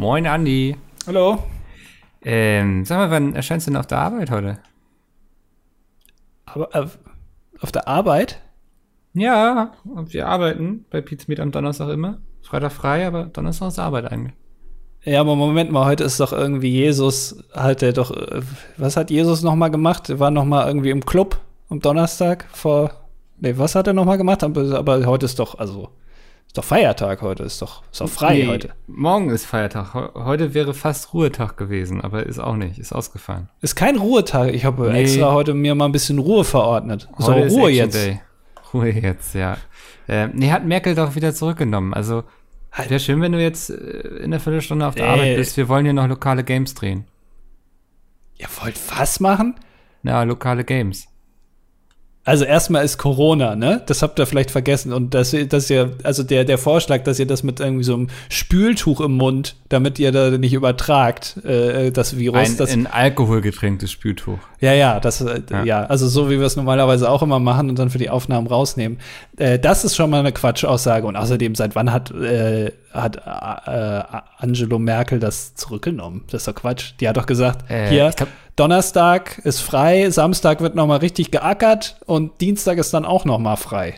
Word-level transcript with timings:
Moin, 0.00 0.26
Andi. 0.26 0.78
Hallo. 1.06 1.40
Ähm, 2.22 2.86
sag 2.86 2.96
mal, 2.96 3.10
wann 3.10 3.34
erscheinst 3.34 3.66
du 3.66 3.70
denn 3.70 3.76
auf 3.78 3.86
der 3.86 3.98
Arbeit 3.98 4.30
heute? 4.30 4.58
Aber 6.46 6.74
äh, 6.74 6.86
auf 7.60 7.70
der 7.70 7.86
Arbeit? 7.86 8.40
Ja, 9.12 9.72
wir 9.84 10.26
arbeiten 10.26 10.86
bei 10.88 11.02
Pizmeet 11.02 11.38
am 11.38 11.52
Donnerstag 11.52 11.90
immer. 11.90 12.16
Freitag 12.40 12.72
frei, 12.72 13.06
aber 13.06 13.24
Donnerstag 13.24 13.68
ist 13.68 13.78
Arbeit 13.78 14.10
eigentlich. 14.10 14.32
Ja, 15.04 15.20
aber 15.20 15.36
Moment 15.36 15.70
mal, 15.70 15.84
heute 15.84 16.04
ist 16.04 16.18
doch 16.18 16.32
irgendwie 16.32 16.70
Jesus, 16.70 17.44
hat 17.52 17.82
er 17.82 17.92
doch, 17.92 18.10
äh, 18.10 18.40
was 18.78 18.96
hat 18.96 19.10
Jesus 19.10 19.42
noch 19.42 19.54
mal 19.54 19.68
gemacht? 19.68 20.08
Er 20.08 20.18
war 20.18 20.30
noch 20.30 20.46
mal 20.46 20.66
irgendwie 20.66 20.88
im 20.88 21.04
Club 21.04 21.38
am 21.68 21.80
Donnerstag 21.80 22.46
vor, 22.52 22.90
nee, 23.38 23.52
was 23.58 23.74
hat 23.74 23.86
er 23.86 23.92
noch 23.92 24.06
mal 24.06 24.16
gemacht? 24.16 24.42
Aber, 24.44 24.62
aber 24.78 25.04
heute 25.04 25.26
ist 25.26 25.38
doch, 25.38 25.58
also, 25.58 25.90
ist 26.50 26.58
doch 26.58 26.64
Feiertag 26.64 27.22
heute, 27.22 27.44
ist 27.44 27.62
doch, 27.62 27.84
ist 27.92 28.00
doch 28.00 28.08
frei 28.08 28.34
Nee, 28.38 28.46
heute. 28.48 28.70
Morgen 28.88 29.30
ist 29.30 29.44
Feiertag. 29.46 29.94
Heu- 29.94 30.08
Heute 30.16 30.52
wäre 30.52 30.74
fast 30.74 31.14
Ruhetag 31.14 31.56
gewesen, 31.56 32.00
aber 32.00 32.26
ist 32.26 32.40
auch 32.40 32.56
nicht, 32.56 32.76
ist 32.80 32.92
ausgefallen. 32.92 33.48
Ist 33.60 33.76
kein 33.76 33.96
Ruhetag, 33.96 34.52
ich 34.52 34.64
habe 34.64 34.90
Nee. 34.90 35.02
extra 35.02 35.32
heute 35.32 35.54
mir 35.54 35.76
mal 35.76 35.84
ein 35.84 35.92
bisschen 35.92 36.18
Ruhe 36.18 36.42
verordnet. 36.42 37.08
So, 37.18 37.28
Heute 37.34 37.46
ist 37.46 37.52
Ruhe 37.52 37.70
jetzt. 37.70 37.94
Day. 37.94 38.20
Ruhe 38.74 38.90
jetzt, 38.90 39.36
ja. 39.36 39.58
Ähm, 40.08 40.32
nee, 40.34 40.50
hat 40.50 40.64
Merkel 40.64 40.96
doch 40.96 41.14
wieder 41.14 41.32
zurückgenommen. 41.32 41.94
Also, 41.94 42.24
wäre 42.88 42.98
schön, 42.98 43.20
wenn 43.20 43.30
du 43.30 43.40
jetzt 43.40 43.70
äh, 43.70 43.74
in 44.24 44.32
der 44.32 44.40
Viertelstunde 44.40 44.88
auf 44.88 44.96
der 44.96 45.06
Äh. 45.06 45.08
Arbeit 45.10 45.36
bist. 45.36 45.56
Wir 45.56 45.68
wollen 45.68 45.84
hier 45.84 45.92
noch 45.94 46.08
lokale 46.08 46.42
Games 46.42 46.74
drehen. 46.74 47.04
Ihr 48.38 48.48
wollt 48.60 48.74
was 48.98 49.20
machen? 49.20 49.54
Na, 50.02 50.24
lokale 50.24 50.64
Games. 50.64 51.06
Also 52.30 52.44
erstmal 52.44 52.84
ist 52.84 52.96
Corona, 52.98 53.56
ne? 53.56 53.82
Das 53.86 54.02
habt 54.02 54.18
ihr 54.18 54.26
vielleicht 54.26 54.50
vergessen. 54.50 54.92
Und 54.92 55.14
dass, 55.14 55.32
ihr- 55.32 55.46
dass 55.46 55.68
ihr, 55.68 55.92
also 56.04 56.22
der, 56.22 56.44
der 56.44 56.58
Vorschlag, 56.58 57.02
dass 57.02 57.18
ihr 57.18 57.26
das 57.26 57.42
mit 57.42 57.60
irgendwie 57.60 57.84
so 57.84 57.94
einem 57.94 58.08
Spültuch 58.28 59.00
im 59.00 59.16
Mund, 59.16 59.56
damit 59.68 59.98
ihr 59.98 60.12
da 60.12 60.30
nicht 60.30 60.52
übertragt, 60.54 61.36
äh, 61.44 61.90
das 61.90 62.16
Virus. 62.16 62.38
Ein 62.38 62.56
das, 62.56 62.72
in 62.72 62.86
Alkohol 62.86 63.40
getränktes 63.40 63.90
Spültuch. 63.90 64.38
Ja, 64.60 64.72
ja, 64.74 65.00
das, 65.00 65.20
äh, 65.20 65.40
Ja. 65.50 65.64
ja. 65.64 65.84
also 65.86 66.06
so 66.08 66.28
wie 66.30 66.38
wir 66.38 66.46
es 66.46 66.56
normalerweise 66.56 67.08
auch 67.10 67.22
immer 67.22 67.38
machen 67.38 67.70
und 67.70 67.78
dann 67.78 67.90
für 67.90 67.98
die 67.98 68.10
Aufnahmen 68.10 68.46
rausnehmen. 68.46 68.98
Äh, 69.38 69.58
das 69.58 69.84
ist 69.84 69.96
schon 69.96 70.10
mal 70.10 70.20
eine 70.20 70.32
Quatschaussage. 70.32 71.06
Und 71.06 71.16
außerdem, 71.16 71.54
seit 71.54 71.74
wann 71.74 71.92
hat, 71.92 72.10
äh, 72.10 72.72
hat 72.92 73.16
äh, 73.16 74.02
Angelo 74.38 74.78
Merkel 74.78 75.18
das 75.18 75.54
zurückgenommen? 75.54 76.24
Das 76.30 76.42
ist 76.42 76.48
doch 76.48 76.54
Quatsch. 76.54 76.92
Die 77.00 77.08
hat 77.08 77.16
doch 77.16 77.26
gesagt, 77.26 77.70
Äh, 77.70 77.88
hier, 77.88 78.10
glaub- 78.14 78.28
Donnerstag 78.56 79.38
ist 79.44 79.60
frei, 79.60 80.10
Samstag 80.10 80.60
wird 80.60 80.74
noch 80.74 80.86
mal 80.86 80.98
richtig 80.98 81.30
geackert 81.30 81.98
und 82.04 82.40
Dienstag 82.42 82.76
ist 82.78 82.92
dann 82.92 83.06
auch 83.06 83.24
noch 83.24 83.38
mal 83.38 83.56
frei. 83.56 83.94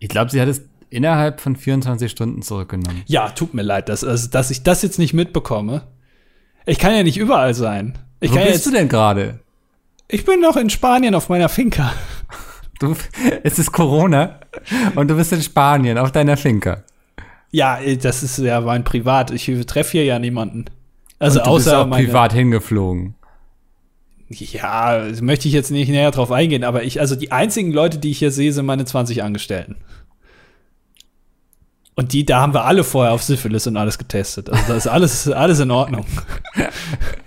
Ich 0.00 0.08
glaube, 0.08 0.30
sie 0.30 0.40
hat 0.40 0.48
es 0.48 0.62
innerhalb 0.90 1.40
von 1.40 1.54
24 1.54 2.10
Stunden 2.10 2.42
zurückgenommen. 2.42 3.02
Ja, 3.06 3.28
tut 3.28 3.54
mir 3.54 3.62
leid, 3.62 3.88
dass, 3.88 4.02
also, 4.02 4.28
dass 4.28 4.50
ich 4.50 4.64
das 4.64 4.82
jetzt 4.82 4.98
nicht 4.98 5.14
mitbekomme. 5.14 5.82
Ich 6.64 6.78
kann 6.80 6.94
ja 6.94 7.04
nicht 7.04 7.16
überall 7.16 7.54
sein. 7.54 7.96
Ich, 8.18 8.32
Wo 8.32 8.36
bist 8.36 8.48
jetzt, 8.48 8.66
du 8.66 8.70
denn 8.72 8.88
gerade? 8.88 9.38
Ich 10.08 10.24
bin 10.24 10.40
noch 10.40 10.56
in 10.56 10.70
Spanien 10.70 11.14
auf 11.14 11.28
meiner 11.28 11.48
Finca. 11.48 11.92
Du, 12.78 12.94
es 13.42 13.58
ist 13.58 13.72
Corona 13.72 14.38
und 14.96 15.08
du 15.08 15.16
bist 15.16 15.32
in 15.32 15.40
Spanien 15.40 15.96
auf 15.96 16.12
deiner 16.12 16.36
Finca. 16.36 16.82
Ja, 17.50 17.78
das 18.02 18.22
ist 18.22 18.36
ja 18.36 18.60
mein 18.60 18.84
Privat. 18.84 19.30
Ich 19.30 19.50
treffe 19.66 19.92
hier 19.92 20.04
ja 20.04 20.18
niemanden. 20.18 20.66
Also 21.18 21.38
und 21.38 21.46
du 21.46 21.54
bist 21.54 21.68
außer 21.68 21.78
auch 21.80 21.86
meine, 21.86 22.04
privat 22.04 22.34
hingeflogen. 22.34 23.14
Ja, 24.28 25.06
möchte 25.22 25.48
ich 25.48 25.54
jetzt 25.54 25.70
nicht 25.70 25.88
näher 25.88 26.10
drauf 26.10 26.32
eingehen, 26.32 26.64
aber 26.64 26.82
ich, 26.82 27.00
also 27.00 27.16
die 27.16 27.32
einzigen 27.32 27.72
Leute, 27.72 27.96
die 27.96 28.10
ich 28.10 28.18
hier 28.18 28.30
sehe, 28.30 28.52
sind 28.52 28.66
meine 28.66 28.84
20 28.84 29.22
Angestellten. 29.22 29.76
Und 31.94 32.12
die, 32.12 32.26
da 32.26 32.40
haben 32.42 32.52
wir 32.52 32.64
alle 32.64 32.84
vorher 32.84 33.14
auf 33.14 33.22
Syphilis 33.22 33.66
und 33.66 33.78
alles 33.78 33.96
getestet. 33.96 34.50
Also 34.50 34.68
das 34.68 34.84
ist 34.84 34.86
alles, 34.86 35.28
alles 35.30 35.60
in 35.60 35.70
Ordnung. 35.70 36.04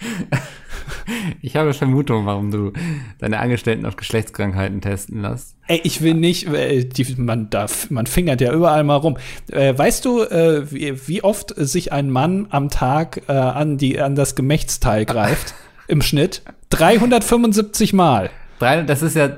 Ich 1.42 1.56
habe 1.56 1.74
Vermutung, 1.74 2.26
warum 2.26 2.52
du 2.52 2.74
deine 3.20 3.40
Angestellten 3.40 3.86
auf 3.86 3.96
Geschlechtskrankheiten 3.96 4.82
testen 4.82 5.22
lässt. 5.22 5.56
Ey, 5.68 5.82
ich 5.84 6.02
will 6.02 6.14
nicht, 6.14 6.48
äh, 6.48 6.84
die, 6.86 7.16
man 7.18 7.50
darf, 7.50 7.90
man 7.90 8.06
fingert 8.06 8.42
ja 8.42 8.54
überall 8.54 8.84
mal 8.84 8.96
rum. 8.96 9.18
Äh, 9.52 9.78
weißt 9.78 10.06
du, 10.06 10.22
äh, 10.24 10.72
wie, 10.72 11.08
wie 11.08 11.24
oft 11.24 11.54
sich 11.56 11.92
ein 11.92 12.10
Mann 12.10 12.48
am 12.50 12.70
Tag 12.70 13.24
äh, 13.28 13.34
an, 13.34 13.78
die, 13.78 14.00
an 14.00 14.16
das 14.16 14.36
Gemächtsteil 14.36 15.06
greift? 15.06 15.54
Im 15.88 16.02
Schnitt? 16.02 16.44
375 16.70 17.94
Mal. 17.94 18.30
Das 18.60 19.02
ist 19.02 19.16
ja 19.16 19.30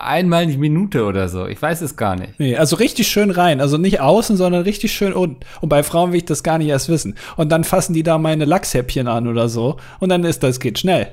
einmal 0.00 0.46
die 0.46 0.56
Minute 0.58 1.04
oder 1.04 1.28
so. 1.28 1.46
Ich 1.46 1.60
weiß 1.60 1.80
es 1.82 1.96
gar 1.96 2.16
nicht. 2.16 2.38
Nee, 2.38 2.56
also 2.56 2.76
richtig 2.76 3.08
schön 3.08 3.30
rein. 3.30 3.60
Also 3.60 3.76
nicht 3.78 4.00
außen, 4.00 4.36
sondern 4.36 4.62
richtig 4.62 4.92
schön 4.92 5.12
unten. 5.12 5.40
Und 5.60 5.68
bei 5.68 5.82
Frauen 5.82 6.12
will 6.12 6.18
ich 6.18 6.24
das 6.24 6.42
gar 6.42 6.58
nicht 6.58 6.68
erst 6.68 6.88
wissen. 6.88 7.14
Und 7.36 7.50
dann 7.50 7.64
fassen 7.64 7.92
die 7.94 8.02
da 8.02 8.18
meine 8.18 8.44
Lachshäppchen 8.44 9.08
an 9.08 9.26
oder 9.28 9.48
so. 9.48 9.76
Und 10.00 10.08
dann 10.10 10.24
ist 10.24 10.42
das, 10.42 10.60
geht 10.60 10.78
schnell. 10.78 11.08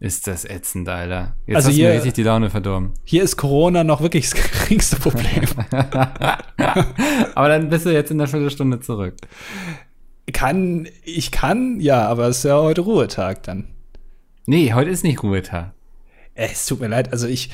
Ist 0.00 0.26
das 0.26 0.44
ätzend, 0.44 0.88
Alter. 0.88 1.36
Jetzt 1.46 1.56
Also 1.56 1.68
hast 1.68 1.74
hier- 1.76 1.88
mir 1.90 1.94
richtig 1.94 2.14
die 2.14 2.24
Laune 2.24 2.50
verdorben. 2.50 2.90
Hier 3.04 3.22
ist 3.22 3.36
Corona 3.36 3.84
noch 3.84 4.00
wirklich 4.00 4.28
das 4.30 4.34
geringste 4.68 4.96
Problem. 4.96 5.44
Aber 7.36 7.48
dann 7.48 7.68
bist 7.68 7.86
du 7.86 7.90
jetzt 7.90 8.10
in 8.10 8.18
der 8.18 8.26
Viertelstunde 8.26 8.80
zurück. 8.80 9.14
kann, 10.32 10.88
ich 11.04 11.30
kann, 11.30 11.78
ja, 11.80 12.08
aber 12.08 12.26
es 12.28 12.38
ist 12.38 12.44
ja 12.44 12.60
heute 12.60 12.80
Ruhetag 12.80 13.42
dann. 13.44 13.66
Nee, 14.46 14.72
heute 14.72 14.90
ist 14.90 15.04
nicht 15.04 15.22
Ruhetag. 15.22 15.72
Es 16.34 16.66
tut 16.66 16.80
mir 16.80 16.88
leid, 16.88 17.12
also 17.12 17.26
ich, 17.26 17.50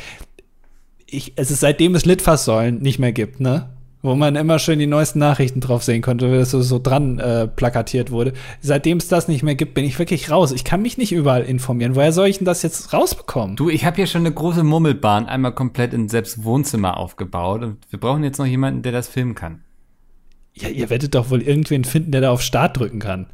ich, 1.07 1.33
es 1.37 1.51
ist 1.51 1.61
seitdem 1.61 1.95
es 1.95 2.05
Litfaßsäulen 2.05 2.81
nicht 2.81 2.99
mehr 2.99 3.13
gibt, 3.13 3.41
ne? 3.41 3.71
Wo 4.01 4.15
man 4.15 4.37
immer 4.37 4.61
schön 4.61 4.79
die 4.79 4.87
neuesten 4.87 5.19
Nachrichten 5.19 5.61
drauf 5.61 5.83
sehen 5.83 6.03
konnte, 6.03 6.31
weil 6.31 6.39
das 6.39 6.53
so, 6.53 6.63
so 6.63 6.79
dran 6.79 7.19
äh, 7.19 7.49
plakatiert 7.49 8.13
wurde. 8.13 8.33
Seitdem 8.61 8.99
es 8.99 9.09
das 9.09 9.27
nicht 9.27 9.43
mehr 9.43 9.57
gibt, 9.57 9.75
bin 9.75 9.85
ich 9.85 9.99
wirklich 9.99 10.31
raus. 10.31 10.53
Ich 10.53 10.63
kann 10.63 10.83
mich 10.83 10.99
nicht 10.99 11.11
überall 11.11 11.43
informieren. 11.43 11.97
Woher 11.97 12.13
soll 12.13 12.29
ich 12.29 12.39
denn 12.39 12.45
das 12.45 12.63
jetzt 12.63 12.93
rausbekommen? 12.93 13.57
Du, 13.57 13.69
ich 13.69 13.85
habe 13.85 13.97
hier 13.97 14.07
schon 14.07 14.21
eine 14.21 14.33
große 14.33 14.63
Murmelbahn 14.63 15.27
einmal 15.27 15.53
komplett 15.53 15.93
in 15.95 16.09
selbst 16.09 16.45
Wohnzimmer 16.45 16.97
aufgebaut 16.97 17.65
und 17.65 17.79
wir 17.91 17.99
brauchen 17.99 18.23
jetzt 18.23 18.39
noch 18.39 18.47
jemanden, 18.47 18.83
der 18.83 18.93
das 18.93 19.09
filmen 19.09 19.35
kann. 19.35 19.65
Ja, 20.55 20.69
ihr 20.69 20.91
werdet 20.91 21.17
doch 21.17 21.31
wohl 21.31 21.43
irgendwen 21.43 21.83
finden, 21.83 22.13
der 22.13 22.21
da 22.21 22.31
auf 22.31 22.43
Start 22.43 22.77
drücken 22.79 23.01
kann. 23.01 23.27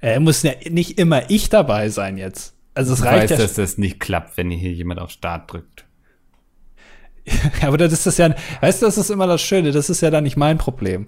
Äh, 0.00 0.18
muss 0.18 0.42
ja 0.42 0.52
nicht 0.70 0.98
immer 0.98 1.28
ich 1.28 1.50
dabei 1.50 1.90
sein 1.90 2.16
jetzt. 2.16 2.54
Also 2.74 2.92
es 2.92 3.00
Ich 3.00 3.04
reicht 3.04 3.30
weiß, 3.30 3.38
dass 3.38 3.54
das 3.54 3.78
nicht 3.78 4.00
klappt, 4.00 4.36
wenn 4.36 4.50
hier 4.50 4.72
jemand 4.72 5.00
auf 5.00 5.10
Start 5.10 5.52
drückt. 5.52 5.84
Ja, 7.60 7.68
aber 7.68 7.76
das 7.76 7.92
ist 7.92 8.06
das 8.06 8.16
ja, 8.16 8.34
weißt 8.60 8.82
du, 8.82 8.86
das 8.86 8.98
ist 8.98 9.10
immer 9.10 9.26
das 9.26 9.40
Schöne, 9.42 9.72
das 9.72 9.90
ist 9.90 10.00
ja 10.00 10.10
dann 10.10 10.24
nicht 10.24 10.36
mein 10.36 10.58
Problem. 10.58 11.06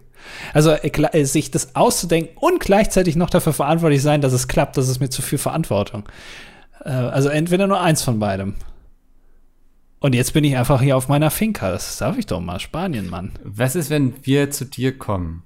Also 0.53 0.71
äh, 0.71 0.89
äh, 0.89 1.25
sich 1.25 1.51
das 1.51 1.75
auszudenken 1.75 2.37
und 2.37 2.61
gleichzeitig 2.61 3.17
noch 3.17 3.31
dafür 3.31 3.53
verantwortlich 3.53 4.03
sein, 4.03 4.21
dass 4.21 4.33
es 4.33 4.47
klappt, 4.47 4.77
das 4.77 4.89
ist 4.89 5.01
mir 5.01 5.09
zu 5.09 5.23
viel 5.23 5.39
Verantwortung. 5.39 6.09
Äh, 6.85 6.91
also 6.91 7.29
entweder 7.29 7.67
nur 7.67 7.81
eins 7.81 8.03
von 8.03 8.19
beidem. 8.19 8.55
Und 10.01 10.15
jetzt 10.15 10.33
bin 10.33 10.45
ich 10.45 10.57
einfach 10.57 10.83
hier 10.83 10.97
auf 10.97 11.09
meiner 11.09 11.31
Finca. 11.31 11.71
Das 11.71 11.97
darf 11.99 12.19
ich 12.19 12.27
doch 12.27 12.41
mal. 12.41 12.59
Spanien, 12.59 13.09
Mann. 13.09 13.33
Was 13.45 13.77
ist, 13.77 13.89
wenn 13.89 14.15
wir 14.23 14.51
zu 14.51 14.65
dir 14.65 14.99
kommen? 14.99 15.45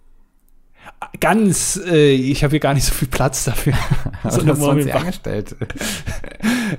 Ganz, 1.21 1.81
äh, 1.87 2.13
ich 2.13 2.45
habe 2.45 2.53
hier 2.53 2.61
gar 2.61 2.75
nicht 2.75 2.85
so 2.85 2.95
viel 2.95 3.09
Platz 3.09 3.45
dafür. 3.45 3.75
so 4.29 4.43
hier 4.43 4.55
Murmelbahn. 4.55 5.03
angestellt? 5.03 5.57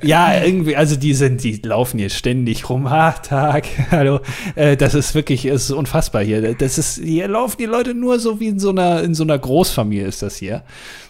Ja, 0.02 0.44
irgendwie, 0.44 0.76
also 0.76 0.96
die 0.96 1.14
sind, 1.14 1.44
die 1.44 1.62
laufen 1.64 1.98
hier 1.98 2.10
ständig 2.10 2.70
rum. 2.70 2.88
Ah, 2.88 3.12
Tag, 3.12 3.66
hallo. 3.92 4.20
Äh, 4.56 4.78
das 4.78 4.94
ist 4.94 5.16
wirklich, 5.16 5.46
es 5.46 5.66
ist 5.66 5.72
unfassbar 5.72 6.24
hier. 6.24 6.56
Das 6.56 6.78
ist, 6.78 7.00
hier 7.02 7.28
laufen 7.28 7.58
die 7.60 7.66
Leute 7.66 7.94
nur 7.94 8.20
so 8.20 8.40
wie 8.40 8.48
in 8.48 8.60
so 8.60 8.70
einer, 8.70 9.04
in 9.04 9.14
so 9.14 9.24
einer 9.24 9.38
Großfamilie 9.38 10.06
ist 10.06 10.22
das 10.22 10.36
hier. 10.36 10.64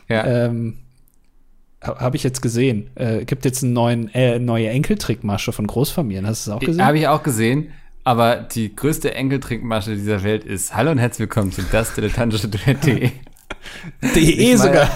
Ja. 0.09 0.25
Ähm, 0.25 0.78
Habe 1.81 2.18
ich 2.18 2.24
jetzt 2.24 2.41
gesehen. 2.41 2.90
Äh, 2.96 3.25
gibt 3.25 3.46
jetzt 3.46 3.63
einen 3.63 3.74
neuen, 3.74 4.13
äh, 4.13 4.40
neue 4.40 4.69
Enkeltrickmasche 4.69 5.52
von 5.52 5.68
Großfamilien. 5.68 6.28
Hast 6.28 6.46
du 6.47 6.52
es 6.52 6.57
auch 6.57 6.59
gesehen? 6.59 6.86
Habe 6.86 7.00
ich 7.00 7.07
auch 7.07 7.24
gesehen. 7.24 7.72
Aber 8.07 8.38
die 8.38 8.73
größte 8.73 9.13
Enkeltrinkmasche 9.16 9.94
dieser 9.94 10.23
Welt 10.23 10.45
ist 10.45 10.73
Hallo 10.73 10.91
und 10.91 10.97
herzlich 10.97 11.28
willkommen 11.28 11.51
zu 11.51 11.62
das 11.63 11.94
dilettantische 11.94 12.47
Duett.de. 12.47 13.09
DE 14.01 14.19
Ich 14.53 14.57
sogar. 14.57 14.88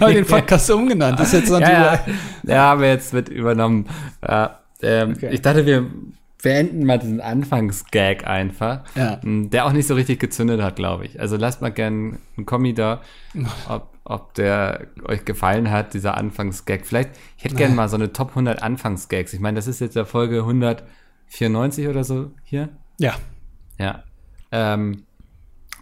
Habe 0.00 0.14
den 0.14 0.26
Podcast 0.26 0.68
umgenannt. 0.72 1.20
Das 1.20 1.28
ist 1.28 1.34
jetzt 1.34 1.46
so 1.46 1.54
ein 1.54 1.62
ja, 1.62 1.70
ja, 1.94 2.00
ja, 2.42 2.72
aber 2.72 2.88
jetzt 2.88 3.12
wird 3.12 3.28
übernommen. 3.28 3.86
Ja, 4.20 4.58
ähm, 4.82 5.12
Okay. 5.12 5.28
Ich 5.30 5.42
dachte, 5.42 5.64
wir 5.64 5.88
beenden 6.42 6.84
mal 6.84 6.98
diesen 6.98 7.20
Anfangsgag 7.20 8.26
einfach, 8.26 8.80
Ja. 8.96 9.20
m, 9.22 9.48
der 9.48 9.66
auch 9.66 9.72
nicht 9.72 9.86
so 9.86 9.94
richtig 9.94 10.18
gezündet 10.18 10.60
hat, 10.60 10.74
glaube 10.74 11.04
ich. 11.06 11.20
Also 11.20 11.36
lasst 11.36 11.62
mal 11.62 11.70
gern 11.70 12.18
einen 12.36 12.46
Kommi 12.46 12.74
da, 12.74 13.00
ob, 13.68 13.90
ob 14.02 14.34
der 14.34 14.88
euch 15.06 15.24
gefallen 15.24 15.70
hat, 15.70 15.94
dieser 15.94 16.16
Anfangsgag. 16.16 16.84
Vielleicht, 16.84 17.10
ich 17.38 17.44
hätte 17.44 17.54
gerne 17.54 17.76
mal 17.76 17.88
so 17.88 17.94
eine 17.94 18.12
Top 18.12 18.30
100 18.30 18.60
Anfangsgags. 18.60 19.32
Ich 19.32 19.38
meine, 19.38 19.54
das 19.54 19.68
ist 19.68 19.80
jetzt 19.80 19.94
der 19.94 20.04
Folge 20.04 20.44
194 21.28 21.88
oder 21.88 22.04
so 22.04 22.30
hier. 22.44 22.68
ja. 22.98 23.14
Ja. 23.78 24.04
Ähm, 24.52 25.02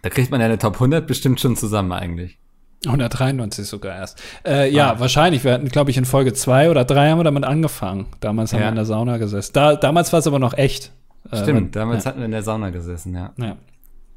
da 0.02 0.10
kriegt 0.10 0.30
man 0.32 0.40
ja 0.40 0.46
eine 0.46 0.58
Top 0.58 0.74
100 0.74 1.06
bestimmt 1.06 1.38
schon 1.40 1.54
zusammen 1.56 1.92
eigentlich. 1.92 2.38
193 2.86 3.66
sogar 3.66 3.94
erst. 3.96 4.20
Äh, 4.44 4.68
ja, 4.70 4.92
Ah. 4.94 5.00
wahrscheinlich. 5.00 5.44
Wir 5.44 5.52
hatten, 5.52 5.68
glaube 5.68 5.90
ich, 5.90 5.96
in 5.96 6.04
Folge 6.04 6.32
2 6.32 6.70
oder 6.70 6.84
3 6.84 7.10
haben 7.10 7.18
wir 7.20 7.24
damit 7.24 7.44
angefangen. 7.44 8.06
Damals 8.20 8.52
haben 8.52 8.60
Ja. 8.60 8.66
wir 8.66 8.70
in 8.70 8.74
der 8.74 8.84
Sauna 8.84 9.16
gesessen. 9.18 9.52
Da, 9.54 9.76
damals 9.76 10.12
war 10.12 10.18
es 10.18 10.26
aber 10.26 10.38
noch 10.40 10.54
echt. 10.58 10.92
Äh, 11.30 11.36
Stimmt, 11.42 11.46
wenn- 11.60 11.70
damals 11.70 12.04
ja. 12.04 12.10
hatten 12.10 12.18
wir 12.18 12.26
in 12.26 12.32
der 12.32 12.42
Sauna 12.42 12.70
gesessen, 12.70 13.14
ja. 13.14 13.32
Ja. 13.38 13.56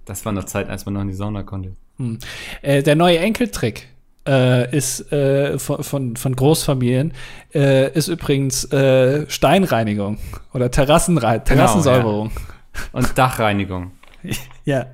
Das 0.06 0.26
war 0.26 0.32
noch 0.34 0.46
Zeit, 0.46 0.70
als 0.70 0.86
man 0.86 0.96
noch 0.96 1.02
in 1.02 1.08
die 1.10 1.14
Sauna 1.14 1.44
konnte. 1.44 1.74
Hm. 1.98 2.18
Äh, 2.62 2.82
der 2.84 2.96
neue 2.96 3.20
Enkeltrick 3.20 3.88
äh, 4.28 4.76
ist 4.76 5.12
äh, 5.12 5.58
von, 5.58 5.84
von, 5.84 6.16
von 6.16 6.36
Großfamilien, 6.36 7.14
äh, 7.54 7.92
ist 7.94 8.08
übrigens 8.08 8.66
äh, 8.72 9.30
Steinreinigung 9.30 10.18
oder 10.54 10.70
Terrassenre 10.70 11.44
Terrassensäuberung. 11.44 12.30
Genau, 12.30 12.48
ja. 12.76 13.00
Und 13.00 13.18
Dachreinigung. 13.18 13.92
ja. 14.66 14.80
ja. 14.80 14.86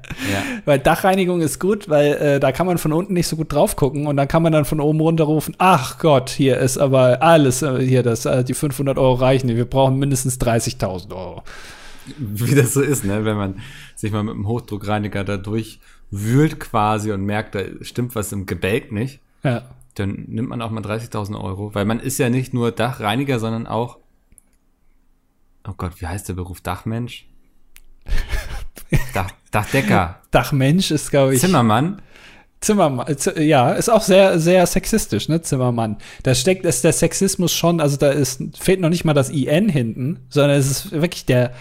Weil 0.65 0.79
Dachreinigung 0.79 1.41
ist 1.41 1.59
gut, 1.59 1.89
weil 1.89 2.13
äh, 2.13 2.39
da 2.39 2.51
kann 2.51 2.67
man 2.67 2.77
von 2.77 2.93
unten 2.93 3.13
nicht 3.13 3.27
so 3.27 3.35
gut 3.35 3.51
drauf 3.51 3.75
gucken 3.75 4.07
und 4.07 4.17
dann 4.17 4.27
kann 4.27 4.43
man 4.43 4.53
dann 4.53 4.65
von 4.65 4.79
oben 4.79 4.99
runter 4.99 5.23
rufen, 5.25 5.55
ach 5.57 5.99
Gott, 5.99 6.29
hier 6.29 6.57
ist 6.57 6.77
aber 6.77 7.21
alles, 7.21 7.61
äh, 7.61 7.79
hier, 7.79 8.03
das, 8.03 8.25
äh, 8.25 8.43
die 8.43 8.53
500 8.53 8.97
Euro 8.97 9.13
reichen, 9.13 9.49
wir 9.49 9.65
brauchen 9.65 9.97
mindestens 9.97 10.39
30.000 10.39 11.13
Euro. 11.15 11.43
Wie 12.17 12.53
das 12.53 12.73
so 12.73 12.81
ist, 12.81 13.05
ne, 13.05 13.23
wenn 13.23 13.37
man 13.37 13.59
sich 13.95 14.11
mal 14.11 14.23
mit 14.23 14.35
dem 14.35 14.47
Hochdruckreiniger 14.47 15.23
da 15.23 15.37
durchwühlt 15.37 16.59
quasi 16.59 17.11
und 17.11 17.23
merkt, 17.23 17.55
da 17.55 17.61
stimmt 17.81 18.15
was 18.15 18.31
im 18.33 18.45
Gebälk 18.45 18.91
nicht. 18.91 19.21
Ja. 19.43 19.63
Dann 19.95 20.25
nimmt 20.27 20.49
man 20.49 20.61
auch 20.61 20.71
mal 20.71 20.81
30.000 20.81 21.39
Euro, 21.39 21.75
weil 21.75 21.85
man 21.85 21.99
ist 21.99 22.17
ja 22.17 22.29
nicht 22.29 22.53
nur 22.53 22.71
Dachreiniger, 22.71 23.39
sondern 23.39 23.67
auch, 23.67 23.99
oh 25.67 25.73
Gott, 25.77 26.01
wie 26.01 26.07
heißt 26.07 26.27
der 26.29 26.33
Beruf? 26.33 26.61
Dachmensch? 26.61 27.27
Dach, 29.13 29.29
Dachdecker. 29.51 30.19
Dachmensch 30.31 30.91
ist, 30.91 31.11
glaube 31.11 31.35
ich. 31.35 31.41
Zimmermann. 31.41 32.01
Zimmermann, 32.63 33.15
ja, 33.37 33.73
ist 33.73 33.89
auch 33.89 34.01
sehr, 34.01 34.39
sehr 34.39 34.65
sexistisch, 34.65 35.27
ne, 35.27 35.41
Zimmermann. 35.41 35.97
Da 36.23 36.33
steckt 36.33 36.65
ist 36.65 36.83
der 36.83 36.93
Sexismus 36.93 37.53
schon, 37.53 37.81
also 37.81 37.97
da 37.97 38.09
ist, 38.09 38.41
fehlt 38.57 38.79
noch 38.79 38.89
nicht 38.89 39.03
mal 39.03 39.13
das 39.13 39.29
IN 39.29 39.67
hinten, 39.67 40.25
sondern 40.29 40.57
es 40.57 40.71
ist 40.71 40.91
wirklich 40.93 41.25
der 41.25 41.53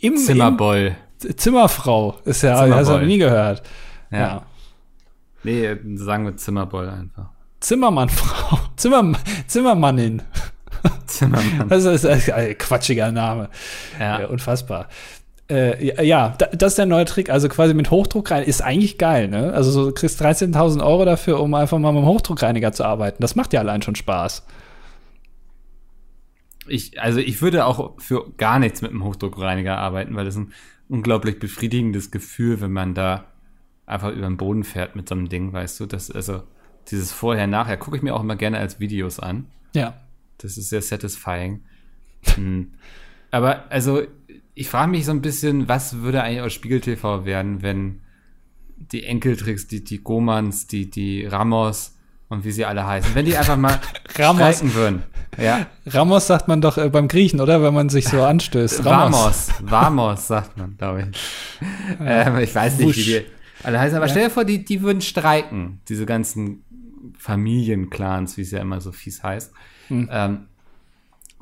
im, 0.00 0.16
Zimmerboll. 0.16 0.96
Im, 1.22 1.36
Zimmerfrau 1.36 2.16
ist 2.24 2.42
ja, 2.42 2.54
Zimmerboll. 2.54 2.78
hast 2.78 2.88
du 2.88 2.92
noch 2.98 3.06
nie 3.06 3.18
gehört. 3.18 3.62
Ja. 4.12 4.18
ja. 4.18 4.46
Nee, 5.44 5.76
sagen 5.96 6.24
wir 6.24 6.36
Zimmerboll 6.36 6.88
einfach. 6.88 7.30
Zimmermannfrau. 7.60 8.58
Zimmer, 8.76 9.12
Zimmermannin. 9.46 10.22
Zimmermann. 11.06 11.68
Das 11.68 11.84
ist 11.84 12.06
ein 12.06 12.58
quatschiger 12.58 13.12
Name. 13.12 13.48
Ja. 13.98 14.20
ja 14.20 14.26
unfassbar. 14.26 14.88
Äh, 15.50 16.06
ja, 16.06 16.30
das 16.30 16.72
ist 16.72 16.78
der 16.78 16.86
neue 16.86 17.04
Trick. 17.04 17.30
Also 17.30 17.48
quasi 17.48 17.74
mit 17.74 17.90
Hochdruck 17.90 18.30
rein 18.30 18.44
ist 18.44 18.62
eigentlich 18.62 18.96
geil, 18.98 19.28
ne? 19.28 19.52
Also 19.52 19.86
du 19.86 19.92
kriegst 19.92 20.22
13.000 20.22 20.84
Euro 20.84 21.04
dafür, 21.04 21.40
um 21.40 21.52
einfach 21.54 21.78
mal 21.78 21.92
mit 21.92 22.02
dem 22.02 22.08
Hochdruckreiniger 22.08 22.72
zu 22.72 22.84
arbeiten. 22.84 23.18
Das 23.20 23.34
macht 23.34 23.52
ja 23.52 23.60
allein 23.60 23.82
schon 23.82 23.94
Spaß. 23.94 24.46
Ich, 26.66 27.00
also 27.00 27.18
ich 27.18 27.42
würde 27.42 27.66
auch 27.66 28.00
für 28.00 28.32
gar 28.38 28.58
nichts 28.58 28.80
mit 28.80 28.90
dem 28.90 29.04
Hochdruckreiniger 29.04 29.76
arbeiten, 29.76 30.16
weil 30.16 30.24
das 30.24 30.34
ist 30.34 30.40
ein 30.40 30.52
unglaublich 30.88 31.38
befriedigendes 31.38 32.10
Gefühl, 32.10 32.62
wenn 32.62 32.72
man 32.72 32.94
da 32.94 33.26
einfach 33.86 34.10
über 34.10 34.26
den 34.26 34.36
Boden 34.36 34.64
fährt 34.64 34.96
mit 34.96 35.08
so 35.08 35.14
einem 35.14 35.28
Ding, 35.28 35.52
weißt 35.52 35.80
du? 35.80 35.86
Das, 35.86 36.10
also 36.10 36.42
dieses 36.90 37.12
Vorher-Nachher 37.12 37.76
gucke 37.76 37.96
ich 37.96 38.02
mir 38.02 38.14
auch 38.14 38.22
immer 38.22 38.36
gerne 38.36 38.58
als 38.58 38.80
Videos 38.80 39.20
an. 39.20 39.46
Ja. 39.74 39.94
Das 40.38 40.56
ist 40.56 40.68
sehr 40.68 40.82
satisfying. 40.82 41.62
Hm. 42.34 42.72
Aber 43.30 43.70
also 43.70 44.02
ich 44.54 44.68
frage 44.68 44.90
mich 44.90 45.04
so 45.04 45.10
ein 45.10 45.22
bisschen, 45.22 45.68
was 45.68 45.98
würde 46.02 46.22
eigentlich 46.22 46.40
aus 46.40 46.52
Spiegel 46.52 46.80
TV 46.80 47.24
werden, 47.24 47.62
wenn 47.62 48.00
die 48.76 49.04
Enkeltricks, 49.04 49.66
die, 49.66 49.82
die 49.82 49.98
Gomans, 50.02 50.66
die, 50.66 50.90
die 50.90 51.26
Ramos 51.26 51.96
und 52.28 52.44
wie 52.44 52.52
sie 52.52 52.64
alle 52.64 52.86
heißen, 52.86 53.14
wenn 53.14 53.26
die 53.26 53.36
einfach 53.36 53.56
mal 53.56 53.80
Ramos. 54.16 54.62
würden. 54.74 55.02
Ja. 55.40 55.66
Ramos 55.86 56.26
sagt 56.26 56.48
man 56.48 56.60
doch 56.60 56.78
äh, 56.78 56.88
beim 56.88 57.08
Griechen, 57.08 57.40
oder? 57.40 57.62
Wenn 57.62 57.74
man 57.74 57.88
sich 57.88 58.06
so 58.06 58.22
anstößt. 58.22 58.84
Ramos. 58.84 59.48
Vamos, 59.60 59.70
Vamos 59.70 60.26
sagt 60.28 60.56
man, 60.56 60.76
glaube 60.76 61.08
ich. 61.10 61.18
Ähm, 62.00 62.38
ich 62.38 62.54
weiß 62.54 62.78
nicht, 62.78 62.86
Wusch. 62.86 62.96
wie 62.98 63.04
die 63.04 63.24
alle 63.64 63.78
heißen, 63.78 63.96
aber 63.96 64.06
ja. 64.06 64.12
stell 64.12 64.24
dir 64.24 64.30
vor, 64.30 64.44
die, 64.44 64.64
die 64.64 64.82
würden 64.82 65.00
streiken, 65.00 65.80
diese 65.88 66.06
ganzen 66.06 66.64
Familienclans, 67.18 68.36
wie 68.36 68.42
es 68.42 68.50
ja 68.50 68.60
immer 68.60 68.80
so 68.80 68.92
fies 68.92 69.22
heißt. 69.22 69.52
Hm. 69.88 70.08
Ähm, 70.10 70.38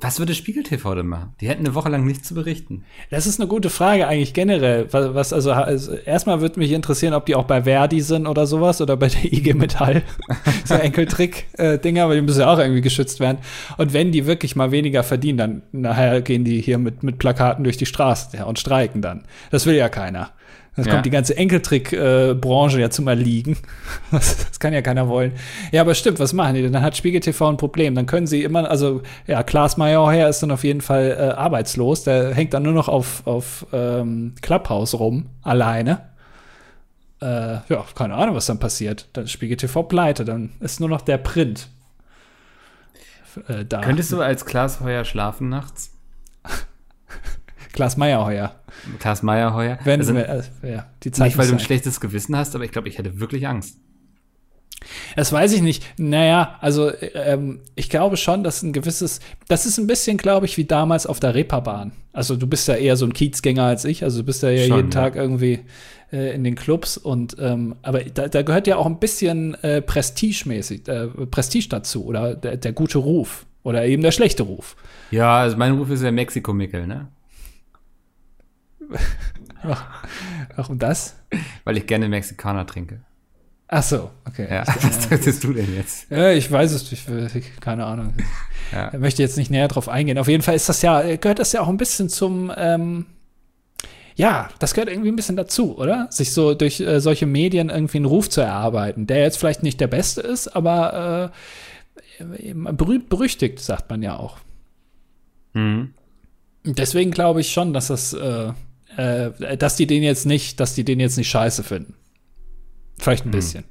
was 0.02 0.18
würde 0.18 0.34
Spiegel 0.34 0.64
TV 0.64 0.96
denn 0.96 1.06
machen? 1.06 1.32
Die 1.40 1.48
hätten 1.48 1.64
eine 1.64 1.76
Woche 1.76 1.88
lang 1.88 2.04
nichts 2.04 2.26
zu 2.26 2.34
berichten. 2.34 2.84
Das 3.10 3.28
ist 3.28 3.38
eine 3.38 3.48
gute 3.48 3.70
Frage 3.70 4.08
eigentlich 4.08 4.34
generell. 4.34 4.92
Was, 4.92 5.14
was 5.14 5.32
also, 5.32 5.52
also, 5.52 5.94
erstmal 5.94 6.40
würde 6.40 6.58
mich 6.58 6.72
interessieren, 6.72 7.14
ob 7.14 7.24
die 7.26 7.36
auch 7.36 7.44
bei 7.44 7.62
Verdi 7.62 8.00
sind 8.00 8.26
oder 8.26 8.48
sowas 8.48 8.80
oder 8.80 8.96
bei 8.96 9.06
der 9.06 9.24
IG 9.32 9.54
Metall. 9.54 10.02
so 10.64 10.74
Enkeltrick-Dinger, 10.74 12.04
äh, 12.04 12.08
weil 12.08 12.16
die 12.16 12.22
müssen 12.22 12.40
ja 12.40 12.52
auch 12.52 12.58
irgendwie 12.58 12.80
geschützt 12.80 13.20
werden. 13.20 13.38
Und 13.76 13.92
wenn 13.92 14.10
die 14.10 14.26
wirklich 14.26 14.56
mal 14.56 14.72
weniger 14.72 15.04
verdienen, 15.04 15.38
dann 15.38 15.62
nachher 15.70 16.20
gehen 16.20 16.44
die 16.44 16.60
hier 16.60 16.78
mit, 16.78 17.04
mit 17.04 17.18
Plakaten 17.18 17.62
durch 17.62 17.76
die 17.76 17.86
Straße 17.86 18.36
ja, 18.36 18.44
und 18.44 18.58
streiken 18.58 19.02
dann. 19.02 19.22
Das 19.52 19.66
will 19.66 19.76
ja 19.76 19.88
keiner. 19.88 20.30
Das 20.74 20.86
ja. 20.86 20.92
kommt 20.92 21.04
die 21.04 21.10
ganze 21.10 21.36
Enkeltrick-Branche 21.36 22.80
ja 22.80 22.90
zum 22.90 23.08
Erliegen. 23.08 23.56
Das, 24.10 24.36
das, 24.46 24.60
kann 24.60 24.74
ja 24.74 24.82
keiner 24.82 25.08
wollen. 25.08 25.32
Ja, 25.70 25.80
aber 25.80 25.94
stimmt, 25.94 26.18
was 26.18 26.34
machen 26.34 26.54
die 26.54 26.62
denn? 26.62 26.72
Dann 26.72 26.82
hat 26.82 26.96
Spiegel 26.96 27.20
TV 27.20 27.48
ein 27.48 27.56
Problem. 27.56 27.94
Dann 27.94 28.04
können 28.04 28.26
sie 28.26 28.42
immer, 28.42 28.68
also 28.70 29.02
ja, 29.26 29.42
Klaas 29.42 29.78
Meyerheuer 29.78 30.28
ist 30.28 30.42
dann 30.42 30.50
auf 30.50 30.64
jeden 30.64 30.82
Fall 30.82 31.16
äh, 31.18 31.32
arbeitslos. 31.32 32.04
Der 32.04 32.34
hängt 32.34 32.52
dann 32.52 32.62
nur 32.62 32.74
noch 32.74 32.88
auf, 32.88 33.26
auf 33.26 33.66
ähm, 33.72 34.34
Clubhouse 34.42 34.98
rum, 34.98 35.30
alleine. 35.42 36.10
Äh, 37.22 37.54
ja, 37.68 37.84
keine 37.94 38.14
Ahnung, 38.14 38.34
was 38.34 38.46
dann 38.46 38.58
passiert. 38.58 39.08
Dann 39.14 39.24
ist 39.24 39.30
Spiegel 39.30 39.56
TV 39.56 39.82
pleite, 39.82 40.24
dann 40.24 40.52
ist 40.60 40.80
nur 40.80 40.88
noch 40.88 41.00
der 41.00 41.18
Print. 41.18 41.68
Äh, 43.48 43.64
da. 43.64 43.80
Könntest 43.80 44.12
du 44.12 44.20
als 44.20 44.44
Klaas 44.44 44.80
Heuer 44.80 45.04
schlafen 45.04 45.48
nachts? 45.48 45.91
Klaas 47.72 47.96
Meyerheuer. 47.96 48.54
Klaas 48.98 49.22
Meyerheuer. 49.22 49.78
Wenn, 49.84 50.00
also, 50.00 50.14
äh, 50.14 50.42
ja, 50.62 50.86
die 51.02 51.10
Zeit 51.10 51.28
nicht, 51.28 51.38
weil 51.38 51.46
du 51.46 51.54
ein 51.54 51.60
schlechtes 51.60 52.00
Gewissen 52.00 52.36
hast, 52.36 52.54
aber 52.54 52.64
ich 52.64 52.72
glaube, 52.72 52.88
ich 52.88 52.98
hätte 52.98 53.20
wirklich 53.20 53.46
Angst. 53.46 53.78
Das 55.16 55.32
weiß 55.32 55.52
ich 55.52 55.62
nicht. 55.62 55.84
Naja, 55.98 56.56
also 56.60 56.90
ähm, 57.14 57.60
ich 57.74 57.88
glaube 57.88 58.16
schon, 58.16 58.44
dass 58.44 58.62
ein 58.62 58.72
gewisses, 58.72 59.20
das 59.48 59.66
ist 59.66 59.78
ein 59.78 59.86
bisschen, 59.86 60.16
glaube 60.16 60.46
ich, 60.46 60.56
wie 60.56 60.64
damals 60.64 61.06
auf 61.06 61.20
der 61.20 61.34
Reeperbahn. 61.34 61.92
Also 62.12 62.36
du 62.36 62.46
bist 62.46 62.68
ja 62.68 62.74
eher 62.74 62.96
so 62.96 63.06
ein 63.06 63.12
Kiezgänger 63.12 63.64
als 63.64 63.84
ich, 63.84 64.04
also 64.04 64.18
du 64.18 64.24
bist 64.24 64.42
ja, 64.42 64.50
ja 64.50 64.66
schon, 64.66 64.76
jeden 64.76 64.90
ja. 64.90 65.00
Tag 65.00 65.16
irgendwie 65.16 65.60
äh, 66.12 66.34
in 66.34 66.44
den 66.44 66.54
Clubs 66.54 66.96
und 66.96 67.36
ähm, 67.40 67.76
aber 67.82 68.00
da, 68.00 68.28
da, 68.28 68.42
gehört 68.42 68.66
ja 68.66 68.76
auch 68.76 68.86
ein 68.86 68.98
bisschen 68.98 69.54
äh, 69.62 69.80
prestigemäßig, 69.80 70.88
äh, 70.88 71.06
Prestige 71.06 71.68
dazu 71.68 72.04
oder 72.04 72.34
der, 72.34 72.56
der, 72.56 72.72
gute 72.72 72.98
Ruf 72.98 73.46
oder 73.62 73.86
eben 73.86 74.02
der 74.02 74.12
schlechte 74.12 74.42
Ruf. 74.42 74.76
Ja, 75.10 75.38
also 75.38 75.56
mein 75.56 75.72
Ruf 75.72 75.90
ist 75.90 76.02
ja 76.02 76.10
Mexiko-Mickel, 76.10 76.86
ne? 76.86 77.08
Warum 80.56 80.78
das? 80.78 81.16
Weil 81.64 81.76
ich 81.76 81.86
gerne 81.86 82.08
Mexikaner 82.08 82.66
trinke. 82.66 83.00
Ach 83.68 83.82
so, 83.82 84.10
okay. 84.26 84.48
Ja, 84.50 84.64
was 84.66 85.08
möchtest 85.08 85.44
du 85.44 85.54
denn 85.54 85.74
jetzt? 85.74 86.10
Ja, 86.10 86.30
ich 86.30 86.50
weiß 86.50 86.72
es 86.72 86.90
nicht, 86.90 87.60
keine 87.60 87.86
Ahnung. 87.86 88.12
Ja. 88.70 88.92
Ich 88.92 89.00
möchte 89.00 89.22
jetzt 89.22 89.38
nicht 89.38 89.50
näher 89.50 89.68
drauf 89.68 89.88
eingehen. 89.88 90.18
Auf 90.18 90.28
jeden 90.28 90.42
Fall 90.42 90.54
ist 90.54 90.68
das 90.68 90.82
ja, 90.82 91.16
gehört 91.16 91.38
das 91.38 91.52
ja 91.52 91.62
auch 91.62 91.68
ein 91.68 91.78
bisschen 91.78 92.10
zum, 92.10 92.52
ähm, 92.54 93.06
ja, 94.14 94.50
das 94.58 94.74
gehört 94.74 94.90
irgendwie 94.90 95.10
ein 95.10 95.16
bisschen 95.16 95.36
dazu, 95.36 95.78
oder? 95.78 96.08
Sich 96.10 96.32
so 96.32 96.54
durch 96.54 96.80
äh, 96.80 97.00
solche 97.00 97.26
Medien 97.26 97.70
irgendwie 97.70 97.98
einen 97.98 98.06
Ruf 98.06 98.28
zu 98.28 98.40
erarbeiten, 98.40 99.06
der 99.06 99.20
jetzt 99.20 99.38
vielleicht 99.38 99.62
nicht 99.62 99.80
der 99.80 99.86
beste 99.86 100.20
ist, 100.20 100.48
aber 100.48 101.32
äh, 102.18 102.54
berühmt 102.54 103.08
berüchtigt, 103.08 103.58
sagt 103.60 103.88
man 103.90 104.02
ja 104.02 104.16
auch. 104.16 104.38
Mhm. 105.54 105.94
Deswegen 106.64 107.10
glaube 107.10 107.40
ich 107.40 107.52
schon, 107.52 107.72
dass 107.72 107.88
das 107.88 108.12
äh, 108.12 108.52
äh, 108.96 109.56
dass 109.56 109.76
die 109.76 109.86
den 109.86 110.02
jetzt 110.02 110.26
nicht, 110.26 110.60
dass 110.60 110.74
die 110.74 110.84
den 110.84 111.00
jetzt 111.00 111.16
nicht 111.16 111.28
scheiße 111.28 111.62
finden. 111.62 111.94
Vielleicht 112.98 113.24
ein 113.24 113.32
hm. 113.32 113.32
bisschen. 113.32 113.64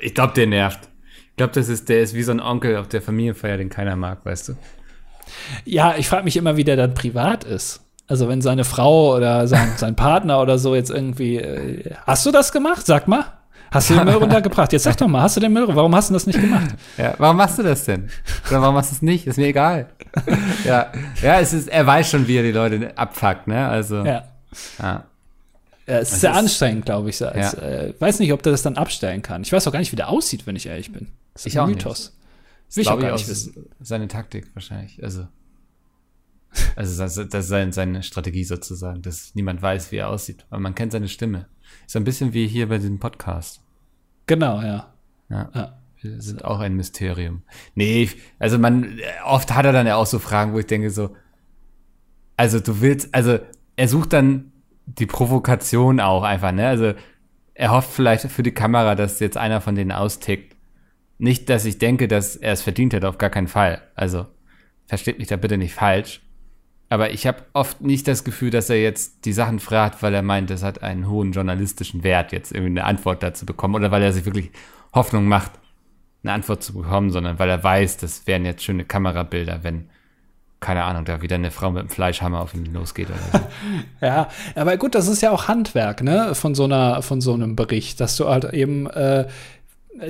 Ich 0.00 0.14
glaube, 0.14 0.34
der 0.34 0.46
nervt. 0.46 0.88
Ich 1.30 1.36
glaube, 1.36 1.52
das 1.52 1.68
ist, 1.68 1.88
der 1.88 2.02
ist 2.02 2.14
wie 2.14 2.22
so 2.22 2.32
ein 2.32 2.40
Onkel 2.40 2.76
auf 2.76 2.88
der 2.88 3.00
Familienfeier, 3.00 3.56
den 3.56 3.70
keiner 3.70 3.96
mag, 3.96 4.24
weißt 4.24 4.48
du? 4.48 4.52
Ja, 5.64 5.94
ich 5.96 6.08
frage 6.08 6.24
mich 6.24 6.36
immer, 6.36 6.56
wie 6.56 6.64
der 6.64 6.76
dann 6.76 6.94
privat 6.94 7.44
ist. 7.44 7.80
Also 8.06 8.28
wenn 8.28 8.40
seine 8.40 8.64
Frau 8.64 9.14
oder 9.14 9.46
sein, 9.46 9.72
sein 9.76 9.94
Partner 9.94 10.40
oder 10.40 10.58
so 10.58 10.74
jetzt 10.74 10.90
irgendwie, 10.90 11.36
äh, 11.36 11.94
hast 12.06 12.24
du 12.26 12.30
das 12.30 12.52
gemacht? 12.52 12.86
Sag 12.86 13.06
mal. 13.06 13.24
Hast 13.70 13.90
du 13.90 13.94
den 13.94 14.04
Müll 14.04 14.14
runtergebracht? 14.20 14.72
Jetzt 14.72 14.84
sag 14.84 14.96
doch 14.96 15.08
mal, 15.08 15.22
hast 15.22 15.36
du 15.36 15.40
den 15.40 15.52
Müll? 15.52 15.66
Warum 15.68 15.94
hast 15.94 16.08
du 16.08 16.14
das 16.14 16.26
nicht 16.26 16.40
gemacht? 16.40 16.74
Ja, 16.96 17.14
warum 17.18 17.36
machst 17.36 17.58
du 17.58 17.62
das 17.62 17.84
denn? 17.84 18.08
Oder 18.48 18.62
warum 18.62 18.74
machst 18.74 18.92
du 18.92 18.94
es 18.96 19.02
nicht? 19.02 19.26
Ist 19.26 19.36
mir 19.36 19.46
egal. 19.46 19.88
ja, 20.64 20.90
ja, 21.22 21.40
es 21.40 21.52
ist, 21.52 21.68
er 21.68 21.86
weiß 21.86 22.10
schon, 22.10 22.26
wie 22.26 22.38
er 22.38 22.42
die 22.42 22.52
Leute 22.52 22.96
abfuckt, 22.96 23.46
ne? 23.46 23.68
Also. 23.68 24.04
Ja. 24.04 24.24
Ja. 24.78 25.06
Ja, 25.86 26.00
es 26.00 26.12
ist 26.12 26.20
sehr 26.20 26.34
anstrengend, 26.34 26.84
glaube 26.84 27.08
ich. 27.08 27.24
Als, 27.24 27.52
ja. 27.52 27.58
äh, 27.60 27.94
weiß 27.98 28.18
nicht, 28.18 28.32
ob 28.34 28.42
der 28.42 28.52
das 28.52 28.62
dann 28.62 28.76
abstellen 28.76 29.22
kann. 29.22 29.40
Ich 29.40 29.52
weiß 29.52 29.66
auch 29.66 29.72
gar 29.72 29.78
nicht, 29.78 29.90
wie 29.90 29.96
der 29.96 30.10
aussieht, 30.10 30.46
wenn 30.46 30.54
ich 30.54 30.66
ehrlich 30.66 30.92
bin. 30.92 31.08
Das 31.32 31.46
ist 31.46 31.54
ich 31.54 31.60
ein 31.60 31.70
Mythos. 31.70 32.12
Nicht. 32.68 32.76
Will 32.76 32.82
ich 32.82 32.88
auch 32.90 33.00
gar 33.00 33.12
nicht 33.12 33.26
wissen. 33.26 33.70
Seine 33.80 34.06
Taktik 34.06 34.50
wahrscheinlich. 34.54 35.02
Also, 35.02 35.26
also 36.76 37.02
das, 37.02 37.14
das 37.14 37.44
ist 37.44 37.48
seine, 37.48 37.72
seine 37.72 38.02
Strategie 38.02 38.44
sozusagen, 38.44 39.00
dass 39.00 39.34
niemand 39.34 39.62
weiß, 39.62 39.90
wie 39.90 39.96
er 39.96 40.10
aussieht. 40.10 40.44
Aber 40.50 40.60
man 40.60 40.74
kennt 40.74 40.92
seine 40.92 41.08
Stimme. 41.08 41.46
Ist 41.86 41.96
ein 41.96 42.04
bisschen 42.04 42.34
wie 42.34 42.46
hier 42.46 42.68
bei 42.68 42.76
diesem 42.76 42.98
Podcast. 42.98 43.62
Genau, 44.26 44.60
ja. 44.60 44.92
Ja. 45.30 45.50
ja. 45.54 45.78
Wir 46.00 46.20
sind 46.20 46.44
auch 46.44 46.60
ein 46.60 46.74
Mysterium. 46.74 47.42
Nee, 47.74 48.10
also 48.38 48.58
man, 48.58 49.00
oft 49.24 49.52
hat 49.54 49.64
er 49.64 49.72
dann 49.72 49.86
ja 49.86 49.96
auch 49.96 50.06
so 50.06 50.18
Fragen, 50.18 50.52
wo 50.52 50.58
ich 50.58 50.66
denke 50.66 50.90
so, 50.90 51.16
also 52.36 52.60
du 52.60 52.80
willst, 52.80 53.12
also 53.14 53.38
er 53.78 53.86
sucht 53.86 54.12
dann 54.12 54.50
die 54.86 55.06
Provokation 55.06 56.00
auch 56.00 56.24
einfach, 56.24 56.50
ne? 56.50 56.66
Also 56.66 56.94
er 57.54 57.70
hofft 57.70 57.90
vielleicht 57.90 58.28
für 58.28 58.42
die 58.42 58.52
Kamera, 58.52 58.96
dass 58.96 59.20
jetzt 59.20 59.36
einer 59.36 59.60
von 59.60 59.76
denen 59.76 59.92
austickt. 59.92 60.56
Nicht, 61.18 61.48
dass 61.48 61.64
ich 61.64 61.78
denke, 61.78 62.08
dass 62.08 62.34
er 62.34 62.52
es 62.52 62.62
verdient 62.62 62.92
hat, 62.92 63.04
auf 63.04 63.18
gar 63.18 63.30
keinen 63.30 63.46
Fall. 63.46 63.80
Also 63.94 64.26
versteht 64.86 65.18
mich 65.20 65.28
da 65.28 65.36
bitte 65.36 65.58
nicht 65.58 65.74
falsch. 65.74 66.22
Aber 66.88 67.12
ich 67.12 67.26
habe 67.26 67.44
oft 67.52 67.80
nicht 67.80 68.08
das 68.08 68.24
Gefühl, 68.24 68.50
dass 68.50 68.68
er 68.68 68.82
jetzt 68.82 69.24
die 69.24 69.32
Sachen 69.32 69.60
fragt, 69.60 70.02
weil 70.02 70.14
er 70.14 70.22
meint, 70.22 70.50
das 70.50 70.64
hat 70.64 70.82
einen 70.82 71.08
hohen 71.08 71.30
journalistischen 71.30 72.02
Wert, 72.02 72.32
jetzt 72.32 72.50
irgendwie 72.50 72.80
eine 72.80 72.84
Antwort 72.84 73.22
dazu 73.22 73.46
bekommen 73.46 73.76
oder 73.76 73.92
weil 73.92 74.02
er 74.02 74.12
sich 74.12 74.24
wirklich 74.24 74.50
Hoffnung 74.92 75.28
macht, 75.28 75.52
eine 76.24 76.32
Antwort 76.32 76.64
zu 76.64 76.72
bekommen, 76.72 77.10
sondern 77.10 77.38
weil 77.38 77.50
er 77.50 77.62
weiß, 77.62 77.98
das 77.98 78.26
wären 78.26 78.44
jetzt 78.44 78.64
schöne 78.64 78.84
Kamerabilder, 78.84 79.62
wenn 79.62 79.88
keine 80.60 80.84
Ahnung, 80.84 81.04
da 81.04 81.22
wieder 81.22 81.36
eine 81.36 81.50
Frau 81.50 81.70
mit 81.70 81.80
einem 81.80 81.88
Fleischhammer 81.88 82.40
auf 82.40 82.54
ihn 82.54 82.72
losgeht 82.72 83.08
oder 83.08 83.18
so. 83.40 83.46
ja, 84.06 84.28
aber 84.56 84.76
gut, 84.76 84.94
das 84.94 85.06
ist 85.06 85.22
ja 85.22 85.30
auch 85.30 85.46
Handwerk, 85.46 86.02
ne, 86.02 86.34
von 86.34 86.54
so 86.54 86.64
einer, 86.64 87.02
von 87.02 87.20
so 87.20 87.32
einem 87.32 87.54
Bericht, 87.54 88.00
dass 88.00 88.16
du 88.16 88.28
halt 88.28 88.52
eben, 88.52 88.88
äh, 88.90 89.26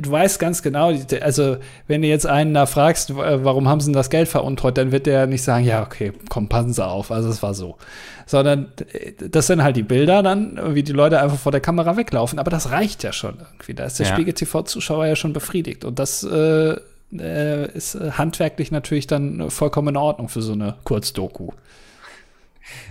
du 0.00 0.11
weißt 0.11 0.38
ganz 0.38 0.62
genau, 0.62 0.93
also 1.21 1.59
wenn 1.87 2.00
du 2.00 2.09
jetzt 2.09 2.26
einen 2.26 2.55
da 2.55 2.64
fragst, 2.64 3.14
warum 3.14 3.69
haben 3.69 3.81
sie 3.81 3.87
denn 3.87 3.95
das 3.95 4.09
Geld 4.09 4.28
veruntreut, 4.28 4.78
dann 4.78 4.90
wird 4.90 5.07
der 5.07 5.26
nicht 5.26 5.43
sagen, 5.43 5.64
ja, 5.64 5.83
okay, 5.83 6.12
komm, 6.31 6.49
passen 6.49 6.73
Sie 6.73 6.85
auf, 6.85 7.11
also 7.11 7.28
es 7.28 7.43
war 7.43 7.52
so. 7.52 7.76
Sondern 8.25 8.73
äh, 8.93 9.12
das 9.28 9.49
sind 9.49 9.62
halt 9.62 9.76
die 9.76 9.83
Bilder 9.83 10.23
dann, 10.23 10.59
wie 10.75 10.83
die 10.83 10.93
Leute 10.93 11.21
einfach 11.21 11.38
vor 11.38 11.52
der 11.52 11.61
Kamera 11.61 11.99
weglaufen, 11.99 12.38
aber 12.38 12.50
das 12.50 12.71
reicht 12.71 13.02
ja 13.02 13.12
schon 13.12 13.37
irgendwie. 13.38 13.75
Da 13.75 13.85
ist 13.85 13.99
der 13.99 14.07
ja. 14.07 14.12
Spiegel-TV-Zuschauer 14.14 15.07
ja 15.07 15.17
schon 15.17 15.35
befriedigt 15.35 15.85
und 15.85 15.99
das 15.99 16.25
äh, 16.25 16.76
äh, 17.12 17.71
ist 17.73 17.95
äh, 17.95 18.12
handwerklich 18.12 18.71
natürlich 18.71 19.07
dann 19.07 19.50
vollkommen 19.50 19.88
in 19.88 19.97
Ordnung 19.97 20.29
für 20.29 20.43
so 20.43 20.53
eine 20.53 20.77
Kurzdoku. 20.85 21.50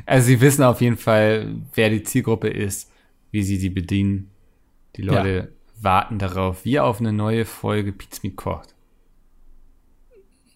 Also 0.06 0.28
sie 0.28 0.42
wissen 0.42 0.64
auf 0.64 0.82
jeden 0.82 0.98
Fall, 0.98 1.56
wer 1.76 1.90
die 1.90 2.04
Zielgruppe 2.04 2.48
ist, 2.48 2.92
wie 3.32 3.44
sie 3.44 3.60
die 3.60 3.70
bedienen. 3.70 4.32
Die 4.96 5.04
Leute 5.04 5.36
ja. 5.36 5.48
warten 5.84 6.18
darauf, 6.18 6.66
wie 6.66 6.80
auf 6.80 7.00
eine 7.00 7.14
neue 7.14 7.46
Folge 7.46 7.92
Pizza 7.92 8.30
kocht. 8.36 8.74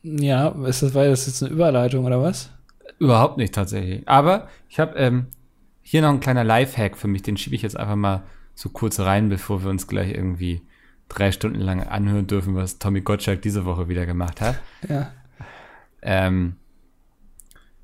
Ja, 0.04 0.50
ist 0.66 0.82
das, 0.82 0.96
war 0.96 1.06
das 1.06 1.28
jetzt 1.28 1.44
eine 1.44 1.52
Überleitung 1.52 2.06
oder 2.06 2.22
was? 2.22 2.50
Überhaupt 2.98 3.38
nicht 3.38 3.54
tatsächlich. 3.54 4.08
Aber 4.08 4.48
ich 4.68 4.80
habe 4.80 4.98
ähm, 4.98 5.28
hier 5.84 6.02
noch 6.02 6.10
ein 6.10 6.20
kleiner 6.20 6.44
Lifehack 6.44 6.98
für 6.98 7.08
mich, 7.08 7.22
den 7.22 7.38
schiebe 7.38 7.56
ich 7.56 7.62
jetzt 7.62 7.78
einfach 7.78 7.96
mal 7.96 8.24
so 8.56 8.70
kurz 8.70 9.00
rein, 9.00 9.30
bevor 9.30 9.64
wir 9.64 9.70
uns 9.70 9.88
gleich 9.88 10.12
irgendwie 10.14 10.62
drei 11.12 11.32
Stunden 11.32 11.60
lang 11.60 11.84
anhören 11.84 12.28
dürfen, 12.28 12.56
was 12.56 12.80
Tommy 12.80 13.02
Gottschalk 13.02 13.42
diese 13.42 13.66
Woche 13.66 13.90
wieder 13.90 14.06
gemacht 14.06 14.42
hat. 14.42 14.60
Ja. 14.90 15.12
Ähm, 16.04 16.56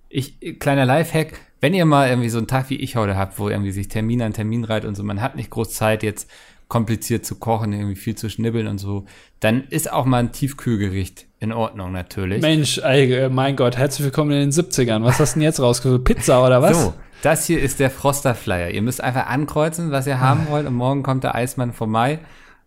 ich, 0.10 0.40
kleiner 0.60 0.86
Lifehack, 0.86 1.40
wenn 1.62 1.76
ihr 1.76 1.86
mal 1.86 2.10
irgendwie 2.10 2.30
so 2.30 2.40
einen 2.40 2.48
Tag 2.48 2.72
wie 2.72 2.78
ich 2.78 2.96
heute 2.96 3.16
habt, 3.16 3.38
wo 3.38 3.50
irgendwie 3.50 3.72
sich 3.72 3.88
Termin 3.88 4.22
an 4.24 4.34
Termin 4.34 4.64
reiht 4.64 4.86
und 4.86 4.96
so, 4.96 5.04
man 5.04 5.22
hat 5.22 5.36
nicht 5.36 5.52
groß 5.52 5.74
Zeit, 5.74 6.02
jetzt 6.02 6.28
kompliziert 6.68 7.26
zu 7.26 7.36
kochen, 7.36 7.74
irgendwie 7.74 7.96
viel 7.96 8.16
zu 8.16 8.30
schnibbeln 8.30 8.68
und 8.68 8.80
so, 8.80 9.06
dann 9.40 9.66
ist 9.70 9.92
auch 9.92 10.06
mal 10.06 10.18
ein 10.18 10.32
Tiefkühlgericht 10.32 11.28
in 11.40 11.52
Ordnung 11.54 11.92
natürlich. 11.92 12.42
Mensch, 12.42 12.80
ey, 12.80 13.30
mein 13.30 13.56
Gott, 13.56 13.78
herzlich 13.78 14.06
willkommen 14.06 14.32
in 14.32 14.40
den 14.40 14.52
70ern. 14.52 15.04
Was 15.04 15.20
hast 15.20 15.36
du 15.36 15.40
denn 15.40 15.44
jetzt 15.44 15.60
rausgesucht? 15.60 16.04
Pizza 16.04 16.44
oder 16.44 16.62
was? 16.62 16.82
So, 16.82 16.94
das 17.22 17.46
hier 17.46 17.62
ist 17.62 17.80
der 17.80 17.92
Froster 17.92 18.34
Flyer. 18.34 18.72
Ihr 18.72 18.82
müsst 18.82 19.02
einfach 19.02 19.28
ankreuzen, 19.28 19.92
was 19.92 20.08
ihr 20.08 20.20
haben 20.20 20.48
wollt 20.50 20.66
und 20.66 20.74
morgen 20.74 21.04
kommt 21.04 21.24
der 21.24 21.36
Eismann 21.36 21.74
vorbei 21.74 22.20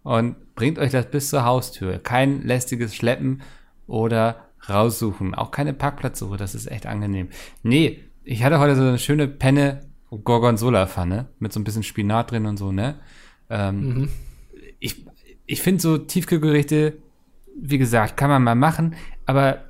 und 0.02 0.54
bringt 0.54 0.78
euch 0.78 0.90
das 0.90 1.10
bis 1.10 1.30
zur 1.30 1.44
Haustür. 1.44 1.98
Kein 1.98 2.42
lästiges 2.42 2.94
Schleppen 2.94 3.42
oder 3.86 4.46
raussuchen. 4.68 5.34
Auch 5.34 5.50
keine 5.50 5.72
Parkplatzsuche, 5.72 6.36
das 6.36 6.54
ist 6.54 6.70
echt 6.70 6.86
angenehm. 6.86 7.28
Nee, 7.62 8.00
ich 8.24 8.44
hatte 8.44 8.58
heute 8.58 8.76
so 8.76 8.82
eine 8.82 8.98
schöne 8.98 9.28
Penne 9.28 9.80
Gorgonzola-Pfanne 10.10 11.28
mit 11.38 11.52
so 11.52 11.60
ein 11.60 11.64
bisschen 11.64 11.82
Spinat 11.82 12.30
drin 12.30 12.46
und 12.46 12.56
so, 12.56 12.72
ne? 12.72 12.96
Ähm, 13.48 13.80
mhm. 13.80 14.08
Ich, 14.78 15.04
ich 15.46 15.62
finde 15.62 15.80
so 15.80 15.98
Tiefkühlgerichte, 15.98 16.98
wie 17.60 17.78
gesagt, 17.78 18.16
kann 18.16 18.30
man 18.30 18.42
mal 18.42 18.54
machen, 18.54 18.94
aber 19.26 19.64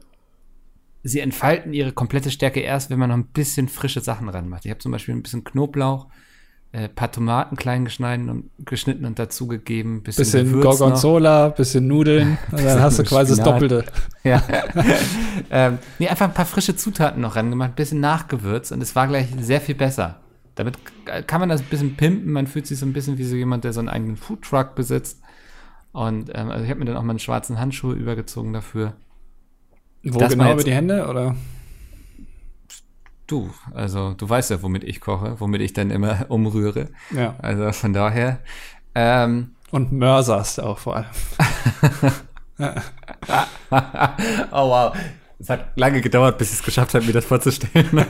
sie 1.02 1.20
entfalten 1.20 1.72
ihre 1.72 1.92
komplette 1.92 2.30
Stärke 2.30 2.60
erst, 2.60 2.90
wenn 2.90 2.98
man 2.98 3.08
noch 3.10 3.16
ein 3.16 3.26
bisschen 3.26 3.68
frische 3.68 4.00
Sachen 4.00 4.28
ranmacht. 4.28 4.64
Ich 4.64 4.70
habe 4.70 4.80
zum 4.80 4.92
Beispiel 4.92 5.14
ein 5.14 5.22
bisschen 5.22 5.44
Knoblauch, 5.44 6.08
äh, 6.72 6.88
paar 6.88 7.10
Tomaten 7.10 7.56
klein 7.56 7.84
geschnitten 7.84 8.28
und, 8.28 8.50
geschnitten 8.58 9.04
und 9.04 9.18
dazugegeben. 9.18 10.02
Bisschen, 10.02 10.46
bisschen 10.46 10.60
Gorgonzola, 10.60 11.48
noch. 11.48 11.54
bisschen 11.56 11.88
Nudeln 11.88 12.38
und 12.52 12.64
dann 12.64 12.80
hast 12.80 12.98
du 12.98 13.04
quasi 13.04 13.36
das 13.36 13.44
Doppelte. 13.44 13.84
Ja. 14.22 14.42
ähm, 15.50 15.78
nee, 15.98 16.06
einfach 16.06 16.26
ein 16.28 16.34
paar 16.34 16.44
frische 16.44 16.76
Zutaten 16.76 17.22
noch 17.22 17.36
rangemacht, 17.36 17.74
bisschen 17.74 18.00
nachgewürzt 18.00 18.70
und 18.70 18.82
es 18.82 18.94
war 18.94 19.08
gleich 19.08 19.28
sehr 19.40 19.62
viel 19.62 19.74
besser. 19.74 20.20
Damit 20.56 20.76
kann 21.26 21.40
man 21.40 21.48
das 21.48 21.62
ein 21.62 21.68
bisschen 21.70 21.96
pimpen, 21.96 22.30
man 22.30 22.46
fühlt 22.46 22.66
sich 22.66 22.78
so 22.78 22.84
ein 22.84 22.92
bisschen 22.92 23.16
wie 23.16 23.24
so 23.24 23.34
jemand, 23.34 23.64
der 23.64 23.72
so 23.72 23.80
einen 23.80 23.88
eigenen 23.88 24.18
Foodtruck 24.18 24.74
besitzt. 24.74 25.22
Und 25.92 26.30
ähm, 26.34 26.50
also 26.50 26.62
ich 26.64 26.70
habe 26.70 26.80
mir 26.80 26.84
dann 26.84 26.98
auch 26.98 27.02
mal 27.02 27.12
einen 27.12 27.18
schwarzen 27.18 27.58
Handschuh 27.58 27.92
übergezogen 27.92 28.52
dafür. 28.52 28.92
Wo 30.02 30.18
genau 30.18 30.52
über 30.52 30.64
die 30.64 30.72
Hände 30.72 31.08
oder? 31.08 31.34
Du, 33.30 33.48
also 33.72 34.12
du 34.14 34.28
weißt 34.28 34.50
ja, 34.50 34.60
womit 34.60 34.82
ich 34.82 35.00
koche, 35.00 35.38
womit 35.38 35.60
ich 35.60 35.72
dann 35.72 35.92
immer 35.92 36.26
umrühre. 36.30 36.88
Ja. 37.12 37.36
Also 37.38 37.70
von 37.70 37.92
daher. 37.92 38.40
Ähm, 38.96 39.52
Und 39.70 39.92
mörserst 39.92 40.60
auch 40.60 40.78
vor 40.78 40.96
allem. 40.96 41.06
oh 44.50 44.68
wow. 44.68 44.96
Es 45.38 45.48
hat 45.48 45.78
lange 45.78 46.00
gedauert, 46.00 46.38
bis 46.38 46.48
ich 46.48 46.58
es 46.58 46.64
geschafft 46.64 46.92
habe, 46.94 47.06
mir 47.06 47.12
das 47.12 47.24
vorzustellen. 47.24 48.04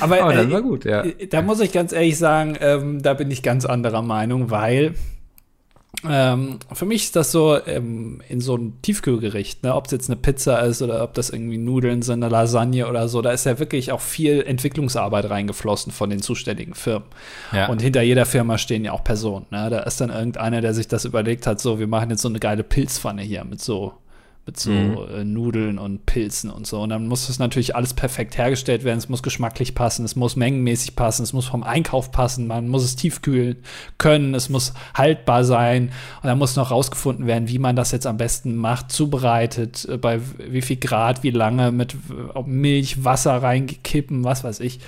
Aber, 0.00 0.16
Aber 0.22 0.32
dann 0.32 0.48
äh, 0.48 0.52
war 0.54 0.62
gut, 0.62 0.86
ja. 0.86 1.04
Da 1.28 1.42
muss 1.42 1.60
ich 1.60 1.70
ganz 1.70 1.92
ehrlich 1.92 2.16
sagen, 2.16 2.56
ähm, 2.60 3.02
da 3.02 3.12
bin 3.12 3.30
ich 3.30 3.42
ganz 3.42 3.66
anderer 3.66 4.00
Meinung, 4.00 4.50
weil 4.50 4.94
ähm, 6.08 6.58
für 6.72 6.86
mich 6.86 7.04
ist 7.04 7.16
das 7.16 7.30
so 7.30 7.64
ähm, 7.66 8.22
in 8.28 8.40
so 8.40 8.54
einem 8.54 8.80
Tiefkühlgericht, 8.82 9.62
ne, 9.62 9.74
ob 9.74 9.86
es 9.86 9.92
jetzt 9.92 10.10
eine 10.10 10.16
Pizza 10.16 10.58
ist 10.60 10.82
oder 10.82 11.02
ob 11.04 11.14
das 11.14 11.30
irgendwie 11.30 11.58
Nudeln 11.58 12.02
sind, 12.02 12.22
eine 12.22 12.32
Lasagne 12.32 12.88
oder 12.88 13.08
so, 13.08 13.22
da 13.22 13.30
ist 13.30 13.46
ja 13.46 13.58
wirklich 13.58 13.92
auch 13.92 14.00
viel 14.00 14.42
Entwicklungsarbeit 14.42 15.28
reingeflossen 15.30 15.92
von 15.92 16.10
den 16.10 16.20
zuständigen 16.20 16.74
Firmen. 16.74 17.08
Ja. 17.52 17.68
Und 17.68 17.82
hinter 17.82 18.02
jeder 18.02 18.26
Firma 18.26 18.58
stehen 18.58 18.84
ja 18.84 18.92
auch 18.92 19.04
Personen. 19.04 19.46
Ne? 19.50 19.68
Da 19.70 19.80
ist 19.80 20.00
dann 20.00 20.10
irgendeiner, 20.10 20.60
der 20.60 20.74
sich 20.74 20.88
das 20.88 21.04
überlegt 21.04 21.46
hat, 21.46 21.60
so, 21.60 21.78
wir 21.78 21.86
machen 21.86 22.10
jetzt 22.10 22.22
so 22.22 22.28
eine 22.28 22.40
geile 22.40 22.64
Pilzpfanne 22.64 23.22
hier 23.22 23.44
mit 23.44 23.60
so 23.60 23.92
mit 24.44 24.58
so 24.58 24.70
mhm. 24.70 24.98
äh, 25.14 25.24
Nudeln 25.24 25.78
und 25.78 26.04
Pilzen 26.04 26.50
und 26.50 26.66
so. 26.66 26.80
Und 26.80 26.88
dann 26.88 27.06
muss 27.06 27.28
das 27.28 27.38
natürlich 27.38 27.76
alles 27.76 27.94
perfekt 27.94 28.36
hergestellt 28.36 28.82
werden. 28.82 28.98
Es 28.98 29.08
muss 29.08 29.22
geschmacklich 29.22 29.74
passen, 29.74 30.04
es 30.04 30.16
muss 30.16 30.34
mengenmäßig 30.34 30.96
passen, 30.96 31.22
es 31.22 31.32
muss 31.32 31.46
vom 31.46 31.62
Einkauf 31.62 32.10
passen, 32.10 32.48
man 32.48 32.68
muss 32.68 32.82
es 32.82 32.96
tiefkühlen 32.96 33.56
können, 33.98 34.34
es 34.34 34.48
muss 34.48 34.74
haltbar 34.94 35.44
sein. 35.44 35.92
Und 36.22 36.28
dann 36.28 36.38
muss 36.38 36.56
noch 36.56 36.72
rausgefunden 36.72 37.26
werden, 37.26 37.48
wie 37.48 37.58
man 37.58 37.76
das 37.76 37.92
jetzt 37.92 38.06
am 38.06 38.16
besten 38.16 38.56
macht, 38.56 38.90
zubereitet, 38.90 39.86
äh, 39.88 39.96
bei 39.96 40.20
wie 40.38 40.62
viel 40.62 40.76
Grad, 40.76 41.22
wie 41.22 41.30
lange, 41.30 41.70
mit 41.70 41.96
Milch, 42.44 43.04
Wasser 43.04 43.42
reingekippen, 43.42 44.24
was 44.24 44.42
weiß 44.42 44.58
ich. 44.60 44.80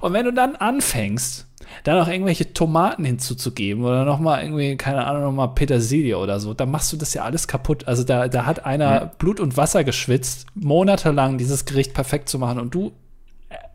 Und 0.00 0.12
wenn 0.12 0.24
du 0.24 0.32
dann 0.32 0.54
anfängst, 0.54 1.46
da 1.84 1.98
noch 1.98 2.08
irgendwelche 2.08 2.52
Tomaten 2.52 3.04
hinzuzugeben 3.04 3.84
oder 3.84 4.04
nochmal 4.04 4.42
irgendwie, 4.42 4.76
keine 4.76 5.06
Ahnung, 5.06 5.22
nochmal 5.22 5.54
Petersilie 5.54 6.18
oder 6.18 6.40
so, 6.40 6.54
dann 6.54 6.70
machst 6.70 6.92
du 6.92 6.96
das 6.96 7.14
ja 7.14 7.24
alles 7.24 7.48
kaputt. 7.48 7.86
Also 7.88 8.04
da, 8.04 8.28
da 8.28 8.46
hat 8.46 8.64
einer 8.64 9.06
mhm. 9.06 9.10
Blut 9.18 9.40
und 9.40 9.56
Wasser 9.56 9.84
geschwitzt, 9.84 10.46
monatelang 10.54 11.38
dieses 11.38 11.64
Gericht 11.64 11.94
perfekt 11.94 12.28
zu 12.28 12.38
machen 12.38 12.58
und 12.58 12.74
du, 12.74 12.92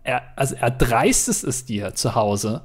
er, 0.04 0.24
also 0.36 0.56
er 0.56 0.72
dreistest 0.72 1.44
es 1.44 1.66
dir 1.66 1.94
zu 1.96 2.16
Hause, 2.16 2.62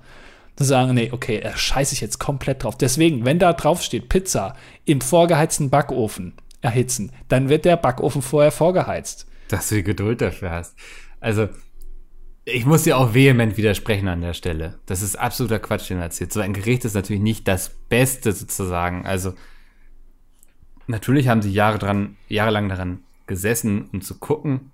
zu 0.57 0.65
sagen, 0.65 0.95
nee, 0.95 1.11
okay, 1.13 1.39
er 1.39 1.57
scheiße 1.57 1.95
ich 1.95 2.01
jetzt 2.01 2.19
komplett 2.19 2.63
drauf. 2.63 2.77
Deswegen, 2.77 3.25
wenn 3.25 3.39
da 3.39 3.53
drauf 3.53 3.83
steht, 3.83 4.09
Pizza 4.09 4.55
im 4.85 5.01
vorgeheizten 5.01 5.71
Backofen 5.71 6.35
erhitzen, 6.61 7.13
dann 7.29 7.49
wird 7.49 7.65
der 7.65 7.77
Backofen 7.77 8.23
vorher 8.23 8.53
vorgeheizt. 8.53 9.27
Dass 9.49 9.69
du 9.69 9.83
Geduld 9.83 10.21
dafür 10.21 10.51
hast. 10.51 10.75
Also, 11.21 11.49
ich 12.45 12.67
muss 12.67 12.83
dir 12.83 12.99
auch 12.99 13.15
vehement 13.15 13.57
widersprechen 13.57 14.09
an 14.09 14.21
der 14.21 14.35
Stelle. 14.35 14.79
Das 14.87 15.03
ist 15.03 15.17
absoluter 15.17 15.61
Quatsch, 15.61 15.91
den 15.91 15.99
er 15.99 16.05
erzählt. 16.05 16.33
So 16.33 16.41
ein 16.41 16.53
Gericht 16.53 16.85
ist 16.85 16.95
natürlich 16.95 17.23
nicht 17.23 17.47
das 17.47 17.71
Beste 17.89 18.33
sozusagen. 18.33 19.07
Also 19.07 19.35
natürlich 20.87 21.29
haben 21.29 21.43
sie 21.43 21.53
Jahre 21.53 21.79
dran, 21.79 22.17
jahrelang 22.29 22.69
daran 22.69 23.05
gesessen, 23.27 23.89
um 23.93 24.01
zu 24.01 24.19
gucken. 24.19 24.73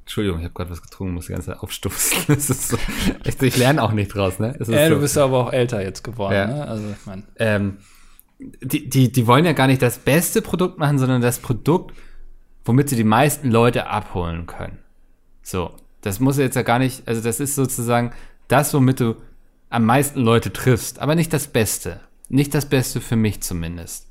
Entschuldigung, 0.00 0.40
ich 0.40 0.44
habe 0.44 0.54
gerade 0.54 0.70
was 0.70 0.82
getrunken, 0.82 1.14
muss 1.14 1.26
die 1.26 1.32
ganze 1.32 1.52
Zeit 1.52 1.60
aufstoßen. 1.60 2.36
So, 2.38 2.76
echt, 3.24 3.42
ich 3.42 3.56
lerne 3.56 3.82
auch 3.82 3.92
nicht 3.92 4.14
draus, 4.14 4.38
ne? 4.38 4.54
ja, 4.58 4.88
so. 4.88 4.94
du 4.94 5.00
bist 5.00 5.16
aber 5.16 5.38
auch 5.38 5.52
älter 5.52 5.82
jetzt 5.82 6.04
geworden, 6.04 6.34
ja. 6.34 6.46
ne? 6.46 6.68
Also, 6.68 6.84
ich 6.90 7.06
mein. 7.06 7.24
ähm, 7.36 7.78
die, 8.38 8.88
die, 8.90 9.10
die 9.10 9.26
wollen 9.26 9.46
ja 9.46 9.52
gar 9.52 9.66
nicht 9.66 9.80
das 9.80 9.98
beste 9.98 10.42
Produkt 10.42 10.78
machen, 10.78 10.98
sondern 10.98 11.22
das 11.22 11.38
Produkt, 11.38 11.94
womit 12.66 12.90
sie 12.90 12.96
die 12.96 13.04
meisten 13.04 13.50
Leute 13.50 13.86
abholen 13.86 14.46
können. 14.46 14.78
So. 15.42 15.74
Das 16.04 16.20
muss 16.20 16.36
jetzt 16.36 16.54
ja 16.54 16.60
gar 16.60 16.78
nicht, 16.78 17.08
also 17.08 17.22
das 17.22 17.40
ist 17.40 17.54
sozusagen 17.54 18.12
das, 18.46 18.74
womit 18.74 19.00
du 19.00 19.16
am 19.70 19.86
meisten 19.86 20.20
Leute 20.20 20.52
triffst, 20.52 20.98
aber 20.98 21.14
nicht 21.14 21.32
das 21.32 21.46
Beste. 21.46 21.98
Nicht 22.28 22.54
das 22.54 22.66
Beste 22.66 23.00
für 23.00 23.16
mich 23.16 23.40
zumindest. 23.40 24.08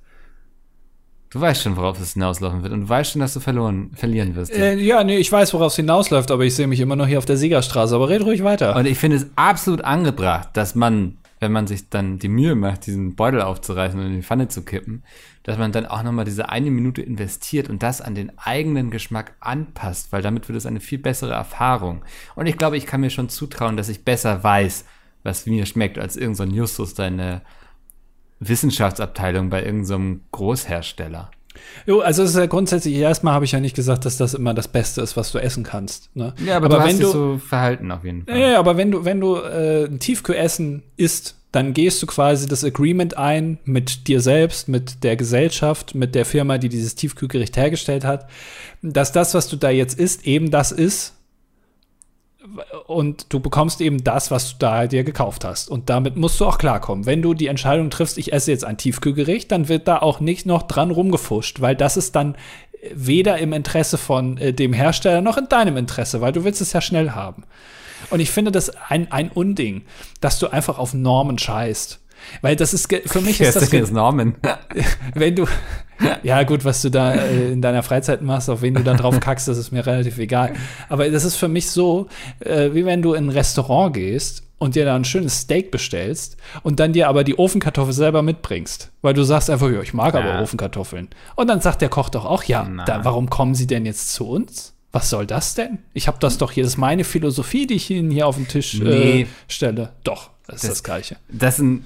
Du 1.29 1.39
weißt 1.39 1.61
schon, 1.61 1.77
worauf 1.77 2.01
es 2.01 2.13
hinauslaufen 2.13 2.63
wird 2.63 2.73
und 2.73 2.81
du 2.81 2.89
weißt 2.89 3.11
schon, 3.11 3.19
dass 3.21 3.35
du 3.35 3.39
verloren, 3.39 3.91
verlieren 3.93 4.35
wirst. 4.35 4.51
Äh, 4.51 4.75
ja, 4.75 5.03
nee, 5.03 5.17
ich 5.17 5.31
weiß, 5.31 5.53
worauf 5.53 5.71
es 5.71 5.75
hinausläuft, 5.75 6.31
aber 6.31 6.43
ich 6.45 6.55
sehe 6.55 6.65
mich 6.65 6.79
immer 6.79 6.95
noch 6.95 7.05
hier 7.05 7.19
auf 7.19 7.25
der 7.25 7.37
Siegerstraße. 7.37 7.93
Aber 7.93 8.09
red 8.09 8.23
ruhig 8.23 8.43
weiter. 8.43 8.75
Und 8.75 8.87
ich 8.87 8.97
finde 8.97 9.17
es 9.17 9.27
absolut 9.35 9.83
angebracht, 9.83 10.49
dass 10.53 10.73
man, 10.73 11.17
wenn 11.43 11.51
man 11.51 11.67
sich 11.67 11.89
dann 11.89 12.17
die 12.19 12.29
Mühe 12.29 12.55
macht, 12.55 12.87
diesen 12.87 13.15
Beutel 13.15 13.41
aufzureißen 13.41 13.99
und 13.99 14.07
in 14.07 14.15
die 14.15 14.23
Pfanne 14.23 14.47
zu 14.47 14.63
kippen, 14.63 15.03
dass 15.43 15.57
man 15.57 15.73
dann 15.73 15.85
auch 15.85 16.01
nochmal 16.01 16.23
diese 16.23 16.47
eine 16.47 16.71
Minute 16.71 17.01
investiert 17.01 17.69
und 17.69 17.83
das 17.83 17.99
an 17.99 18.15
den 18.15 18.31
eigenen 18.37 18.89
Geschmack 18.89 19.35
anpasst, 19.41 20.13
weil 20.13 20.21
damit 20.21 20.47
wird 20.47 20.57
es 20.57 20.65
eine 20.65 20.79
viel 20.79 20.99
bessere 20.99 21.33
Erfahrung. 21.33 22.03
Und 22.35 22.47
ich 22.47 22.57
glaube, 22.57 22.77
ich 22.77 22.85
kann 22.85 23.01
mir 23.01 23.09
schon 23.09 23.27
zutrauen, 23.27 23.75
dass 23.75 23.89
ich 23.89 24.05
besser 24.05 24.43
weiß, 24.43 24.85
was 25.23 25.45
mir 25.45 25.65
schmeckt, 25.65 25.99
als 25.99 26.15
irgendein 26.15 26.49
so 26.49 26.55
Justus, 26.55 26.93
deine 26.93 27.41
Wissenschaftsabteilung 28.39 29.49
bei 29.49 29.63
irgendeinem 29.63 30.15
so 30.15 30.19
Großhersteller. 30.31 31.29
Jo, 31.85 31.99
also 31.99 32.23
es 32.23 32.31
ist 32.31 32.37
ja 32.37 32.45
grundsätzlich, 32.45 32.95
erstmal 32.95 33.33
habe 33.33 33.45
ich 33.45 33.51
ja 33.51 33.59
nicht 33.59 33.75
gesagt, 33.75 34.05
dass 34.05 34.17
das 34.17 34.33
immer 34.33 34.53
das 34.53 34.67
Beste 34.67 35.01
ist, 35.01 35.17
was 35.17 35.31
du 35.31 35.39
essen 35.39 35.63
kannst. 35.63 36.15
Ne? 36.15 36.33
Ja, 36.45 36.57
aber, 36.57 36.67
aber 36.67 36.77
du 36.77 36.83
wenn 36.83 36.95
hast 36.95 37.03
du 37.03 37.11
so 37.11 37.37
verhalten 37.37 37.91
auf 37.91 38.03
jeden 38.03 38.25
Fall. 38.25 38.39
Ja, 38.39 38.59
aber 38.59 38.77
wenn 38.77 38.91
du, 38.91 39.05
wenn 39.05 39.19
du 39.19 39.35
äh, 39.35 39.85
ein 39.85 39.99
Tiefkühlessen 39.99 40.83
isst, 40.97 41.35
dann 41.51 41.73
gehst 41.73 42.01
du 42.01 42.07
quasi 42.07 42.47
das 42.47 42.63
Agreement 42.63 43.15
ein 43.15 43.59
mit 43.63 44.07
dir 44.07 44.21
selbst, 44.21 44.67
mit 44.67 45.03
der 45.03 45.15
Gesellschaft, 45.15 45.93
mit 45.93 46.15
der 46.15 46.25
Firma, 46.25 46.57
die 46.57 46.69
dieses 46.69 46.95
Tiefkühlgericht 46.95 47.55
hergestellt 47.55 48.05
hat, 48.05 48.27
dass 48.81 49.11
das, 49.11 49.35
was 49.35 49.47
du 49.49 49.55
da 49.55 49.69
jetzt 49.69 49.99
isst, 49.99 50.25
eben 50.25 50.49
das 50.49 50.71
ist, 50.71 51.13
und 52.87 53.31
du 53.33 53.39
bekommst 53.39 53.81
eben 53.81 54.03
das, 54.03 54.31
was 54.31 54.51
du 54.51 54.55
da 54.59 54.87
dir 54.87 55.03
gekauft 55.03 55.45
hast. 55.45 55.69
Und 55.69 55.89
damit 55.89 56.15
musst 56.15 56.39
du 56.39 56.45
auch 56.45 56.57
klarkommen. 56.57 57.05
Wenn 57.05 57.21
du 57.21 57.33
die 57.33 57.47
Entscheidung 57.47 57.89
triffst, 57.89 58.17
ich 58.17 58.33
esse 58.33 58.51
jetzt 58.51 58.65
ein 58.65 58.77
Tiefkühlgericht, 58.77 59.51
dann 59.51 59.69
wird 59.69 59.87
da 59.87 59.99
auch 59.99 60.19
nicht 60.19 60.45
noch 60.45 60.63
dran 60.63 60.91
rumgefuscht, 60.91 61.61
weil 61.61 61.75
das 61.75 61.97
ist 61.97 62.15
dann 62.15 62.35
weder 62.93 63.37
im 63.37 63.53
Interesse 63.53 63.97
von 63.97 64.37
äh, 64.37 64.53
dem 64.53 64.73
Hersteller 64.73 65.21
noch 65.21 65.37
in 65.37 65.47
deinem 65.47 65.77
Interesse, 65.77 66.21
weil 66.21 66.33
du 66.33 66.43
willst 66.43 66.61
es 66.61 66.73
ja 66.73 66.81
schnell 66.81 67.11
haben. 67.11 67.43
Und 68.09 68.19
ich 68.19 68.31
finde 68.31 68.51
das 68.51 68.69
ein, 68.89 69.11
ein 69.11 69.29
Unding, 69.29 69.83
dass 70.19 70.39
du 70.39 70.49
einfach 70.49 70.77
auf 70.77 70.93
Normen 70.93 71.37
scheißt. 71.37 71.99
Weil 72.41 72.55
das 72.55 72.73
ist 72.73 72.93
für 73.05 73.21
mich 73.21 73.41
ist 73.41 73.55
das, 73.55 73.69
das 73.69 73.91
Normen. 73.91 74.35
wenn 75.13 75.35
du 75.35 75.45
ja 76.23 76.43
gut, 76.43 76.65
was 76.65 76.81
du 76.81 76.89
da 76.89 77.13
äh, 77.13 77.51
in 77.51 77.61
deiner 77.61 77.83
Freizeit 77.83 78.21
machst, 78.21 78.49
auf 78.49 78.61
wen 78.61 78.73
du 78.73 78.83
dann 78.83 78.97
drauf 78.97 79.19
kackst, 79.19 79.47
das 79.47 79.57
ist 79.57 79.71
mir 79.71 79.85
relativ 79.85 80.17
egal. 80.17 80.53
Aber 80.89 81.09
das 81.09 81.23
ist 81.23 81.35
für 81.35 81.47
mich 81.47 81.69
so, 81.69 82.07
äh, 82.39 82.71
wie 82.73 82.85
wenn 82.85 83.01
du 83.01 83.13
in 83.13 83.27
ein 83.27 83.29
Restaurant 83.29 83.93
gehst 83.93 84.43
und 84.57 84.75
dir 84.75 84.85
da 84.85 84.95
ein 84.95 85.05
schönes 85.05 85.41
Steak 85.41 85.71
bestellst 85.71 86.37
und 86.63 86.79
dann 86.79 86.93
dir 86.93 87.09
aber 87.09 87.23
die 87.23 87.37
Ofenkartoffel 87.37 87.93
selber 87.93 88.21
mitbringst, 88.21 88.91
weil 89.01 89.13
du 89.13 89.23
sagst 89.23 89.49
einfach, 89.49 89.69
ja, 89.69 89.81
ich 89.81 89.93
mag 89.93 90.13
ja. 90.13 90.21
aber 90.21 90.41
Ofenkartoffeln. 90.41 91.09
Und 91.35 91.47
dann 91.47 91.61
sagt 91.61 91.81
der 91.81 91.89
Koch 91.89 92.09
doch 92.09 92.25
auch, 92.25 92.43
ja, 92.43 92.67
da, 92.85 93.03
warum 93.03 93.29
kommen 93.29 93.55
sie 93.55 93.67
denn 93.67 93.85
jetzt 93.85 94.13
zu 94.13 94.27
uns? 94.29 94.73
Was 94.91 95.09
soll 95.09 95.25
das 95.25 95.55
denn? 95.55 95.79
Ich 95.93 96.07
habe 96.07 96.17
das 96.19 96.37
doch 96.37 96.51
hier, 96.51 96.63
das 96.63 96.73
ist 96.73 96.77
meine 96.77 97.03
Philosophie, 97.03 97.65
die 97.65 97.73
ich 97.73 97.89
Ihnen 97.89 98.11
hier 98.11 98.27
auf 98.27 98.35
den 98.35 98.47
Tisch 98.47 98.75
nee. 98.75 99.21
äh, 99.21 99.27
stelle. 99.47 99.89
Doch, 100.03 100.29
das 100.45 100.57
ist 100.57 100.63
das, 100.63 100.69
das 100.69 100.83
Gleiche. 100.83 101.17
Das 101.29 101.57
sind 101.57 101.83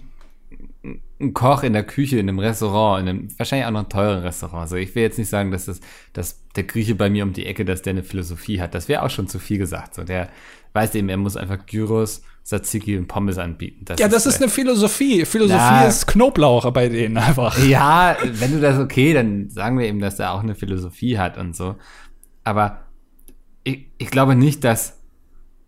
ein 1.20 1.34
Koch 1.34 1.64
in 1.64 1.74
der 1.74 1.84
Küche 1.84 2.20
in 2.20 2.30
einem 2.30 2.40
Restaurant, 2.40 3.02
in 3.02 3.10
einem 3.10 3.40
wahrscheinlich 3.40 3.66
auch 3.66 3.72
noch 3.72 3.90
teuren 3.90 4.20
Restaurant. 4.20 4.62
Also 4.62 4.76
ich 4.76 4.94
will 4.94 5.04
jetzt 5.04 5.18
nicht 5.18 5.30
sagen, 5.30 5.52
dass 5.52 5.66
das, 5.66 5.80
dass 6.14 6.44
der 6.56 6.64
Grieche 6.64 6.96
bei 6.96 7.10
mir 7.10 7.24
um 7.24 7.34
die 7.34 7.46
Ecke, 7.46 7.66
dass 7.66 7.82
der 7.82 7.92
eine 7.92 8.04
Philosophie 8.04 8.62
hat. 8.62 8.76
Das 8.76 8.88
wäre 8.88 9.04
auch 9.04 9.10
schon 9.10 9.28
zu 9.28 9.40
viel 9.40 9.58
gesagt. 9.58 9.96
So, 9.96 10.04
der 10.04 10.30
weiß 10.74 10.94
eben, 10.96 11.10
er 11.10 11.18
muss 11.18 11.36
einfach 11.36 11.66
Gyros, 11.66 12.22
Tzatziki 12.44 12.98
und 12.98 13.08
Pommes 13.08 13.40
anbieten. 13.40 13.84
Das 13.86 14.00
ja, 14.00 14.08
das 14.08 14.26
ist, 14.26 14.36
ist 14.36 14.42
eine 14.42 14.52
Philosophie. 14.52 15.26
Philosophie 15.26 15.60
na, 15.60 15.88
ist 15.88 16.06
Knoblauch 16.06 16.72
bei 16.72 16.88
denen 16.88 17.18
einfach. 17.18 17.58
Ja, 17.68 18.16
wenn 18.24 18.52
du 18.52 18.62
das 18.62 18.78
okay, 18.78 19.14
dann 19.14 19.50
sagen 19.50 19.80
wir 19.80 19.88
eben, 19.88 20.00
dass 20.00 20.20
er 20.20 20.34
auch 20.34 20.44
eine 20.44 20.56
Philosophie 20.56 21.18
hat 21.18 21.38
und 21.38 21.56
so. 21.56 21.76
Aber 22.44 22.82
ich, 23.64 23.88
ich 23.98 24.10
glaube 24.12 24.36
nicht, 24.36 24.64
dass 24.64 24.97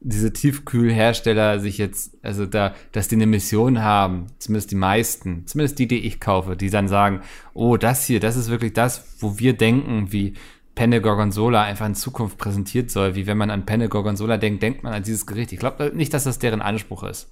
diese 0.02 0.32
Tiefkühlhersteller 0.32 1.60
sich 1.60 1.78
jetzt, 1.78 2.14
also 2.24 2.46
da, 2.46 2.74
dass 2.92 3.10
die 3.10 3.16
eine 3.16 3.26
Mission 3.26 3.82
haben, 3.82 4.28
zumindest 4.40 4.72
die 4.72 4.76
meisten, 4.76 5.46
zumindest 5.46 5.78
die, 5.80 5.88
die 5.88 6.06
ich 6.06 6.20
kaufe, 6.20 6.56
die 6.56 6.70
dann 6.70 6.88
sagen, 6.88 7.22
oh, 7.54 7.76
das 7.76 8.06
hier, 8.06 8.20
das 8.20 8.38
ist 8.38 8.50
wirklich 8.50 8.74
das, 8.74 9.06
wo 9.20 9.40
wir 9.40 9.54
denken, 9.54 10.12
wie 10.12 10.36
Penne 10.76 11.02
Gorgonzola 11.02 11.64
einfach 11.64 11.86
in 11.86 11.96
Zukunft 11.96 12.38
präsentiert 12.38 12.90
soll, 12.92 13.16
wie 13.16 13.28
wenn 13.28 13.38
man 13.38 13.50
an 13.50 13.66
Penne 13.66 13.90
Gorgonzola 13.90 14.38
denkt, 14.38 14.64
denkt 14.64 14.84
man 14.84 14.94
an 14.94 15.04
dieses 15.04 15.26
Gericht. 15.26 15.52
Ich 15.52 15.60
glaube 15.60 15.92
nicht, 15.94 16.14
dass 16.14 16.24
das 16.24 16.40
deren 16.40 16.62
Anspruch 16.62 17.04
ist. 17.04 17.28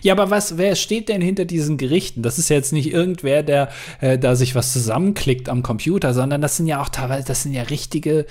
Ja, 0.00 0.14
aber 0.14 0.30
was, 0.30 0.56
wer 0.56 0.74
steht 0.74 1.10
denn 1.10 1.20
hinter 1.20 1.44
diesen 1.44 1.76
Gerichten? 1.76 2.22
Das 2.22 2.38
ist 2.38 2.48
ja 2.48 2.56
jetzt 2.56 2.72
nicht 2.72 2.90
irgendwer, 2.90 3.42
der 3.42 3.68
äh, 4.00 4.18
da 4.18 4.34
sich 4.34 4.54
was 4.54 4.72
zusammenklickt 4.72 5.50
am 5.50 5.62
Computer, 5.62 6.14
sondern 6.14 6.40
das 6.40 6.56
sind 6.56 6.66
ja 6.66 6.80
auch 6.80 6.88
teilweise, 6.88 7.26
das 7.26 7.42
sind 7.42 7.52
ja 7.52 7.64
richtige 7.64 8.24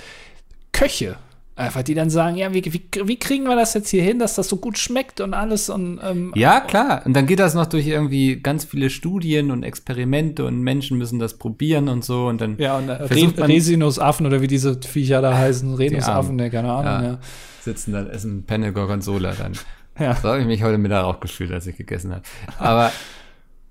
Köche. 0.72 1.16
Einfach 1.58 1.82
die 1.82 1.94
dann 1.94 2.10
sagen, 2.10 2.36
ja, 2.36 2.52
wie, 2.52 2.62
wie, 2.66 2.86
wie 3.04 3.18
kriegen 3.18 3.44
wir 3.44 3.56
das 3.56 3.72
jetzt 3.72 3.88
hier 3.88 4.02
hin, 4.02 4.18
dass 4.18 4.34
das 4.34 4.46
so 4.46 4.58
gut 4.58 4.76
schmeckt 4.76 5.22
und 5.22 5.32
alles 5.32 5.70
und 5.70 5.98
ähm, 6.04 6.30
Ja, 6.34 6.60
klar. 6.60 7.00
Und 7.06 7.14
dann 7.14 7.24
geht 7.24 7.38
das 7.38 7.54
noch 7.54 7.64
durch 7.64 7.86
irgendwie 7.86 8.36
ganz 8.36 8.66
viele 8.66 8.90
Studien 8.90 9.50
und 9.50 9.62
Experimente 9.62 10.44
und 10.44 10.60
Menschen 10.60 10.98
müssen 10.98 11.18
das 11.18 11.38
probieren 11.38 11.88
und 11.88 12.04
so 12.04 12.26
und 12.26 12.42
dann 12.42 12.58
Ja, 12.58 12.76
und 12.76 12.90
äh, 12.90 12.92
Re 12.92 13.32
Resinusaffen 13.38 14.26
oder 14.26 14.42
wie 14.42 14.48
diese 14.48 14.78
Viecher 14.82 15.22
da 15.22 15.34
heißen, 15.38 15.72
Renusaffen, 15.74 16.36
ne, 16.36 16.50
keine 16.50 16.70
Ahnung, 16.70 16.84
ja. 16.84 17.10
ja. 17.12 17.18
Sitzen 17.62 17.92
dann, 17.94 18.10
essen 18.10 18.44
Penne 18.44 18.74
Gorgonzola 18.74 19.32
dann. 19.32 19.54
ja. 19.98 20.14
So 20.14 20.28
habe 20.28 20.40
ich 20.40 20.46
mich 20.46 20.62
heute 20.62 20.76
Mittag 20.76 21.04
auch 21.04 21.20
gefühlt, 21.20 21.52
als 21.52 21.66
ich 21.66 21.78
gegessen 21.78 22.12
habe. 22.12 22.22
Aber 22.58 22.92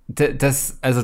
das, 0.07 0.79
also 0.81 1.03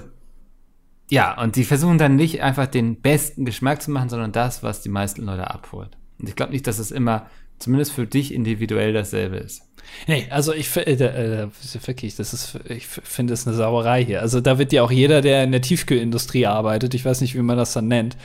ja, 1.12 1.40
und 1.40 1.58
die 1.58 1.64
versuchen 1.64 2.00
dann 2.00 2.16
nicht 2.16 2.42
einfach 2.42 2.66
den 2.66 3.02
besten 3.02 3.46
Geschmack 3.46 3.84
zu 3.84 3.92
machen, 3.92 4.10
sondern 4.10 4.32
das, 4.32 4.64
was 4.64 4.82
die 4.82 4.90
meisten 4.90 5.24
Leute 5.24 5.52
abholt. 5.52 5.96
Und 6.22 6.30
ich 6.30 6.36
glaube 6.36 6.52
nicht, 6.52 6.68
dass 6.68 6.80
es 6.80 6.92
immer, 6.92 7.28
zumindest 7.60 7.92
für 7.92 8.08
dich 8.08 8.34
individuell 8.34 8.94
dasselbe 8.94 9.38
ist. 9.38 9.64
Nee, 10.08 10.28
also 10.30 10.54
ich 10.54 10.76
äh, 10.78 10.94
äh, 10.94 11.48
wirklich, 11.86 12.16
das 12.16 12.34
ist, 12.34 12.60
ich 12.70 12.88
finde 12.88 13.34
es 13.34 13.46
eine 13.46 13.56
Sauerei 13.56 14.04
hier. 14.04 14.22
Also 14.22 14.42
da 14.42 14.58
wird 14.58 14.72
ja 14.74 14.84
auch 14.84 14.92
jeder, 14.92 15.22
der 15.22 15.44
in 15.44 15.52
der 15.52 15.62
Tiefkühlindustrie 15.62 16.46
arbeitet, 16.46 16.94
ich 16.94 17.04
weiß 17.04 17.22
nicht, 17.22 17.36
wie 17.36 17.42
man 17.42 17.58
das 17.58 17.74
dann 17.74 17.88
nennt, 17.88 18.18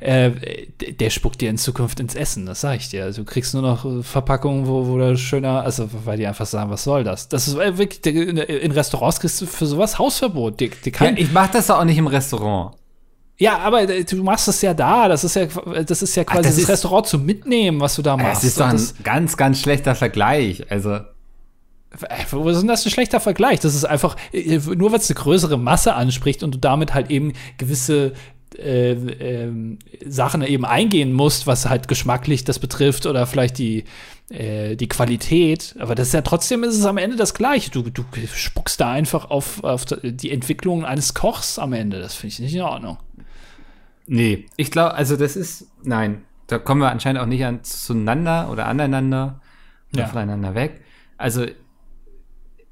äh, 0.00 0.30
der 0.78 1.10
spuckt 1.10 1.40
dir 1.40 1.50
in 1.50 1.58
Zukunft 1.58 2.00
ins 2.00 2.14
Essen, 2.14 2.46
das 2.46 2.60
sage 2.60 2.78
ich 2.78 2.88
dir. 2.88 3.04
Also 3.04 3.22
du 3.22 3.30
kriegst 3.30 3.54
nur 3.54 3.62
noch 3.62 4.04
Verpackungen, 4.04 4.66
wo, 4.66 4.86
wo 4.86 4.98
da 4.98 5.16
schöner, 5.16 5.62
also 5.62 5.88
weil 6.04 6.18
die 6.18 6.26
einfach 6.26 6.46
sagen, 6.46 6.70
was 6.70 6.84
soll 6.84 7.04
das? 7.04 7.28
Das 7.28 7.48
ist 7.48 7.56
äh, 7.56 7.78
wirklich, 7.78 8.04
in 8.06 8.70
Restaurants 8.70 9.20
kriegst 9.20 9.40
du 9.40 9.46
für 9.46 9.66
sowas 9.66 9.98
Hausverbot. 9.98 10.60
Die, 10.60 10.70
die 10.70 10.92
ja, 10.98 11.12
ich 11.16 11.32
mach 11.32 11.50
das 11.50 11.70
auch 11.70 11.84
nicht 11.84 11.98
im 11.98 12.06
Restaurant. 12.06 12.77
Ja, 13.38 13.58
aber 13.58 13.88
äh, 13.88 14.04
du 14.04 14.22
machst 14.22 14.48
es 14.48 14.60
ja 14.62 14.74
da. 14.74 15.08
Das 15.08 15.24
ist 15.24 15.36
ja, 15.36 15.46
das 15.46 16.02
ist 16.02 16.16
ja 16.16 16.24
quasi 16.24 16.38
Ach, 16.38 16.42
das, 16.42 16.54
das 16.54 16.64
ist, 16.64 16.68
Restaurant 16.68 17.06
zum 17.06 17.24
Mitnehmen, 17.24 17.80
was 17.80 17.94
du 17.94 18.02
da 18.02 18.16
machst. 18.16 18.42
Das 18.42 18.44
ist 18.44 18.60
doch 18.60 18.66
ein 18.66 19.04
ganz, 19.04 19.36
ganz 19.36 19.60
schlechter 19.60 19.94
Vergleich. 19.94 20.70
Also. 20.70 20.90
Äh, 20.90 21.04
wo 22.30 22.48
ist 22.48 22.60
denn 22.60 22.68
das 22.68 22.84
ein 22.84 22.90
schlechter 22.90 23.20
Vergleich? 23.20 23.60
Das 23.60 23.74
ist 23.74 23.84
einfach, 23.84 24.16
äh, 24.32 24.58
nur 24.58 24.92
weil 24.92 24.98
es 24.98 25.08
eine 25.08 25.18
größere 25.18 25.56
Masse 25.56 25.94
anspricht 25.94 26.42
und 26.42 26.54
du 26.54 26.58
damit 26.58 26.94
halt 26.94 27.10
eben 27.10 27.32
gewisse 27.58 28.12
äh, 28.58 28.92
äh, 28.92 29.52
Sachen 30.06 30.42
eben 30.42 30.64
eingehen 30.64 31.12
musst, 31.12 31.46
was 31.46 31.68
halt 31.68 31.86
geschmacklich 31.86 32.44
das 32.44 32.58
betrifft 32.58 33.06
oder 33.06 33.26
vielleicht 33.26 33.58
die, 33.58 33.84
äh, 34.30 34.74
die 34.74 34.88
Qualität. 34.88 35.76
Aber 35.78 35.94
das 35.94 36.08
ist 36.08 36.14
ja 36.14 36.22
trotzdem 36.22 36.64
ist 36.64 36.76
es 36.76 36.84
am 36.84 36.98
Ende 36.98 37.16
das 37.16 37.34
Gleiche. 37.34 37.70
Du, 37.70 37.82
du 37.82 38.04
spuckst 38.34 38.80
da 38.80 38.90
einfach 38.90 39.30
auf, 39.30 39.62
auf 39.62 39.84
die 39.84 40.32
Entwicklung 40.32 40.84
eines 40.84 41.14
Kochs 41.14 41.58
am 41.60 41.72
Ende. 41.72 42.00
Das 42.00 42.14
finde 42.14 42.32
ich 42.32 42.38
nicht 42.40 42.54
in 42.54 42.62
Ordnung. 42.62 42.98
Nee, 44.08 44.46
ich 44.56 44.70
glaube, 44.70 44.94
also 44.94 45.16
das 45.16 45.36
ist, 45.36 45.70
nein, 45.84 46.24
da 46.46 46.58
kommen 46.58 46.80
wir 46.80 46.90
anscheinend 46.90 47.20
auch 47.20 47.26
nicht 47.26 47.44
an 47.44 47.62
zueinander 47.62 48.50
oder 48.50 48.66
aneinander 48.66 49.40
oder 49.92 50.02
ja. 50.02 50.08
voneinander 50.08 50.54
weg. 50.54 50.82
Also 51.18 51.46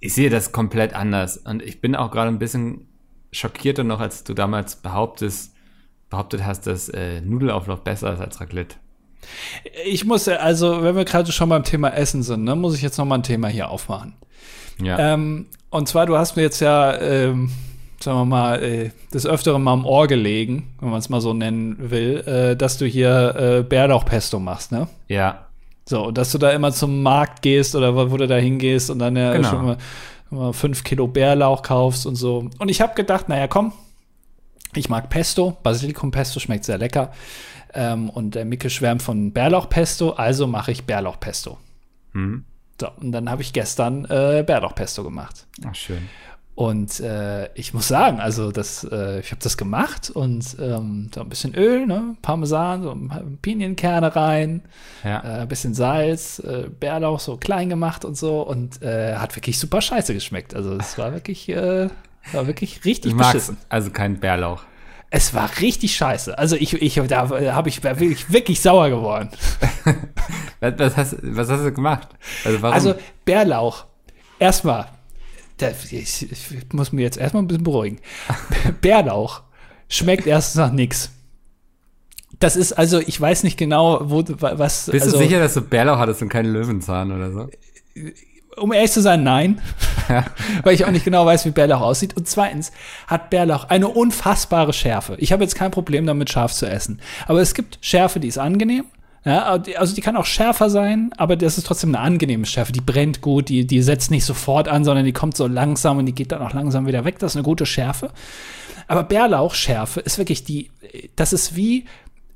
ich 0.00 0.14
sehe 0.14 0.30
das 0.30 0.52
komplett 0.52 0.94
anders 0.94 1.36
und 1.36 1.62
ich 1.62 1.80
bin 1.80 1.94
auch 1.94 2.10
gerade 2.10 2.28
ein 2.28 2.38
bisschen 2.38 2.88
schockierter 3.32 3.84
noch, 3.84 4.00
als 4.00 4.24
du 4.24 4.34
damals 4.34 4.76
behauptest, 4.76 5.54
behauptet 6.08 6.44
hast, 6.44 6.66
dass 6.66 6.88
äh, 6.88 7.20
Nudelauflauf 7.20 7.82
besser 7.84 8.12
ist 8.14 8.20
als 8.20 8.40
Raclette. 8.40 8.76
Ich 9.84 10.04
muss, 10.04 10.28
also, 10.28 10.82
wenn 10.82 10.96
wir 10.96 11.04
gerade 11.04 11.32
schon 11.32 11.48
beim 11.48 11.64
Thema 11.64 11.88
Essen 11.90 12.22
sind, 12.22 12.44
ne, 12.44 12.54
muss 12.54 12.76
ich 12.76 12.82
jetzt 12.82 12.96
noch 12.96 13.04
mal 13.04 13.16
ein 13.16 13.22
Thema 13.22 13.48
hier 13.48 13.68
aufmachen. 13.68 14.14
Ja. 14.80 14.98
Ähm, 14.98 15.46
und 15.70 15.88
zwar, 15.88 16.06
du 16.06 16.16
hast 16.16 16.36
mir 16.36 16.42
jetzt 16.42 16.60
ja 16.60 16.96
ähm, 16.98 17.50
sagen 18.00 18.18
wir 18.18 18.24
mal, 18.24 18.62
äh, 18.62 18.90
des 19.12 19.26
Öfteren 19.26 19.62
mal 19.62 19.72
am 19.72 19.86
Ohr 19.86 20.06
gelegen, 20.06 20.74
wenn 20.80 20.90
man 20.90 20.98
es 20.98 21.08
mal 21.08 21.20
so 21.20 21.32
nennen 21.32 21.90
will, 21.90 22.18
äh, 22.26 22.56
dass 22.56 22.78
du 22.78 22.86
hier 22.86 23.34
äh, 23.36 23.62
Bärlauchpesto 23.62 24.38
machst, 24.38 24.72
ne? 24.72 24.88
Ja. 25.08 25.46
So, 25.88 26.10
dass 26.10 26.32
du 26.32 26.38
da 26.38 26.50
immer 26.50 26.72
zum 26.72 27.02
Markt 27.02 27.42
gehst 27.42 27.74
oder 27.74 27.94
wo 28.10 28.16
du 28.16 28.26
da 28.26 28.36
hingehst 28.36 28.90
und 28.90 28.98
dann 28.98 29.16
ja 29.16 29.32
genau. 29.32 29.48
schon 29.48 29.64
mal, 29.64 29.76
mal 30.30 30.52
fünf 30.52 30.82
Kilo 30.82 31.06
Bärlauch 31.06 31.62
kaufst 31.62 32.06
und 32.06 32.16
so. 32.16 32.50
Und 32.58 32.68
ich 32.68 32.80
habe 32.80 32.94
gedacht, 32.94 33.28
naja, 33.28 33.46
komm, 33.46 33.72
ich 34.74 34.88
mag 34.88 35.08
Pesto, 35.08 35.56
Basilikum-Pesto 35.62 36.40
schmeckt 36.40 36.64
sehr 36.64 36.78
lecker. 36.78 37.12
Ähm, 37.72 38.10
und 38.10 38.34
der 38.34 38.44
Micke 38.44 38.70
schwärmt 38.70 39.02
von 39.02 39.32
Bärlauchpesto, 39.32 40.10
also 40.10 40.46
mache 40.46 40.72
ich 40.72 40.84
Bärlauchpesto. 40.84 41.58
Mhm. 42.12 42.44
So, 42.80 42.88
und 43.00 43.12
dann 43.12 43.30
habe 43.30 43.42
ich 43.42 43.52
gestern 43.52 44.04
äh, 44.06 44.42
Bärlauchpesto 44.46 45.02
gemacht. 45.02 45.46
Ach, 45.66 45.74
schön. 45.74 46.08
Und 46.56 47.00
äh, 47.00 47.52
ich 47.52 47.74
muss 47.74 47.86
sagen, 47.86 48.18
also 48.18 48.50
das, 48.50 48.82
äh, 48.90 49.20
ich 49.20 49.30
habe 49.30 49.42
das 49.42 49.58
gemacht 49.58 50.08
und 50.08 50.56
ähm, 50.58 51.10
so 51.14 51.20
ein 51.20 51.28
bisschen 51.28 51.54
Öl, 51.54 51.86
ne, 51.86 52.16
Parmesan, 52.22 52.82
so 52.82 52.96
Pinienkerne 53.42 54.16
rein, 54.16 54.62
ja. 55.04 55.22
äh, 55.22 55.40
ein 55.42 55.48
bisschen 55.48 55.74
Salz, 55.74 56.38
äh, 56.38 56.70
Bärlauch 56.70 57.20
so 57.20 57.36
klein 57.36 57.68
gemacht 57.68 58.06
und 58.06 58.16
so 58.16 58.40
und 58.40 58.80
äh, 58.80 59.16
hat 59.16 59.36
wirklich 59.36 59.58
super 59.58 59.82
scheiße 59.82 60.14
geschmeckt. 60.14 60.54
Also 60.54 60.72
es 60.78 60.96
war 60.96 61.12
wirklich, 61.12 61.46
äh, 61.50 61.90
war 62.32 62.46
wirklich 62.46 62.86
richtig 62.86 63.12
du 63.12 63.18
beschissen. 63.18 63.58
also 63.68 63.90
kein 63.90 64.18
Bärlauch. 64.18 64.62
Es 65.10 65.34
war 65.34 65.50
richtig 65.60 65.94
scheiße. 65.94 66.38
Also 66.38 66.56
ich, 66.56 66.72
ich 66.72 66.94
da 67.06 67.28
habe 67.28 67.68
ich 67.68 67.84
wirklich, 67.84 68.32
wirklich 68.32 68.62
sauer 68.62 68.88
geworden. 68.88 69.28
was, 70.60 70.96
hast, 70.96 71.16
was 71.20 71.50
hast 71.50 71.64
du 71.66 71.72
gemacht? 71.72 72.08
Also, 72.46 72.62
warum? 72.62 72.74
also 72.74 72.94
Bärlauch. 73.26 73.84
Erstmal 74.38 74.95
ich, 75.60 76.30
ich, 76.30 76.72
muss 76.72 76.92
mir 76.92 77.02
jetzt 77.02 77.16
erstmal 77.16 77.42
ein 77.42 77.46
bisschen 77.46 77.64
beruhigen. 77.64 77.98
Bärlauch 78.80 79.42
schmeckt 79.88 80.26
erst 80.26 80.56
nach 80.56 80.72
nichts. 80.72 81.10
Das 82.38 82.56
ist 82.56 82.72
also, 82.72 82.98
ich 82.98 83.18
weiß 83.18 83.44
nicht 83.44 83.56
genau, 83.56 84.00
wo 84.10 84.22
was. 84.26 84.90
Bist 84.90 85.06
also, 85.06 85.18
du 85.18 85.24
sicher, 85.24 85.40
dass 85.40 85.54
du 85.54 85.62
Bärlauch 85.62 85.98
hattest 85.98 86.20
und 86.22 86.28
keinen 86.28 86.52
Löwenzahn 86.52 87.10
oder 87.10 87.32
so? 87.32 87.48
Um 88.56 88.72
ehrlich 88.72 88.92
zu 88.92 89.00
sein, 89.00 89.22
nein. 89.22 89.60
Ja. 90.08 90.24
Weil 90.62 90.74
ich 90.74 90.84
auch 90.84 90.90
nicht 90.90 91.04
genau 91.04 91.24
weiß, 91.24 91.44
wie 91.46 91.50
Bärlauch 91.50 91.80
aussieht. 91.80 92.16
Und 92.16 92.28
zweitens 92.28 92.72
hat 93.06 93.30
Bärlauch 93.30 93.64
eine 93.64 93.88
unfassbare 93.88 94.72
Schärfe. 94.72 95.16
Ich 95.18 95.32
habe 95.32 95.42
jetzt 95.42 95.54
kein 95.54 95.70
Problem 95.70 96.06
damit, 96.06 96.30
scharf 96.30 96.52
zu 96.52 96.66
essen. 96.66 97.00
Aber 97.26 97.40
es 97.40 97.54
gibt 97.54 97.78
Schärfe, 97.80 98.20
die 98.20 98.28
ist 98.28 98.38
angenehm. 98.38 98.84
Ja, 99.26 99.42
also 99.42 99.92
die 99.92 100.00
kann 100.02 100.16
auch 100.16 100.24
schärfer 100.24 100.70
sein, 100.70 101.10
aber 101.16 101.34
das 101.34 101.58
ist 101.58 101.66
trotzdem 101.66 101.92
eine 101.92 101.98
angenehme 101.98 102.46
Schärfe. 102.46 102.70
Die 102.70 102.80
brennt 102.80 103.22
gut, 103.22 103.48
die, 103.48 103.66
die 103.66 103.82
setzt 103.82 104.12
nicht 104.12 104.24
sofort 104.24 104.68
an, 104.68 104.84
sondern 104.84 105.04
die 105.04 105.12
kommt 105.12 105.36
so 105.36 105.48
langsam 105.48 105.98
und 105.98 106.06
die 106.06 106.14
geht 106.14 106.30
dann 106.30 106.40
auch 106.40 106.54
langsam 106.54 106.86
wieder 106.86 107.04
weg. 107.04 107.18
Das 107.18 107.32
ist 107.32 107.36
eine 107.36 107.42
gute 107.42 107.66
Schärfe. 107.66 108.12
Aber 108.86 109.02
Bärlauchschärfe 109.02 109.98
ist 109.98 110.18
wirklich 110.18 110.44
die, 110.44 110.70
das 111.16 111.32
ist 111.32 111.56
wie 111.56 111.86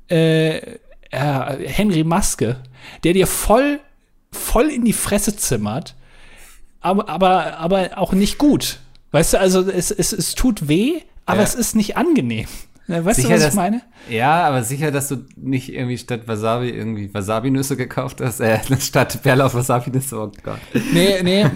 äh, 0.09 0.57
äh, 0.57 0.77
Henry 1.11 2.03
Maske, 2.03 2.57
der 3.05 3.13
dir 3.13 3.25
voll, 3.25 3.79
voll 4.33 4.67
in 4.67 4.83
die 4.83 4.91
Fresse 4.91 5.37
zimmert, 5.37 5.95
aber, 6.81 7.07
aber, 7.07 7.57
aber 7.57 7.97
auch 7.97 8.11
nicht 8.11 8.37
gut. 8.37 8.79
Weißt 9.11 9.33
du, 9.33 9.39
also 9.39 9.61
es, 9.61 9.91
es, 9.91 10.11
es 10.11 10.35
tut 10.35 10.67
weh, 10.67 10.99
aber 11.25 11.39
ja. 11.39 11.43
es 11.43 11.55
ist 11.55 11.73
nicht 11.73 11.95
angenehm. 11.95 12.47
Weißt 12.91 13.21
sicher, 13.21 13.35
du, 13.35 13.43
was 13.43 13.49
ich 13.49 13.53
meine? 13.53 13.81
Ja, 14.09 14.47
aber 14.47 14.63
sicher, 14.63 14.91
dass 14.91 15.07
du 15.07 15.25
nicht 15.35 15.73
irgendwie 15.73 15.97
statt 15.97 16.21
Wasabi 16.27 16.69
irgendwie 16.69 17.13
Wasabi-Nüsse 17.13 17.77
gekauft 17.77 18.21
hast, 18.21 18.39
äh, 18.39 18.59
statt 18.79 19.21
Bärlauch 19.23 19.53
Wasabi-Nüsse, 19.53 20.17
oh 20.17 20.31
Gott. 20.43 20.59
Nee, 20.93 21.21
nee. 21.23 21.45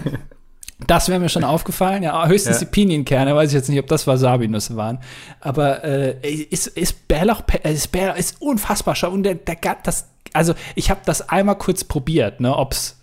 Das 0.86 1.08
wäre 1.08 1.18
mir 1.18 1.30
schon 1.30 1.42
aufgefallen. 1.42 2.02
Ja, 2.02 2.28
höchstens 2.28 2.56
ja. 2.56 2.66
die 2.66 2.70
Pinienkerne. 2.70 3.34
Weiß 3.34 3.48
ich 3.48 3.54
jetzt 3.54 3.70
nicht, 3.70 3.78
ob 3.78 3.86
das 3.86 4.06
Wasabi-Nüsse 4.06 4.76
waren. 4.76 4.98
Aber 5.40 5.82
äh, 5.82 6.20
ist, 6.22 6.66
ist 6.66 7.08
Bärlauch, 7.08 7.42
ist 7.62 7.92
Bärlauch 7.92 8.16
ist 8.16 8.42
unfassbar 8.42 8.94
scharf. 8.94 9.14
Und 9.14 9.22
der, 9.22 9.36
der, 9.36 9.56
das, 9.82 10.08
also 10.34 10.54
ich 10.74 10.90
habe 10.90 11.00
das 11.06 11.30
einmal 11.30 11.56
kurz 11.56 11.82
probiert, 11.82 12.40
ne, 12.40 12.54
ob's 12.54 12.95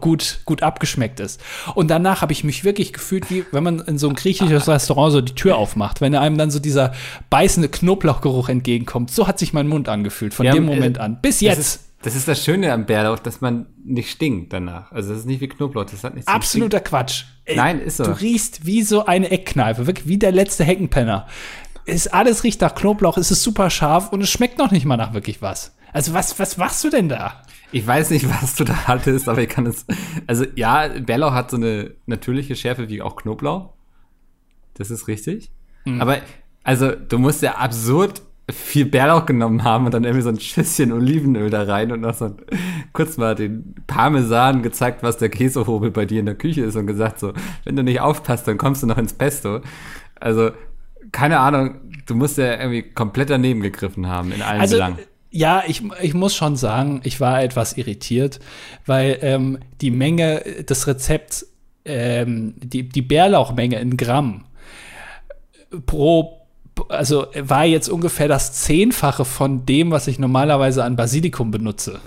gut, 0.00 0.40
gut 0.44 0.62
abgeschmeckt 0.62 1.20
ist. 1.20 1.40
Und 1.74 1.88
danach 1.88 2.22
habe 2.22 2.32
ich 2.32 2.44
mich 2.44 2.64
wirklich 2.64 2.92
gefühlt, 2.92 3.30
wie 3.30 3.44
wenn 3.52 3.64
man 3.64 3.80
in 3.80 3.98
so 3.98 4.08
ein 4.08 4.14
griechisches 4.14 4.68
Restaurant 4.68 5.12
so 5.12 5.20
die 5.20 5.34
Tür 5.34 5.56
aufmacht, 5.56 6.00
wenn 6.00 6.14
einem 6.14 6.38
dann 6.38 6.50
so 6.50 6.58
dieser 6.58 6.92
beißende 7.30 7.68
Knoblauchgeruch 7.68 8.48
entgegenkommt. 8.48 9.10
So 9.10 9.26
hat 9.28 9.38
sich 9.38 9.52
mein 9.52 9.68
Mund 9.68 9.88
angefühlt, 9.88 10.34
von 10.34 10.46
ja, 10.46 10.52
dem 10.52 10.64
Moment 10.64 10.96
äh, 10.96 11.00
an. 11.00 11.20
Bis 11.20 11.40
jetzt. 11.40 11.58
Das 11.58 11.66
ist, 11.66 11.80
das 12.02 12.14
ist 12.14 12.28
das 12.28 12.44
Schöne 12.44 12.72
am 12.72 12.86
Bärlauch, 12.86 13.18
dass 13.18 13.40
man 13.40 13.66
nicht 13.84 14.10
stinkt 14.10 14.52
danach. 14.52 14.92
Also 14.92 15.10
das 15.10 15.20
ist 15.20 15.26
nicht 15.26 15.40
wie 15.40 15.48
Knoblauch, 15.48 15.84
das 15.84 16.04
hat 16.04 16.14
nichts 16.14 16.28
Absoluter 16.28 16.80
Quatsch. 16.80 17.24
Nein, 17.54 17.80
ist 17.80 17.98
so. 17.98 18.04
Du 18.04 18.12
riechst 18.12 18.66
wie 18.66 18.82
so 18.82 19.06
eine 19.06 19.30
Eckkneipe, 19.30 19.86
wirklich 19.86 20.06
wie 20.06 20.18
der 20.18 20.32
letzte 20.32 20.64
Heckenpenner. 20.64 21.26
Ist 21.84 22.12
alles 22.12 22.44
riecht 22.44 22.60
nach 22.60 22.74
Knoblauch, 22.74 23.16
es 23.16 23.30
ist 23.30 23.42
super 23.42 23.70
scharf 23.70 24.12
und 24.12 24.20
es 24.20 24.30
schmeckt 24.30 24.58
noch 24.58 24.70
nicht 24.72 24.84
mal 24.84 24.96
nach 24.96 25.14
wirklich 25.14 25.42
was. 25.42 25.72
Also 25.92 26.12
was, 26.14 26.38
was 26.38 26.56
machst 26.56 26.82
du 26.84 26.90
denn 26.90 27.08
da? 27.08 27.42
Ich 27.72 27.86
weiß 27.86 28.10
nicht, 28.10 28.28
was 28.42 28.54
du 28.54 28.64
da 28.64 28.86
hattest, 28.86 29.28
aber 29.28 29.42
ich 29.42 29.48
kann 29.48 29.66
es. 29.66 29.86
Also 30.26 30.44
ja, 30.54 30.88
Bärlauch 30.88 31.32
hat 31.32 31.50
so 31.50 31.56
eine 31.56 31.92
natürliche 32.06 32.56
Schärfe 32.56 32.88
wie 32.88 33.02
auch 33.02 33.16
Knoblauch. 33.16 33.70
Das 34.74 34.90
ist 34.90 35.08
richtig. 35.08 35.50
Mhm. 35.84 36.00
Aber 36.00 36.18
also 36.62 36.92
du 36.92 37.18
musst 37.18 37.42
ja 37.42 37.56
absurd 37.56 38.22
viel 38.50 38.86
Bärlauch 38.86 39.26
genommen 39.26 39.64
haben 39.64 39.86
und 39.86 39.94
dann 39.94 40.04
irgendwie 40.04 40.22
so 40.22 40.28
ein 40.28 40.38
Schüsschen 40.38 40.92
Olivenöl 40.92 41.50
da 41.50 41.64
rein 41.64 41.90
und 41.90 42.00
noch 42.00 42.14
so 42.14 42.26
ein, 42.26 42.36
kurz 42.92 43.16
mal 43.16 43.34
den 43.34 43.74
Parmesan 43.88 44.62
gezeigt, 44.62 45.02
was 45.02 45.18
der 45.18 45.30
Käsehobel 45.30 45.90
bei 45.90 46.04
dir 46.04 46.20
in 46.20 46.26
der 46.26 46.36
Küche 46.36 46.62
ist 46.62 46.76
und 46.76 46.86
gesagt 46.86 47.18
so, 47.18 47.32
wenn 47.64 47.74
du 47.74 47.82
nicht 47.82 48.00
aufpasst, 48.00 48.46
dann 48.46 48.56
kommst 48.56 48.84
du 48.84 48.86
noch 48.86 48.98
ins 48.98 49.14
Pesto. 49.14 49.62
Also 50.20 50.50
keine 51.10 51.40
Ahnung, 51.40 51.80
du 52.06 52.14
musst 52.14 52.38
ja 52.38 52.58
irgendwie 52.58 52.82
komplett 52.82 53.30
daneben 53.30 53.62
gegriffen 53.62 54.06
haben 54.06 54.30
in 54.30 54.42
allen 54.42 54.60
also, 54.60 54.76
Belangen 54.76 54.98
ja, 55.36 55.62
ich, 55.66 55.82
ich 56.00 56.14
muss 56.14 56.34
schon 56.34 56.56
sagen, 56.56 57.00
ich 57.04 57.20
war 57.20 57.42
etwas 57.42 57.76
irritiert, 57.76 58.40
weil 58.86 59.18
ähm, 59.20 59.58
die 59.80 59.90
Menge 59.90 60.40
des 60.68 60.86
Rezepts, 60.86 61.46
ähm, 61.84 62.54
die, 62.56 62.88
die 62.88 63.02
Bärlauchmenge 63.02 63.78
in 63.78 63.96
Gramm 63.96 64.44
pro, 65.84 66.40
also 66.88 67.26
war 67.34 67.64
jetzt 67.66 67.88
ungefähr 67.88 68.28
das 68.28 68.54
Zehnfache 68.54 69.24
von 69.24 69.66
dem, 69.66 69.90
was 69.90 70.06
ich 70.06 70.18
normalerweise 70.18 70.84
an 70.84 70.96
Basilikum 70.96 71.50
benutze. 71.50 72.00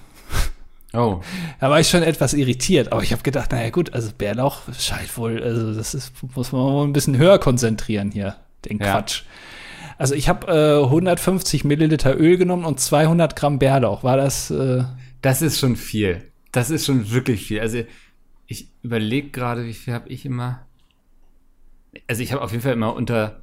Oh. 0.94 1.22
Da 1.60 1.70
war 1.70 1.80
ich 1.80 1.88
schon 1.88 2.02
etwas 2.02 2.34
irritiert, 2.34 2.92
aber 2.92 3.04
ich 3.04 3.12
habe 3.12 3.22
gedacht, 3.22 3.52
naja 3.52 3.70
gut, 3.70 3.94
also 3.94 4.10
Bärlauch 4.18 4.62
scheint 4.80 5.15
wohl, 5.18 5.42
also 5.44 5.76
das 5.76 5.94
ist, 5.94 6.13
muss 6.36 6.52
man 6.52 6.62
wohl 6.62 6.88
ein 6.88 6.94
bisschen 6.94 7.15
höher 7.15 7.38
konzentrieren 7.38 8.10
hier, 8.10 8.38
den 8.65 8.80
Quatsch. 8.80 9.22
Also 10.00 10.16
ich 10.16 10.30
habe 10.30 10.48
äh, 10.48 10.84
150 10.86 11.66
Milliliter 11.66 12.18
Öl 12.18 12.38
genommen 12.38 12.64
und 12.64 12.80
200 12.80 13.36
Gramm 13.36 13.60
Bärlauch. 13.60 14.02
War 14.02 14.16
das? 14.16 14.50
Äh 14.50 14.86
das 15.22 15.42
ist 15.42 15.60
schon 15.60 15.76
viel. 15.76 16.32
Das 16.54 16.70
ist 16.70 16.86
schon 16.86 17.12
wirklich 17.12 17.46
viel. 17.46 17.60
Also 17.60 17.84
ich 18.48 18.72
überlege 18.82 19.30
gerade, 19.30 19.66
wie 19.66 19.74
viel 19.74 19.94
habe 19.94 20.08
ich 20.08 20.26
immer. 20.26 20.66
Also 22.08 22.24
ich 22.24 22.32
habe 22.32 22.42
auf 22.42 22.52
jeden 22.52 22.64
Fall 22.64 22.72
immer 22.72 22.96
unter 22.96 23.42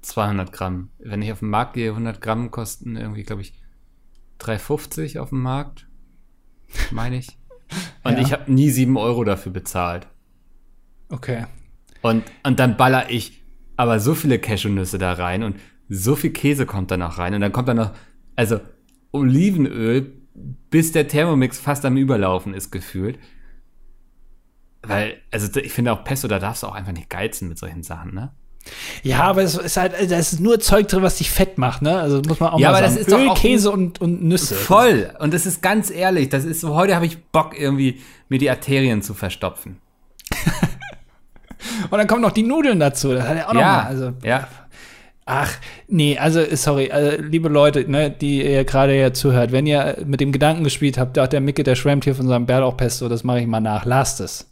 200 0.00 0.52
Gramm. 0.52 0.88
Wenn 0.98 1.20
ich 1.20 1.30
auf 1.30 1.40
den 1.40 1.50
Markt 1.50 1.74
gehe, 1.74 1.90
100 1.90 2.22
Gramm 2.22 2.50
kosten 2.50 2.96
irgendwie, 2.96 3.22
glaube 3.22 3.42
ich, 3.42 3.52
3,50 4.40 5.18
auf 5.18 5.28
dem 5.28 5.42
Markt. 5.42 5.86
Meine 6.90 7.16
ich. 7.16 7.28
Und 8.04 8.14
ja. 8.14 8.20
ich 8.20 8.32
habe 8.32 8.50
nie 8.50 8.70
7 8.70 8.96
Euro 8.96 9.22
dafür 9.22 9.52
bezahlt. 9.52 10.06
Okay. 11.10 11.44
Und, 12.00 12.24
und 12.42 12.58
dann 12.58 12.78
baller 12.78 13.10
ich 13.10 13.41
aber 13.76 14.00
so 14.00 14.14
viele 14.14 14.38
Cashewnüsse 14.38 14.98
da 14.98 15.12
rein 15.12 15.42
und 15.42 15.56
so 15.88 16.16
viel 16.16 16.30
Käse 16.30 16.66
kommt 16.66 16.90
da 16.90 16.96
noch 16.96 17.18
rein 17.18 17.34
und 17.34 17.40
dann 17.40 17.52
kommt 17.52 17.68
da 17.68 17.74
noch, 17.74 17.92
also 18.36 18.60
Olivenöl, 19.12 20.12
bis 20.70 20.92
der 20.92 21.08
Thermomix 21.08 21.58
fast 21.58 21.84
am 21.84 21.96
Überlaufen 21.96 22.54
ist 22.54 22.70
gefühlt. 22.70 23.18
Weil, 24.82 25.18
also 25.30 25.48
ich 25.60 25.72
finde 25.72 25.92
auch 25.92 26.02
Pesto, 26.02 26.28
da 26.28 26.38
darfst 26.38 26.62
du 26.62 26.66
auch 26.66 26.74
einfach 26.74 26.92
nicht 26.92 27.10
geizen 27.10 27.48
mit 27.48 27.58
solchen 27.58 27.82
Sachen, 27.82 28.14
ne? 28.14 28.32
Ja, 29.02 29.24
aber 29.24 29.42
es 29.42 29.56
ist 29.56 29.76
halt, 29.76 29.92
da 29.92 30.18
ist 30.18 30.40
nur 30.40 30.60
Zeug 30.60 30.88
drin, 30.88 31.02
was 31.02 31.18
dich 31.18 31.30
fett 31.30 31.58
macht, 31.58 31.82
ne? 31.82 32.00
Also 32.00 32.22
muss 32.26 32.40
man 32.40 32.50
auch 32.50 32.58
ja, 32.58 32.70
mal 32.70 32.78
aber 32.78 32.88
sagen. 32.88 32.96
Das 32.96 33.06
ist 33.06 33.14
Öl, 33.14 33.26
doch 33.26 33.38
Käse 33.38 33.70
und, 33.70 34.00
und 34.00 34.22
Nüsse. 34.22 34.54
Voll. 34.54 35.14
Und 35.18 35.34
das 35.34 35.46
ist 35.46 35.62
ganz 35.62 35.90
ehrlich, 35.90 36.28
das 36.28 36.44
ist 36.44 36.60
so, 36.60 36.74
heute 36.74 36.94
habe 36.94 37.06
ich 37.06 37.24
Bock, 37.26 37.58
irgendwie 37.58 38.00
mir 38.28 38.38
die 38.38 38.50
Arterien 38.50 39.02
zu 39.02 39.14
verstopfen. 39.14 39.78
Und 41.90 41.98
dann 41.98 42.06
kommen 42.06 42.22
noch 42.22 42.32
die 42.32 42.42
Nudeln 42.42 42.80
dazu. 42.80 43.12
Das 43.12 43.26
hat 43.26 43.36
er 43.36 43.48
auch 43.48 43.54
ja, 43.54 43.60
noch 43.60 43.66
mal. 43.66 43.84
Also, 43.84 44.12
ja. 44.22 44.48
Ach, 45.24 45.52
nee, 45.86 46.18
also 46.18 46.44
sorry, 46.56 46.90
also, 46.90 47.22
liebe 47.22 47.48
Leute, 47.48 47.88
ne, 47.88 48.10
die 48.10 48.44
ihr 48.44 48.64
gerade 48.64 48.98
ja 48.98 49.12
zuhört, 49.12 49.52
wenn 49.52 49.66
ihr 49.66 49.98
mit 50.04 50.20
dem 50.20 50.32
Gedanken 50.32 50.64
gespielt 50.64 50.98
habt, 50.98 51.16
ach, 51.16 51.28
der 51.28 51.40
Micke, 51.40 51.62
der 51.62 51.76
schwärmt 51.76 52.04
hier 52.04 52.16
von 52.16 52.26
seinem 52.26 52.46
Bärlauchpesto, 52.46 53.08
das 53.08 53.22
mache 53.22 53.40
ich 53.40 53.46
mal 53.46 53.60
nach, 53.60 53.84
lasst 53.84 54.20
es. 54.20 54.50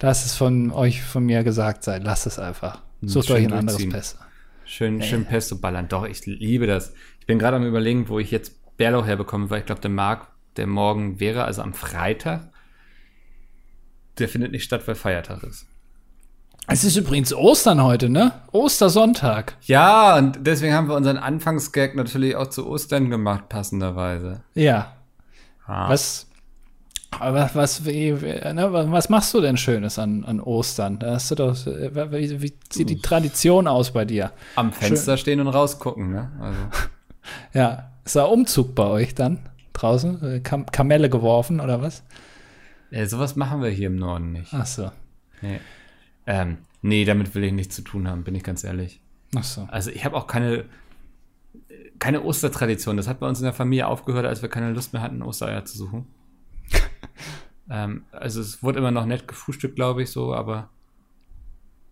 Lasst 0.00 0.26
es 0.26 0.34
von 0.34 0.70
euch, 0.72 1.02
von 1.02 1.24
mir 1.24 1.42
gesagt 1.42 1.82
sein, 1.82 2.02
lasst 2.02 2.26
es 2.26 2.38
einfach. 2.38 2.82
Sucht 3.02 3.26
schön 3.26 3.36
euch 3.36 3.44
ein 3.46 3.52
anderes 3.52 3.88
Pesto. 3.88 4.18
Schön, 4.64 5.02
schön 5.02 5.24
Pesto 5.24 5.56
ballern. 5.56 5.88
Doch, 5.88 6.04
ich 6.04 6.26
liebe 6.26 6.66
das. 6.66 6.92
Ich 7.20 7.26
bin 7.26 7.38
gerade 7.38 7.56
am 7.56 7.66
überlegen, 7.66 8.08
wo 8.08 8.18
ich 8.18 8.30
jetzt 8.30 8.76
Bärlauch 8.76 9.06
herbekomme, 9.06 9.48
weil 9.48 9.60
ich 9.60 9.66
glaube, 9.66 9.80
der 9.80 9.90
Markt, 9.90 10.28
der 10.56 10.66
morgen 10.66 11.18
wäre, 11.20 11.44
also 11.44 11.62
am 11.62 11.72
Freitag, 11.72 12.50
der 14.18 14.28
findet 14.28 14.52
nicht 14.52 14.64
statt, 14.64 14.86
weil 14.86 14.94
Feiertag 14.94 15.42
ist. 15.44 15.66
Es 16.68 16.82
ist 16.82 16.96
übrigens 16.96 17.32
Ostern 17.32 17.82
heute, 17.82 18.08
ne? 18.08 18.32
Ostersonntag. 18.50 19.56
Ja, 19.62 20.16
und 20.16 20.38
deswegen 20.40 20.74
haben 20.74 20.88
wir 20.88 20.96
unseren 20.96 21.16
Anfangsgag 21.16 21.94
natürlich 21.94 22.34
auch 22.34 22.48
zu 22.48 22.66
Ostern 22.66 23.08
gemacht, 23.08 23.48
passenderweise. 23.48 24.42
Ja. 24.54 24.92
Ah. 25.64 25.88
Was, 25.88 26.26
was, 27.20 27.54
was, 27.54 27.84
ne, 27.84 28.68
was 28.72 29.08
machst 29.08 29.32
du 29.32 29.40
denn 29.40 29.56
Schönes 29.56 29.98
an, 29.98 30.24
an 30.24 30.40
Ostern? 30.40 30.98
Da 30.98 31.14
hast 31.14 31.30
du 31.30 31.34
doch, 31.36 31.56
wie, 31.66 32.42
wie 32.42 32.52
sieht 32.68 32.90
die 32.90 33.00
Tradition 33.00 33.68
aus 33.68 33.92
bei 33.92 34.04
dir? 34.04 34.32
Am 34.56 34.72
Fenster 34.72 35.16
Schön. 35.16 35.22
stehen 35.22 35.40
und 35.40 35.48
rausgucken, 35.48 36.10
ne? 36.10 36.32
Also. 36.40 36.58
ja. 37.54 37.90
Ist 38.04 38.16
da 38.16 38.24
Umzug 38.24 38.74
bei 38.74 38.86
euch 38.86 39.14
dann? 39.14 39.48
Draußen? 39.72 40.42
Kam 40.44 40.66
Kamelle 40.66 41.10
geworfen 41.10 41.60
oder 41.60 41.82
was? 41.82 42.04
Ja, 42.90 43.04
sowas 43.06 43.34
machen 43.34 43.62
wir 43.62 43.70
hier 43.70 43.88
im 43.88 43.96
Norden 43.96 44.32
nicht. 44.32 44.52
Ach 44.52 44.66
so. 44.66 44.90
Nee. 45.42 45.60
Ähm, 46.26 46.58
Nee, 46.82 47.04
damit 47.04 47.34
will 47.34 47.42
ich 47.42 47.52
nichts 47.52 47.74
zu 47.74 47.82
tun 47.82 48.06
haben, 48.06 48.22
bin 48.22 48.34
ich 48.36 48.44
ganz 48.44 48.62
ehrlich. 48.62 49.00
Ach 49.34 49.42
so. 49.42 49.66
Also 49.70 49.90
ich 49.90 50.04
habe 50.04 50.14
auch 50.16 50.28
keine, 50.28 50.66
keine 51.98 52.22
Ostertradition. 52.22 52.96
Das 52.96 53.08
hat 53.08 53.18
bei 53.18 53.26
uns 53.26 53.40
in 53.40 53.44
der 53.44 53.54
Familie 53.54 53.88
aufgehört, 53.88 54.24
als 54.24 54.40
wir 54.42 54.48
keine 54.48 54.70
Lust 54.72 54.92
mehr 54.92 55.02
hatten, 55.02 55.22
Ostereier 55.22 55.64
zu 55.64 55.76
suchen. 55.78 56.06
ähm, 57.70 58.04
also 58.12 58.40
es 58.40 58.62
wurde 58.62 58.78
immer 58.78 58.92
noch 58.92 59.06
nett 59.06 59.26
gefrühstückt, 59.26 59.74
glaube 59.74 60.02
ich, 60.02 60.10
so, 60.10 60.32
aber 60.34 60.68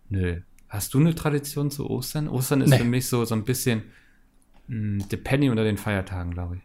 nö. 0.09 0.39
Hast 0.69 0.93
du 0.93 0.99
eine 0.99 1.13
Tradition 1.15 1.71
zu 1.71 1.89
Ostern? 1.89 2.27
Ostern 2.29 2.61
ist 2.61 2.69
Nee. 2.69 2.77
für 2.77 2.83
mich 2.85 3.07
so, 3.07 3.25
so 3.25 3.35
ein 3.35 3.43
bisschen 3.43 3.83
mh, 4.67 5.05
the 5.09 5.17
Penny 5.17 5.49
unter 5.49 5.63
den 5.65 5.77
Feiertagen, 5.77 6.31
glaube 6.31 6.57
ich. 6.57 6.61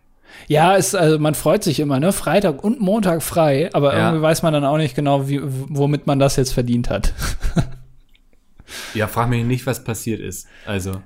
Ja, 0.48 0.76
es, 0.76 0.94
also 0.94 1.18
man 1.18 1.34
freut 1.34 1.62
sich 1.64 1.80
immer, 1.80 2.00
ne? 2.00 2.12
Freitag 2.12 2.62
und 2.64 2.80
Montag 2.80 3.22
frei, 3.22 3.70
aber 3.72 3.92
Ja. 3.96 4.06
irgendwie 4.06 4.22
weiß 4.22 4.42
man 4.42 4.52
dann 4.52 4.64
auch 4.64 4.76
nicht 4.78 4.94
genau, 4.96 5.28
wie, 5.28 5.40
womit 5.42 6.06
man 6.06 6.18
das 6.18 6.36
jetzt 6.36 6.52
verdient 6.52 6.90
hat. 6.90 7.12
Ja, 8.94 9.08
frag 9.08 9.28
mich 9.28 9.44
nicht, 9.44 9.66
was 9.66 9.82
passiert 9.82 10.20
ist. 10.20 10.46
Also, 10.64 11.02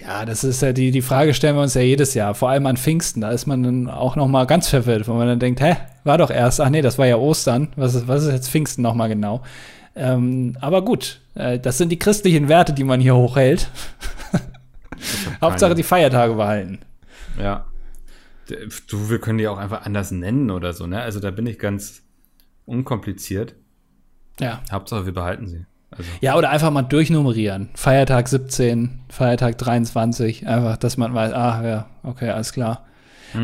Ja, 0.00 0.24
das 0.24 0.42
ist 0.44 0.62
ja 0.62 0.72
die, 0.72 0.90
die 0.90 1.02
Frage 1.02 1.32
stellen 1.34 1.54
wir 1.56 1.62
uns 1.62 1.74
ja 1.74 1.80
jedes 1.80 2.14
Jahr, 2.14 2.34
vor 2.34 2.50
allem 2.50 2.66
an 2.66 2.76
Pfingsten. 2.76 3.20
Da 3.20 3.30
ist 3.30 3.46
man 3.46 3.62
dann 3.62 3.88
auch 3.90 4.16
noch 4.16 4.26
mal 4.28 4.46
ganz 4.46 4.68
verwirrt, 4.68 5.06
weil 5.08 5.16
man 5.16 5.26
dann 5.28 5.38
denkt, 5.38 5.60
hä, 5.60 5.76
war 6.04 6.18
doch 6.18 6.30
erst, 6.30 6.60
ach 6.60 6.70
nee, 6.70 6.82
das 6.82 6.98
war 6.98 7.06
ja 7.06 7.16
Ostern. 7.16 7.68
Was 7.76 7.94
ist, 7.94 8.08
was 8.08 8.24
ist 8.24 8.32
jetzt 8.32 8.50
Pfingsten 8.50 8.82
noch 8.82 8.94
mal 8.94 9.08
genau? 9.08 9.42
Ähm, 9.96 10.56
aber 10.60 10.82
gut, 10.84 11.20
äh, 11.34 11.58
das 11.58 11.78
sind 11.78 11.90
die 11.90 11.98
christlichen 11.98 12.48
Werte, 12.48 12.72
die 12.72 12.84
man 12.84 13.00
hier 13.00 13.14
hochhält. 13.16 13.68
Hauptsache 15.40 15.74
die 15.74 15.82
Feiertage 15.84 16.34
behalten. 16.34 16.80
ja. 17.40 17.64
Du, 18.48 19.10
wir 19.10 19.18
können 19.18 19.38
die 19.38 19.48
auch 19.48 19.58
einfach 19.58 19.84
anders 19.84 20.10
nennen 20.10 20.50
oder 20.50 20.72
so, 20.72 20.86
ne? 20.86 21.02
Also 21.02 21.20
da 21.20 21.30
bin 21.30 21.46
ich 21.46 21.58
ganz 21.58 22.02
unkompliziert. 22.64 23.54
Ja. 24.40 24.60
Hauptsache, 24.70 25.06
wir 25.06 25.12
behalten 25.12 25.48
sie. 25.48 25.66
Also, 25.90 26.10
Ja, 26.20 26.36
oder 26.36 26.50
einfach 26.50 26.70
mal 26.70 26.82
durchnummerieren. 26.82 27.70
Feiertag 27.74 28.28
17, 28.28 29.00
Feiertag 29.08 29.58
23, 29.58 30.46
einfach, 30.46 30.76
dass 30.76 30.96
man 30.96 31.14
weiß, 31.14 31.32
ah, 31.32 31.62
ja, 31.64 31.86
okay, 32.02 32.30
alles 32.30 32.52
klar. 32.52 32.84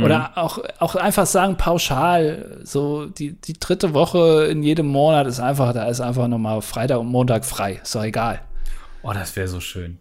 Oder 0.03 0.33
auch, 0.37 0.59
auch 0.79 0.95
einfach 0.95 1.27
sagen, 1.27 1.57
pauschal, 1.59 2.61
so 2.64 3.05
die, 3.07 3.33
die 3.33 3.53
dritte 3.53 3.93
Woche 3.93 4.47
in 4.47 4.62
jedem 4.62 4.87
Monat 4.87 5.27
ist 5.27 5.40
einfach, 5.40 5.75
da 5.75 5.85
ist 5.88 6.01
einfach 6.01 6.27
nochmal 6.27 6.62
Freitag 6.62 7.01
und 7.01 7.09
Montag 7.09 7.45
frei. 7.45 7.81
Ist 7.83 7.95
doch 7.95 8.03
egal. 8.03 8.40
oh, 9.03 9.12
das 9.12 9.37
wäre 9.37 9.47
so 9.47 9.61
schön. 9.61 9.99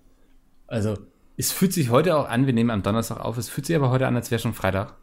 Also, 0.67 0.97
es 1.37 1.51
fühlt 1.51 1.73
sich 1.73 1.89
heute 1.89 2.15
auch 2.15 2.27
an, 2.29 2.45
wir 2.45 2.53
nehmen 2.53 2.69
am 2.69 2.83
Donnerstag 2.83 3.19
auf, 3.19 3.37
es 3.37 3.49
fühlt 3.49 3.65
sich 3.65 3.75
aber 3.75 3.89
heute 3.89 4.07
an, 4.07 4.15
als 4.15 4.31
wäre 4.31 4.39
schon 4.39 4.53
Freitag. 4.53 4.95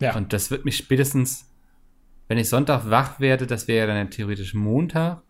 Ja. 0.00 0.16
Und 0.16 0.32
das 0.32 0.50
wird 0.50 0.64
mich 0.64 0.76
spätestens, 0.76 1.46
wenn 2.28 2.38
ich 2.38 2.48
Sonntag 2.48 2.88
wach 2.88 3.20
werde, 3.20 3.46
das 3.46 3.68
wäre 3.68 3.80
ja 3.80 3.86
dann 3.86 3.96
ja 3.96 4.04
theoretisch 4.10 4.54
Montag, 4.54 5.22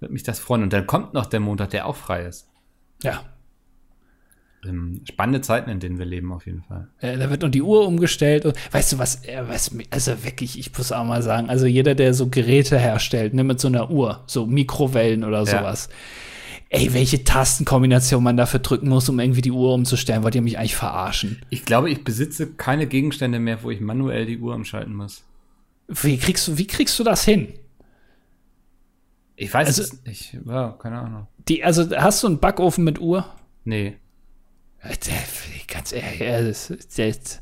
wird 0.00 0.10
mich 0.10 0.22
das 0.24 0.40
freuen. 0.40 0.62
Und 0.64 0.72
dann 0.72 0.86
kommt 0.86 1.14
noch 1.14 1.26
der 1.26 1.40
Montag, 1.40 1.70
der 1.70 1.86
auch 1.86 1.96
frei 1.96 2.24
ist. 2.24 2.48
ja. 3.02 3.22
Ähm, 4.66 5.02
spannende 5.06 5.42
Zeiten, 5.42 5.68
in 5.68 5.78
denen 5.78 5.98
wir 5.98 6.06
leben, 6.06 6.32
auf 6.32 6.46
jeden 6.46 6.62
Fall. 6.62 6.88
Äh, 7.00 7.18
Da 7.18 7.28
wird 7.28 7.42
noch 7.42 7.50
die 7.50 7.60
Uhr 7.60 7.86
umgestellt. 7.86 8.46
Und 8.46 8.56
weißt 8.72 8.94
du 8.94 8.98
was, 8.98 9.22
äh, 9.26 9.42
was, 9.46 9.70
also 9.90 10.24
wirklich, 10.24 10.58
ich 10.58 10.74
muss 10.78 10.90
auch 10.90 11.04
mal 11.04 11.20
sagen, 11.22 11.50
also 11.50 11.66
jeder, 11.66 11.94
der 11.94 12.14
so 12.14 12.28
Geräte 12.30 12.78
herstellt, 12.78 13.34
ne, 13.34 13.44
mit 13.44 13.60
so 13.60 13.68
einer 13.68 13.90
Uhr, 13.90 14.24
so 14.26 14.46
Mikrowellen 14.46 15.22
oder 15.22 15.44
sowas. 15.44 15.90
Ey, 16.74 16.92
welche 16.92 17.22
Tastenkombination 17.22 18.22
man 18.22 18.36
dafür 18.36 18.58
drücken 18.60 18.88
muss, 18.88 19.08
um 19.08 19.20
irgendwie 19.20 19.42
die 19.42 19.52
Uhr 19.52 19.72
umzustellen, 19.74 20.22
wollt 20.24 20.34
ihr 20.34 20.42
mich 20.42 20.58
eigentlich 20.58 20.74
verarschen? 20.76 21.40
Ich 21.50 21.64
glaube, 21.64 21.88
ich 21.90 22.02
besitze 22.02 22.48
keine 22.52 22.86
Gegenstände 22.86 23.38
mehr, 23.38 23.62
wo 23.62 23.70
ich 23.70 23.80
manuell 23.80 24.26
die 24.26 24.38
Uhr 24.38 24.54
umschalten 24.54 24.94
muss. 24.94 25.22
Wie 25.86 26.16
kriegst 26.18 26.48
du, 26.48 26.58
wie 26.58 26.66
kriegst 26.66 26.98
du 26.98 27.04
das 27.04 27.24
hin? 27.24 27.52
Ich 29.36 29.52
weiß 29.54 29.68
Also- 29.68 29.82
es 29.82 30.02
nicht. 30.04 30.36
Ja, 30.46 30.70
keine 30.72 30.98
Ahnung. 30.98 31.26
Die, 31.48 31.62
also 31.62 31.88
hast 31.96 32.22
du 32.22 32.26
einen 32.26 32.38
Backofen 32.40 32.82
mit 32.84 32.98
Uhr? 33.00 33.24
Nee. 33.64 33.96
Äh, 34.88 34.94
Ganz 35.66 35.92
ehrlich, 35.92 36.20
äh, 36.20 36.44
das, 36.46 36.72
das, 36.96 37.40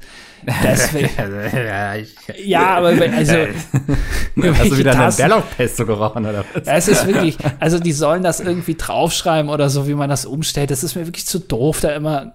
ja, 2.44 2.76
aber 2.76 2.98
wenn- 2.98 3.12
also 3.12 3.32
Hast 4.54 4.70
du 4.70 4.78
wieder 4.78 4.92
eine 4.92 5.00
Bärlauchpesto 5.18 5.84
gerochen 5.86 6.24
oder 6.24 6.44
was? 6.54 6.66
Es 6.66 6.88
ist 6.88 7.06
wirklich, 7.06 7.36
also 7.60 7.78
die 7.78 7.92
sollen 7.92 8.22
das 8.22 8.40
irgendwie 8.40 8.74
draufschreiben 8.76 9.50
oder 9.50 9.68
so, 9.70 9.86
wie 9.86 9.94
man 9.94 10.08
das 10.08 10.24
umstellt. 10.24 10.70
Das 10.70 10.82
ist 10.82 10.94
mir 10.94 11.06
wirklich 11.06 11.26
zu 11.26 11.40
doof, 11.40 11.80
da 11.80 11.90
immer, 11.90 12.32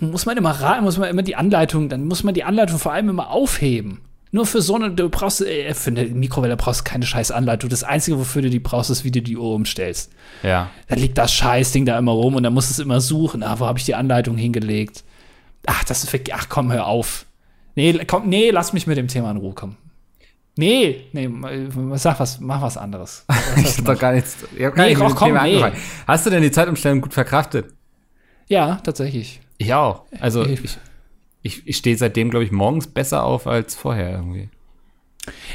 muss 0.00 0.24
man 0.26 0.36
immer 0.38 0.52
raten, 0.52 0.84
muss 0.84 0.96
man 0.96 1.10
immer 1.10 1.22
die 1.22 1.36
Anleitung, 1.36 1.88
dann 1.88 2.04
muss 2.06 2.22
man 2.24 2.32
die 2.34 2.44
Anleitung 2.44 2.78
vor 2.78 2.92
allem 2.92 3.08
immer 3.10 3.30
aufheben. 3.30 4.00
Nur 4.34 4.46
für 4.46 4.60
so 4.60 4.74
eine, 4.74 4.90
du 4.90 5.08
brauchst, 5.10 5.42
äh, 5.42 5.72
für 5.74 5.90
eine 5.90 6.06
Mikrowelle 6.06 6.56
brauchst 6.56 6.80
du 6.80 6.84
keine 6.90 7.06
scheiß 7.06 7.30
Anleitung. 7.30 7.70
Das 7.70 7.84
Einzige, 7.84 8.18
wofür 8.18 8.42
du 8.42 8.50
die 8.50 8.58
brauchst, 8.58 8.90
ist, 8.90 9.04
wie 9.04 9.12
du 9.12 9.22
die 9.22 9.36
Uhr 9.36 9.54
umstellst. 9.54 10.10
Ja. 10.42 10.70
Dann 10.88 10.98
liegt 10.98 11.16
das 11.18 11.32
Scheißding 11.32 11.86
da 11.86 11.96
immer 11.96 12.10
rum 12.10 12.34
und 12.34 12.42
dann 12.42 12.52
musst 12.52 12.68
du 12.70 12.72
es 12.72 12.78
immer 12.80 13.00
suchen. 13.00 13.44
Ah, 13.44 13.60
wo 13.60 13.66
habe 13.66 13.78
ich 13.78 13.84
die 13.84 13.94
Anleitung 13.94 14.36
hingelegt? 14.36 15.04
Ach, 15.66 15.84
das 15.84 16.02
ist 16.02 16.12
wirklich, 16.12 16.34
ach 16.34 16.48
komm, 16.48 16.72
hör 16.72 16.86
auf. 16.88 17.26
Nee, 17.76 17.92
komm, 18.08 18.28
nee, 18.28 18.50
lass 18.50 18.72
mich 18.72 18.88
mit 18.88 18.96
dem 18.98 19.06
Thema 19.06 19.30
in 19.30 19.36
Ruhe 19.36 19.54
kommen. 19.54 19.76
Nee, 20.56 21.02
nee, 21.12 21.28
sag 21.94 22.18
was, 22.18 22.40
mach 22.40 22.60
was 22.60 22.76
anderes. 22.76 23.24
Ich 23.56 23.78
hab 23.78 23.84
doch 23.84 23.98
gar 23.98 24.12
nichts. 24.14 24.36
Ich 24.56 24.64
hab 24.64 24.74
gar 24.74 24.84
Nee, 24.84 24.90
nicht 24.94 25.00
dem 25.00 25.14
komm, 25.14 25.28
Thema 25.28 25.42
nee. 25.44 25.50
angefangen. 25.62 25.76
Hast 26.08 26.26
du 26.26 26.30
denn 26.30 26.42
die 26.42 26.50
Zeitumstellung 26.50 27.00
gut 27.00 27.14
verkraftet? 27.14 27.66
Ja, 28.48 28.76
tatsächlich. 28.82 29.40
Ich 29.58 29.72
auch. 29.74 30.02
Also 30.20 30.44
Ich- 30.44 30.62
ich, 30.64 30.76
ich, 31.44 31.66
ich 31.68 31.76
stehe 31.76 31.96
seitdem, 31.96 32.30
glaube 32.30 32.44
ich, 32.44 32.50
morgens 32.50 32.86
besser 32.86 33.22
auf 33.22 33.46
als 33.46 33.74
vorher 33.74 34.10
irgendwie. 34.10 34.48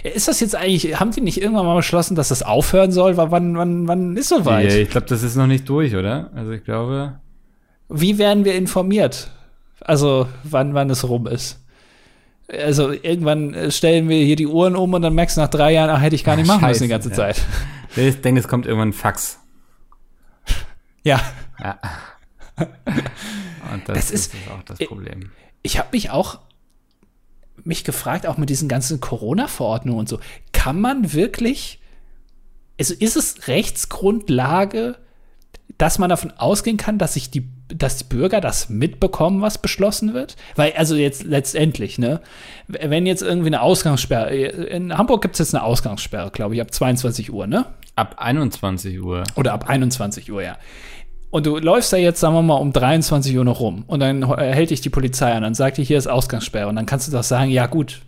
Ist 0.03 0.27
das 0.27 0.39
jetzt 0.39 0.55
eigentlich, 0.55 0.99
haben 0.99 1.11
die 1.11 1.21
nicht 1.21 1.41
irgendwann 1.41 1.65
mal 1.65 1.75
beschlossen, 1.75 2.15
dass 2.15 2.29
das 2.29 2.43
aufhören 2.43 2.91
soll? 2.91 3.17
Wann, 3.17 3.57
wann, 3.57 3.87
wann 3.87 4.15
ist 4.15 4.29
soweit? 4.29 4.71
Ja, 4.71 4.77
ich 4.77 4.89
glaube, 4.89 5.07
das 5.07 5.23
ist 5.23 5.35
noch 5.35 5.47
nicht 5.47 5.67
durch, 5.67 5.95
oder? 5.95 6.31
Also 6.35 6.51
ich 6.51 6.63
glaube. 6.63 7.19
Wie 7.89 8.17
werden 8.19 8.45
wir 8.45 8.55
informiert? 8.55 9.31
Also, 9.81 10.27
wann, 10.43 10.73
wann 10.75 10.89
es 10.91 11.07
rum 11.07 11.25
ist? 11.27 11.59
Also, 12.47 12.91
irgendwann 12.91 13.53
äh, 13.53 13.71
stellen 13.71 14.09
wir 14.09 14.23
hier 14.23 14.35
die 14.35 14.47
Uhren 14.47 14.75
um 14.75 14.93
und 14.93 15.01
dann 15.01 15.13
merkst 15.15 15.37
du 15.37 15.41
nach 15.41 15.49
drei 15.49 15.73
Jahren, 15.73 15.89
ach, 15.89 16.01
hätte 16.01 16.15
ich 16.15 16.23
gar 16.23 16.35
nicht 16.35 16.47
machen 16.47 16.67
müssen 16.67 16.83
die 16.83 16.89
ganze 16.89 17.09
ja. 17.09 17.15
Zeit. 17.15 17.41
Ich 17.95 18.21
denke, 18.21 18.39
es 18.41 18.47
kommt 18.47 18.65
irgendwann 18.67 18.89
ein 18.89 18.93
Fax. 18.93 19.39
Ja. 21.03 21.19
Ja. 21.59 21.79
Und 23.73 23.87
das, 23.87 23.95
Das 23.97 24.11
ist, 24.11 24.33
ist- 24.33 24.51
auch 24.51 24.63
das 24.63 24.79
Problem. 24.79 25.31
Ich 25.61 25.77
habe 25.77 25.89
mich 25.91 26.09
auch 26.09 26.39
mich 27.63 27.83
gefragt, 27.83 28.25
auch 28.27 28.37
mit 28.37 28.49
diesen 28.49 28.69
ganzen 28.69 28.99
Corona-Verordnungen 28.99 29.99
und 29.99 30.09
so, 30.09 30.19
kann 30.53 30.79
man 30.79 31.13
wirklich, 31.13 31.79
also 32.79 32.93
ist 32.93 33.15
es 33.15 33.47
Rechtsgrundlage, 33.47 34.97
dass 35.77 35.99
man 35.99 36.09
davon 36.09 36.31
ausgehen 36.31 36.77
kann, 36.77 36.97
dass 36.97 37.13
sich 37.13 37.31
die, 37.31 37.47
dass 37.69 37.97
die 37.97 38.03
Bürger 38.03 38.41
das 38.41 38.69
mitbekommen, 38.69 39.41
was 39.41 39.61
beschlossen 39.61 40.13
wird? 40.13 40.35
Weil, 40.55 40.73
also 40.73 40.95
jetzt 40.95 41.23
letztendlich, 41.23 41.97
ne, 41.97 42.21
wenn 42.67 43.05
jetzt 43.05 43.21
irgendwie 43.21 43.47
eine 43.47 43.61
Ausgangssperre, 43.61 44.35
in 44.35 44.97
Hamburg 44.97 45.21
gibt 45.21 45.35
es 45.35 45.39
jetzt 45.39 45.55
eine 45.55 45.63
Ausgangssperre, 45.63 46.31
glaube 46.31 46.55
ich, 46.55 46.61
ab 46.61 46.73
22 46.73 47.31
Uhr, 47.31 47.47
ne? 47.47 47.65
Ab 47.95 48.15
21 48.17 49.01
Uhr. 49.01 49.23
Oder 49.35 49.53
ab 49.53 49.69
21 49.69 50.31
Uhr, 50.31 50.41
ja. 50.41 50.57
Und 51.31 51.45
du 51.45 51.57
läufst 51.57 51.93
da 51.93 51.97
jetzt, 51.97 52.19
sagen 52.19 52.33
wir 52.33 52.41
mal, 52.41 52.55
um 52.55 52.73
23 52.73 53.37
Uhr 53.37 53.43
noch 53.43 53.59
rum 53.59 53.83
und 53.85 53.99
dann 53.99 54.23
äh, 54.23 54.53
hält 54.53 54.71
dich 54.71 54.81
die 54.81 54.89
Polizei 54.89 55.31
an 55.31 55.43
und 55.43 55.53
sagt 55.53 55.77
dir, 55.77 55.83
hier 55.83 55.97
ist 55.97 56.07
Ausgangssperre. 56.07 56.67
Und 56.67 56.75
dann 56.75 56.87
kannst 56.87 57.07
du 57.07 57.11
doch 57.11 57.23
sagen, 57.23 57.51
ja 57.51 57.67
gut, 57.67 58.01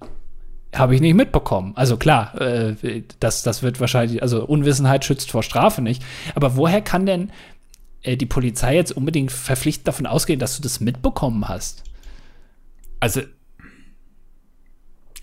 habe 0.73 0.95
ich 0.95 1.01
nicht 1.01 1.13
mitbekommen. 1.13 1.73
Also 1.75 1.97
klar, 1.97 2.39
äh, 2.41 3.03
das, 3.19 3.43
das 3.43 3.61
wird 3.61 3.79
wahrscheinlich, 3.79 4.23
also 4.23 4.45
Unwissenheit 4.45 5.05
schützt 5.05 5.29
vor 5.31 5.43
Strafe 5.43 5.81
nicht. 5.81 6.03
Aber 6.33 6.55
woher 6.55 6.81
kann 6.81 7.05
denn 7.05 7.31
äh, 8.01 8.17
die 8.17 8.25
Polizei 8.25 8.75
jetzt 8.75 8.91
unbedingt 8.91 9.31
verpflichtend 9.31 9.87
davon 9.87 10.07
ausgehen, 10.07 10.39
dass 10.39 10.55
du 10.55 10.63
das 10.63 10.79
mitbekommen 10.79 11.47
hast? 11.47 11.83
Also, 12.99 13.21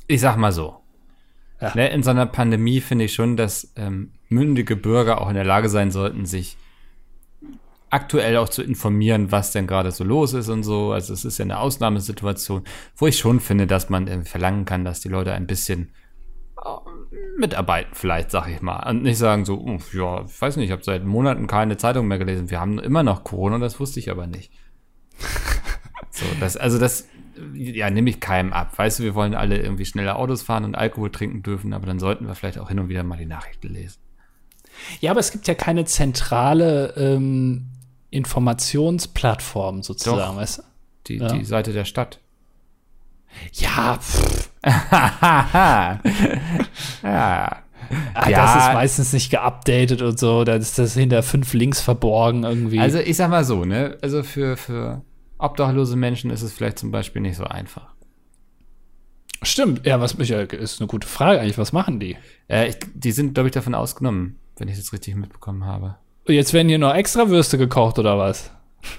ich 0.06 0.20
sag 0.20 0.36
mal 0.36 0.52
so. 0.52 0.76
Ja. 1.60 1.72
Ne, 1.74 1.88
in 1.88 2.04
so 2.04 2.10
einer 2.10 2.26
Pandemie 2.26 2.80
finde 2.80 3.06
ich 3.06 3.14
schon, 3.14 3.36
dass 3.36 3.72
ähm, 3.74 4.12
mündige 4.28 4.76
Bürger 4.76 5.20
auch 5.20 5.28
in 5.28 5.34
der 5.34 5.44
Lage 5.44 5.68
sein 5.68 5.90
sollten, 5.90 6.24
sich 6.24 6.56
aktuell 7.90 8.36
auch 8.36 8.48
zu 8.48 8.62
informieren, 8.62 9.32
was 9.32 9.52
denn 9.52 9.66
gerade 9.66 9.90
so 9.90 10.04
los 10.04 10.32
ist 10.34 10.48
und 10.48 10.62
so. 10.62 10.92
Also 10.92 11.12
es 11.12 11.24
ist 11.24 11.38
ja 11.38 11.44
eine 11.44 11.58
Ausnahmesituation, 11.58 12.64
wo 12.96 13.06
ich 13.06 13.18
schon 13.18 13.40
finde, 13.40 13.66
dass 13.66 13.88
man 13.88 14.24
verlangen 14.24 14.64
kann, 14.64 14.84
dass 14.84 15.00
die 15.00 15.08
Leute 15.08 15.32
ein 15.32 15.46
bisschen 15.46 15.92
äh, 16.64 16.68
mitarbeiten, 17.38 17.90
vielleicht, 17.94 18.30
sag 18.30 18.48
ich 18.48 18.60
mal. 18.60 18.88
Und 18.88 19.02
nicht 19.02 19.18
sagen 19.18 19.44
so, 19.44 19.58
"Uff, 19.58 19.94
ja, 19.94 20.24
ich 20.24 20.40
weiß 20.40 20.56
nicht, 20.56 20.66
ich 20.66 20.72
habe 20.72 20.84
seit 20.84 21.04
Monaten 21.04 21.46
keine 21.46 21.76
Zeitung 21.76 22.08
mehr 22.08 22.18
gelesen. 22.18 22.50
Wir 22.50 22.60
haben 22.60 22.78
immer 22.78 23.02
noch 23.02 23.24
Corona, 23.24 23.58
das 23.58 23.80
wusste 23.80 24.00
ich 24.00 24.10
aber 24.10 24.26
nicht. 24.26 24.52
So, 26.10 26.24
das, 26.40 26.56
also 26.56 26.78
das, 26.80 27.06
ja, 27.54 27.90
nehme 27.90 28.10
ich 28.10 28.18
keinem 28.18 28.52
ab. 28.52 28.76
Weißt 28.76 28.98
du, 28.98 29.02
wir 29.04 29.14
wollen 29.14 29.34
alle 29.34 29.60
irgendwie 29.60 29.84
schneller 29.84 30.16
Autos 30.16 30.42
fahren 30.42 30.64
und 30.64 30.74
Alkohol 30.74 31.12
trinken 31.12 31.42
dürfen, 31.42 31.72
aber 31.72 31.86
dann 31.86 32.00
sollten 32.00 32.26
wir 32.26 32.34
vielleicht 32.34 32.58
auch 32.58 32.68
hin 32.68 32.80
und 32.80 32.88
wieder 32.88 33.04
mal 33.04 33.18
die 33.18 33.26
Nachrichten 33.26 33.68
lesen. 33.68 34.00
Ja, 35.00 35.12
aber 35.12 35.20
es 35.20 35.30
gibt 35.30 35.46
ja 35.46 35.54
keine 35.54 35.84
zentrale 35.84 36.94
ähm, 36.96 37.66
Informationsplattform 38.10 39.82
sozusagen, 39.82 40.34
Doch. 40.34 40.36
weißt 40.36 40.58
du? 40.58 40.62
Die, 41.08 41.16
Ja. 41.16 41.28
die 41.32 41.44
Seite 41.44 41.72
der 41.72 41.84
Stadt. 41.84 42.20
Ja, 43.52 43.98
pff, 44.00 44.50
ja. 44.64 46.00
ah, 47.02 48.30
Ja. 48.30 48.30
das 48.30 48.56
ist 48.66 48.72
meistens 48.72 49.12
nicht 49.12 49.30
geupdatet 49.30 50.02
und 50.02 50.18
so. 50.18 50.44
Da 50.44 50.54
ist 50.54 50.78
das 50.78 50.94
hinter 50.94 51.22
fünf 51.22 51.52
Links 51.52 51.80
verborgen 51.80 52.44
irgendwie. 52.44 52.80
Also 52.80 52.98
ich 52.98 53.16
sag 53.16 53.30
mal 53.30 53.44
so, 53.44 53.64
ne? 53.64 53.98
Also 54.02 54.22
für, 54.22 54.56
für 54.56 55.02
obdachlose 55.38 55.96
Menschen 55.96 56.30
ist 56.30 56.42
es 56.42 56.52
vielleicht 56.52 56.78
zum 56.78 56.90
Beispiel 56.90 57.22
nicht 57.22 57.36
so 57.36 57.44
einfach. 57.44 57.88
Stimmt, 59.42 59.86
ja, 59.86 60.00
was 60.00 60.18
mich 60.18 60.30
ist 60.30 60.80
eine 60.80 60.88
gute 60.88 61.06
Frage 61.06 61.40
eigentlich. 61.40 61.58
Was 61.58 61.72
machen 61.72 62.00
die? 62.00 62.16
Äh, 62.48 62.70
ich, 62.70 62.76
die 62.94 63.12
sind, 63.12 63.34
glaube 63.34 63.48
ich, 63.48 63.52
davon 63.52 63.74
ausgenommen, 63.74 64.36
wenn 64.56 64.66
ich 64.68 64.76
das 64.76 64.92
richtig 64.92 65.14
mitbekommen 65.14 65.64
habe. 65.64 65.96
Jetzt 66.28 66.52
werden 66.52 66.68
hier 66.68 66.78
noch 66.78 66.94
extra 66.94 67.28
Würste 67.28 67.58
gekocht 67.58 67.98
oder 67.98 68.18
was? 68.18 68.50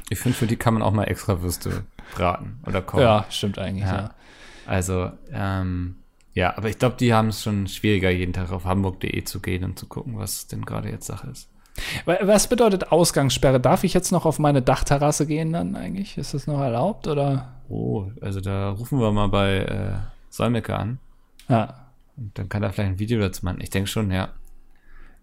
Ich 0.10 0.20
finde, 0.20 0.38
für 0.38 0.48
die 0.48 0.56
kann 0.58 0.74
man 0.74 0.84
auch 0.84 0.92
mal 0.92 1.06
extra 1.06 1.42
Würste 1.42 1.84
braten 2.16 2.60
oder 2.68 2.82
kochen. 2.82 3.02
Ja, 3.04 3.26
stimmt 3.30 3.58
eigentlich, 3.60 3.86
Ja. 3.86 3.96
ja. 3.96 4.10
Also, 4.66 5.12
ähm, 5.32 5.96
ja, 6.34 6.56
aber 6.58 6.70
ich 6.70 6.78
glaube, 6.78 6.96
die 7.00 7.14
haben 7.14 7.30
es 7.30 7.42
schon 7.44 7.68
schwieriger, 7.68 8.10
jeden 8.10 8.34
Tag 8.34 8.52
auf 8.52 8.66
hamburg.de 8.66 9.24
zu 9.24 9.40
gehen 9.40 9.64
und 9.64 9.80
zu 9.80 9.88
gucken, 9.88 10.18
was 10.18 10.48
denn 10.48 10.64
gerade 10.66 10.90
jetzt 10.90 11.08
Sache 11.08 11.28
ist. 11.30 11.50
Wa- 12.06 12.18
Was 12.24 12.48
bedeutet 12.48 12.92
Ausgangssperre? 12.92 13.60
Darf 13.60 13.84
ich 13.84 13.94
jetzt 13.94 14.12
noch 14.12 14.26
auf 14.26 14.38
meine 14.38 14.62
Dachterrasse 14.62 15.26
gehen 15.26 15.54
dann 15.54 15.76
eigentlich? 15.76 16.18
Ist 16.18 16.34
das 16.34 16.46
noch 16.46 16.60
erlaubt 16.60 17.08
oder? 17.08 17.54
Oh, 17.70 18.12
also 18.22 18.42
da 18.42 18.72
rufen 18.72 19.00
wir 19.00 19.12
mal 19.12 19.28
bei 19.30 19.58
äh, 19.60 19.94
Solmecke 20.30 20.76
an 20.76 21.00
Ja. 21.48 21.86
und 22.18 22.38
dann 22.38 22.50
kann 22.50 22.64
er 22.64 22.74
vielleicht 22.74 22.92
ein 22.92 23.00
Video 23.00 23.20
dazu 23.20 23.46
machen. 23.46 23.60
Ich 23.62 23.70
denke 23.70 23.88
schon, 23.90 24.12
ja. 24.12 24.30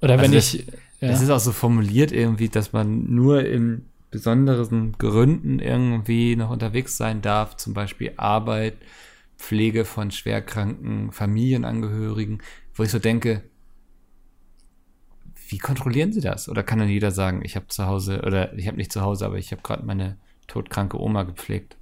Oder 0.00 0.18
wenn 0.18 0.34
Also 0.34 0.58
ich. 0.58 0.66
Ja. 1.00 1.10
Es 1.10 1.20
ist 1.20 1.30
auch 1.30 1.40
so 1.40 1.52
formuliert 1.52 2.10
irgendwie, 2.10 2.48
dass 2.48 2.72
man 2.72 3.14
nur 3.14 3.44
in 3.44 3.84
besonderen 4.10 4.92
Gründen 4.92 5.58
irgendwie 5.58 6.36
noch 6.36 6.50
unterwegs 6.50 6.96
sein 6.96 7.20
darf, 7.20 7.56
zum 7.56 7.74
Beispiel 7.74 8.14
Arbeit, 8.16 8.76
Pflege 9.36 9.84
von 9.84 10.10
schwerkranken 10.10 11.12
Familienangehörigen, 11.12 12.42
wo 12.74 12.82
ich 12.82 12.90
so 12.90 12.98
denke, 12.98 13.42
wie 15.48 15.58
kontrollieren 15.58 16.12
sie 16.12 16.22
das? 16.22 16.48
Oder 16.48 16.62
kann 16.62 16.78
dann 16.78 16.88
jeder 16.88 17.10
sagen, 17.10 17.42
ich 17.44 17.56
habe 17.56 17.68
zu 17.68 17.86
Hause, 17.86 18.22
oder 18.22 18.54
ich 18.54 18.66
habe 18.66 18.78
nicht 18.78 18.92
zu 18.92 19.02
Hause, 19.02 19.26
aber 19.26 19.36
ich 19.36 19.52
habe 19.52 19.62
gerade 19.62 19.84
meine 19.84 20.16
todkranke 20.46 21.00
Oma 21.00 21.24
gepflegt? 21.24 21.76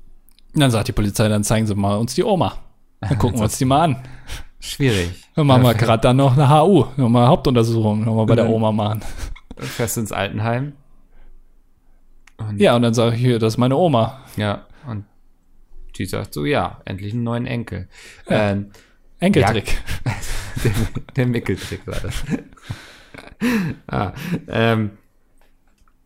dann 0.54 0.70
sagt 0.70 0.88
die 0.88 0.92
Polizei, 0.92 1.28
dann 1.28 1.42
zeigen 1.44 1.66
sie 1.66 1.74
mal 1.74 1.96
uns 1.96 2.14
die 2.14 2.24
Oma. 2.24 2.58
Dann 3.00 3.18
gucken 3.18 3.38
wir 3.38 3.44
uns 3.44 3.58
die 3.58 3.64
mal 3.64 3.82
an. 3.82 3.96
Schwierig. 4.64 5.10
Dann 5.36 5.46
machen 5.46 5.62
wir 5.62 5.74
Dann 5.74 5.78
gerade 5.78 6.00
dann 6.00 6.16
noch 6.16 6.38
eine 6.38 6.48
HU, 6.48 6.86
nochmal 6.96 7.26
Hauptuntersuchung, 7.26 8.02
nochmal 8.04 8.24
bei 8.24 8.34
der. 8.34 8.48
Oma 8.48 8.72
machen. 8.72 9.02
fährst 9.58 9.96
du 9.96 10.00
ins 10.00 10.10
Altenheim. 10.10 10.72
Und 12.38 12.60
Ja, 12.60 12.74
und 12.74 12.82
dann 12.82 12.94
sage 12.94 13.14
ich 13.14 13.20
hier, 13.20 13.38
das 13.38 13.54
ist 13.54 13.58
meine 13.58 13.76
Oma. 13.76 14.22
Ja, 14.36 14.66
und 14.88 15.04
die 15.96 16.06
sagt 16.06 16.32
so, 16.32 16.46
ja, 16.46 16.80
endlich 16.86 17.12
einen 17.12 17.24
neuen 17.24 17.46
Enkel. 17.46 17.88
Ja. 18.28 18.52
Ähm, 18.52 18.70
Enkeltrick. 19.20 19.82
der, 20.64 20.72
der 21.14 21.26
Mickeltrick 21.26 21.86
war 21.86 22.00
das. 22.00 22.24
ah, 23.86 24.12
ähm, 24.48 24.92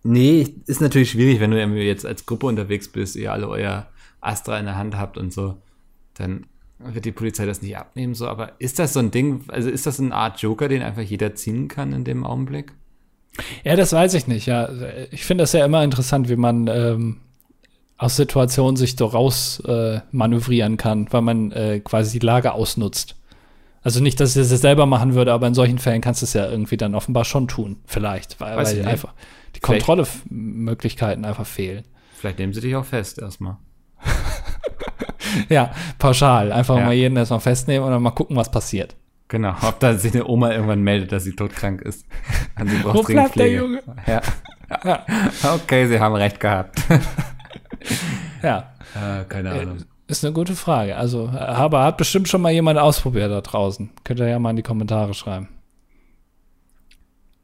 nee, 0.02 0.46
ist 0.66 0.80
natürlich 0.80 1.12
schwierig, 1.12 1.38
wenn 1.38 1.52
du 1.52 1.82
jetzt 1.82 2.04
als 2.04 2.26
Gruppe 2.26 2.46
unterwegs 2.46 2.88
bist, 2.88 3.14
ihr 3.14 3.32
alle 3.32 3.48
euer 3.48 3.86
Astra 4.20 4.58
in 4.58 4.66
der 4.66 4.76
Hand 4.76 4.96
habt 4.96 5.16
und 5.16 5.32
so, 5.32 5.62
dann 6.14 6.46
wird 6.78 7.04
die 7.04 7.12
Polizei 7.12 7.46
das 7.46 7.62
nicht 7.62 7.76
abnehmen, 7.76 8.14
so, 8.14 8.28
aber 8.28 8.52
ist 8.58 8.78
das 8.78 8.92
so 8.92 9.00
ein 9.00 9.10
Ding, 9.10 9.44
also 9.48 9.68
ist 9.68 9.86
das 9.86 9.98
eine 9.98 10.14
Art 10.14 10.40
Joker, 10.40 10.68
den 10.68 10.82
einfach 10.82 11.02
jeder 11.02 11.34
ziehen 11.34 11.68
kann 11.68 11.92
in 11.92 12.04
dem 12.04 12.24
Augenblick? 12.24 12.72
Ja, 13.64 13.76
das 13.76 13.92
weiß 13.92 14.14
ich 14.14 14.26
nicht, 14.26 14.46
ja. 14.46 14.68
Ich 15.10 15.24
finde 15.24 15.42
das 15.42 15.52
ja 15.52 15.64
immer 15.64 15.82
interessant, 15.84 16.28
wie 16.28 16.36
man 16.36 16.66
ähm, 16.68 17.20
aus 17.96 18.16
Situationen 18.16 18.76
sich 18.76 18.96
so 18.96 19.06
raus 19.06 19.60
äh, 19.66 20.00
manövrieren 20.10 20.76
kann, 20.76 21.08
weil 21.10 21.22
man 21.22 21.52
äh, 21.52 21.80
quasi 21.80 22.18
die 22.18 22.24
Lage 22.24 22.52
ausnutzt. 22.52 23.16
Also 23.82 24.00
nicht, 24.00 24.18
dass 24.20 24.36
ich 24.36 24.48
das 24.48 24.60
selber 24.60 24.86
machen 24.86 25.14
würde, 25.14 25.32
aber 25.32 25.46
in 25.46 25.54
solchen 25.54 25.78
Fällen 25.78 26.00
kannst 26.00 26.22
du 26.22 26.26
es 26.26 26.32
ja 26.32 26.48
irgendwie 26.48 26.76
dann 26.76 26.94
offenbar 26.94 27.24
schon 27.24 27.48
tun, 27.48 27.76
vielleicht, 27.86 28.40
weil, 28.40 28.56
weil 28.56 28.86
einfach 28.86 29.14
die 29.54 29.60
Kontrollmöglichkeiten 29.60 31.24
einfach 31.24 31.46
fehlen. 31.46 31.84
Vielleicht 32.14 32.38
nehmen 32.38 32.52
sie 32.52 32.60
dich 32.60 32.74
auch 32.76 32.84
fest 32.84 33.18
erstmal. 33.18 33.56
Ja, 35.48 35.72
pauschal. 35.98 36.52
Einfach 36.52 36.76
Ja. 36.76 36.84
mal 36.86 36.92
jeden 36.94 37.16
erstmal 37.16 37.40
festnehmen 37.40 37.84
und 37.84 37.90
dann 37.92 38.02
mal 38.02 38.10
gucken, 38.10 38.36
was 38.36 38.50
passiert. 38.50 38.96
Genau, 39.28 39.54
ob 39.62 39.78
da 39.80 39.94
sich 39.94 40.14
eine 40.14 40.26
Oma 40.26 40.52
irgendwann 40.52 40.80
meldet, 40.82 41.12
dass 41.12 41.24
sie 41.24 41.36
todkrank 41.36 41.82
ist. 41.82 42.06
Und 42.58 42.70
sie 42.70 42.76
braucht 42.78 42.96
Wo 42.96 43.02
bleibt 43.02 43.36
der. 43.36 43.50
Junge? 43.52 43.82
Ja. 44.06 44.22
Okay, 45.54 45.86
sie 45.86 46.00
haben 46.00 46.14
recht 46.14 46.40
gehabt. 46.40 46.80
Ja, 48.42 48.72
Äh, 48.94 49.24
keine 49.28 49.50
Ahnung. 49.52 49.78
ist 50.06 50.24
eine 50.24 50.32
gute 50.32 50.54
Frage. 50.54 50.96
Also, 50.96 51.28
aber 51.28 51.84
hat 51.84 51.96
bestimmt 51.96 52.28
schon 52.28 52.40
mal 52.40 52.52
jemand 52.52 52.78
ausprobiert 52.78 53.30
da 53.30 53.40
draußen. 53.40 53.90
Könnt 54.04 54.20
ihr 54.20 54.28
ja 54.28 54.38
mal 54.38 54.50
in 54.50 54.56
die 54.56 54.62
Kommentare 54.62 55.12
schreiben. 55.14 55.48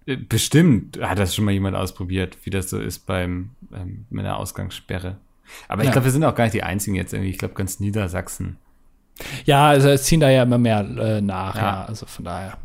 Äh, 0.06 0.16
Bestimmt 0.16 0.98
hat 1.02 1.18
das 1.18 1.34
schon 1.34 1.44
mal 1.44 1.52
jemand 1.52 1.76
ausprobiert, 1.76 2.38
wie 2.44 2.50
das 2.50 2.70
so 2.70 2.78
ist 2.78 3.06
beim 3.06 3.50
ähm, 3.74 4.06
mit 4.10 4.24
einer 4.24 4.38
Ausgangssperre. 4.38 5.16
Aber 5.68 5.82
ich 5.82 5.86
Ja. 5.86 5.92
glaube, 5.92 6.06
wir 6.06 6.12
sind 6.12 6.24
auch 6.24 6.34
gar 6.34 6.44
nicht 6.44 6.54
die 6.54 6.62
Einzigen 6.62 6.96
jetzt 6.96 7.12
irgendwie. 7.12 7.30
Ich 7.30 7.38
glaube, 7.38 7.54
ganz 7.54 7.80
Niedersachsen. 7.80 8.56
Ja, 9.44 9.68
also 9.68 9.88
es 9.90 10.04
ziehen 10.04 10.20
da 10.20 10.28
ja 10.30 10.42
immer 10.42 10.58
mehr 10.58 10.80
äh, 10.80 11.20
nach, 11.20 11.54
ja. 11.56 11.62
Ja. 11.62 11.84
Also 11.84 12.06
von 12.06 12.24
daher. 12.24 12.58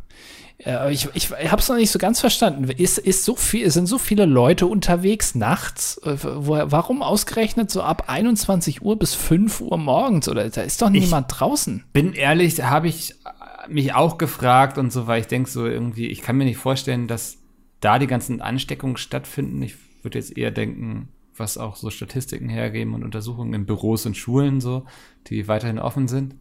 Ich 0.90 1.08
ich, 1.14 1.32
ich 1.32 1.52
habe 1.52 1.62
es 1.62 1.70
noch 1.70 1.78
nicht 1.78 1.90
so 1.90 2.00
ganz 2.00 2.20
verstanden. 2.20 2.66
Ist, 2.70 2.98
ist 2.98 3.24
so 3.24 3.38
viel, 3.38 3.72
sind 3.72 3.86
so 3.86 3.98
viele 3.98 4.26
Leute 4.26 4.68
unterwegs 4.68 5.34
nachts? 5.34 5.98
Äh, 6.04 6.18
Wo, 6.22 6.60
warum 6.66 7.02
ausgerechnet 7.02 7.72
so 7.72 7.82
ab 7.82 8.06
21 8.08 8.82
Uhr 8.82 9.00
bis 9.00 9.16
5 9.16 9.62
Uhr 9.62 9.78
morgens? 9.78 10.28
Oder 10.28 10.50
da 10.50 10.62
ist 10.62 10.82
doch 10.82 10.90
niemand 10.90 11.28
draußen. 11.30 11.86
Bin 11.94 12.12
ehrlich, 12.12 12.62
habe 12.62 12.90
ich 12.90 13.12
äh, 13.12 13.70
mich 13.72 13.94
auch 13.94 14.18
gefragt 14.18 14.78
und 14.78 14.92
so, 14.92 15.08
weil 15.08 15.22
ich 15.22 15.28
denke 15.28 15.50
so 15.50 15.66
irgendwie, 15.66 16.08
ich 16.08 16.22
kann 16.22 16.36
mir 16.36 16.44
nicht 16.44 16.58
vorstellen, 16.58 17.08
dass 17.08 17.38
da 17.80 17.98
die 17.98 18.08
ganzen 18.08 18.42
Ansteckungen 18.42 18.98
stattfinden. 18.98 19.62
Ich 19.62 19.76
würde 20.04 20.18
jetzt 20.18 20.38
eher 20.38 20.52
denken, 20.52 21.08
was 21.40 21.58
auch 21.58 21.76
so 21.76 21.90
Statistiken 21.90 22.50
hergeben 22.50 22.94
und 22.94 23.04
Untersuchungen 23.04 23.54
in 23.54 23.66
Büros 23.66 24.06
und 24.06 24.18
Schulen 24.18 24.62
so, 24.62 24.86
die 25.28 25.48
weiterhin 25.48 25.80
offen 25.80 26.08
sind. 26.08 26.36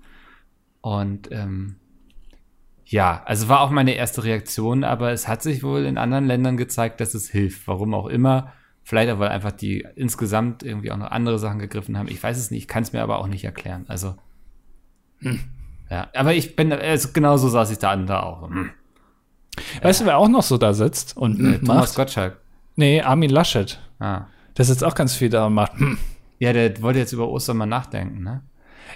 Und 0.81 1.31
ähm, 1.33 1.77
ja, 2.85 3.23
also 3.25 3.49
war 3.49 3.61
auch 3.61 3.71
meine 3.71 3.93
erste 3.95 4.25
Reaktion, 4.25 4.83
aber 4.85 5.13
es 5.13 5.29
hat 5.29 5.43
sich 5.43 5.63
wohl 5.63 5.85
in 5.85 5.99
anderen 5.99 6.27
Ländern 6.27 6.57
gezeigt, 6.57 7.01
dass 7.01 7.15
es 7.15 7.29
hilft. 7.29 7.69
Warum 7.69 7.93
auch 7.95 8.07
immer. 8.07 8.53
Vielleicht 8.83 9.13
auch, 9.13 9.19
weil 9.19 9.29
einfach 9.29 9.53
die 9.53 9.87
insgesamt 9.97 10.63
irgendwie 10.63 10.91
auch 10.91 10.97
noch 10.97 11.11
andere 11.11 11.39
Sachen 11.39 11.59
gegriffen 11.59 11.99
haben. 11.99 12.09
Ich 12.09 12.23
weiß 12.23 12.39
es 12.39 12.51
nicht, 12.51 12.63
ich 12.63 12.69
kann 12.69 12.83
es 12.83 12.95
mir 12.95 13.03
aber 13.03 13.19
auch 13.19 13.27
nicht 13.27 13.45
erklären. 13.45 13.85
Also, 13.89 14.15
ja, 15.91 16.09
aber 16.15 16.33
ich 16.33 16.57
bin, 16.57 16.73
also 16.73 17.11
genau 17.13 17.37
so 17.37 17.51
saß 17.51 17.71
ich 17.71 17.79
da, 17.79 17.95
da 17.97 18.23
auch. 18.23 18.49
Hm. 18.49 18.71
Weißt 19.83 20.01
du, 20.01 20.07
wer 20.07 20.17
auch 20.17 20.29
noch 20.29 20.43
so 20.43 20.57
da 20.57 20.73
sitzt 20.73 21.17
und 21.17 21.39
Äh, 21.39 21.59
Thomas 21.59 21.89
macht? 21.89 21.97
Gottschalk. 21.97 22.41
Nee, 22.77 23.03
Armin 23.03 23.29
Laschet. 23.29 23.79
Ah. 23.99 24.27
Der 24.59 24.65
sitzt 24.65 24.85
auch 24.85 24.95
ganz 24.95 25.15
viel 25.15 25.31
da 25.31 25.47
und 25.47 25.55
macht. 25.55 25.79
Hm. 25.79 25.97
Ja, 26.39 26.53
der 26.53 26.83
wollte 26.83 26.99
jetzt 26.99 27.13
über 27.13 27.29
Ostern 27.29 27.57
mal 27.57 27.67
nachdenken, 27.67 28.23
ne? 28.23 28.43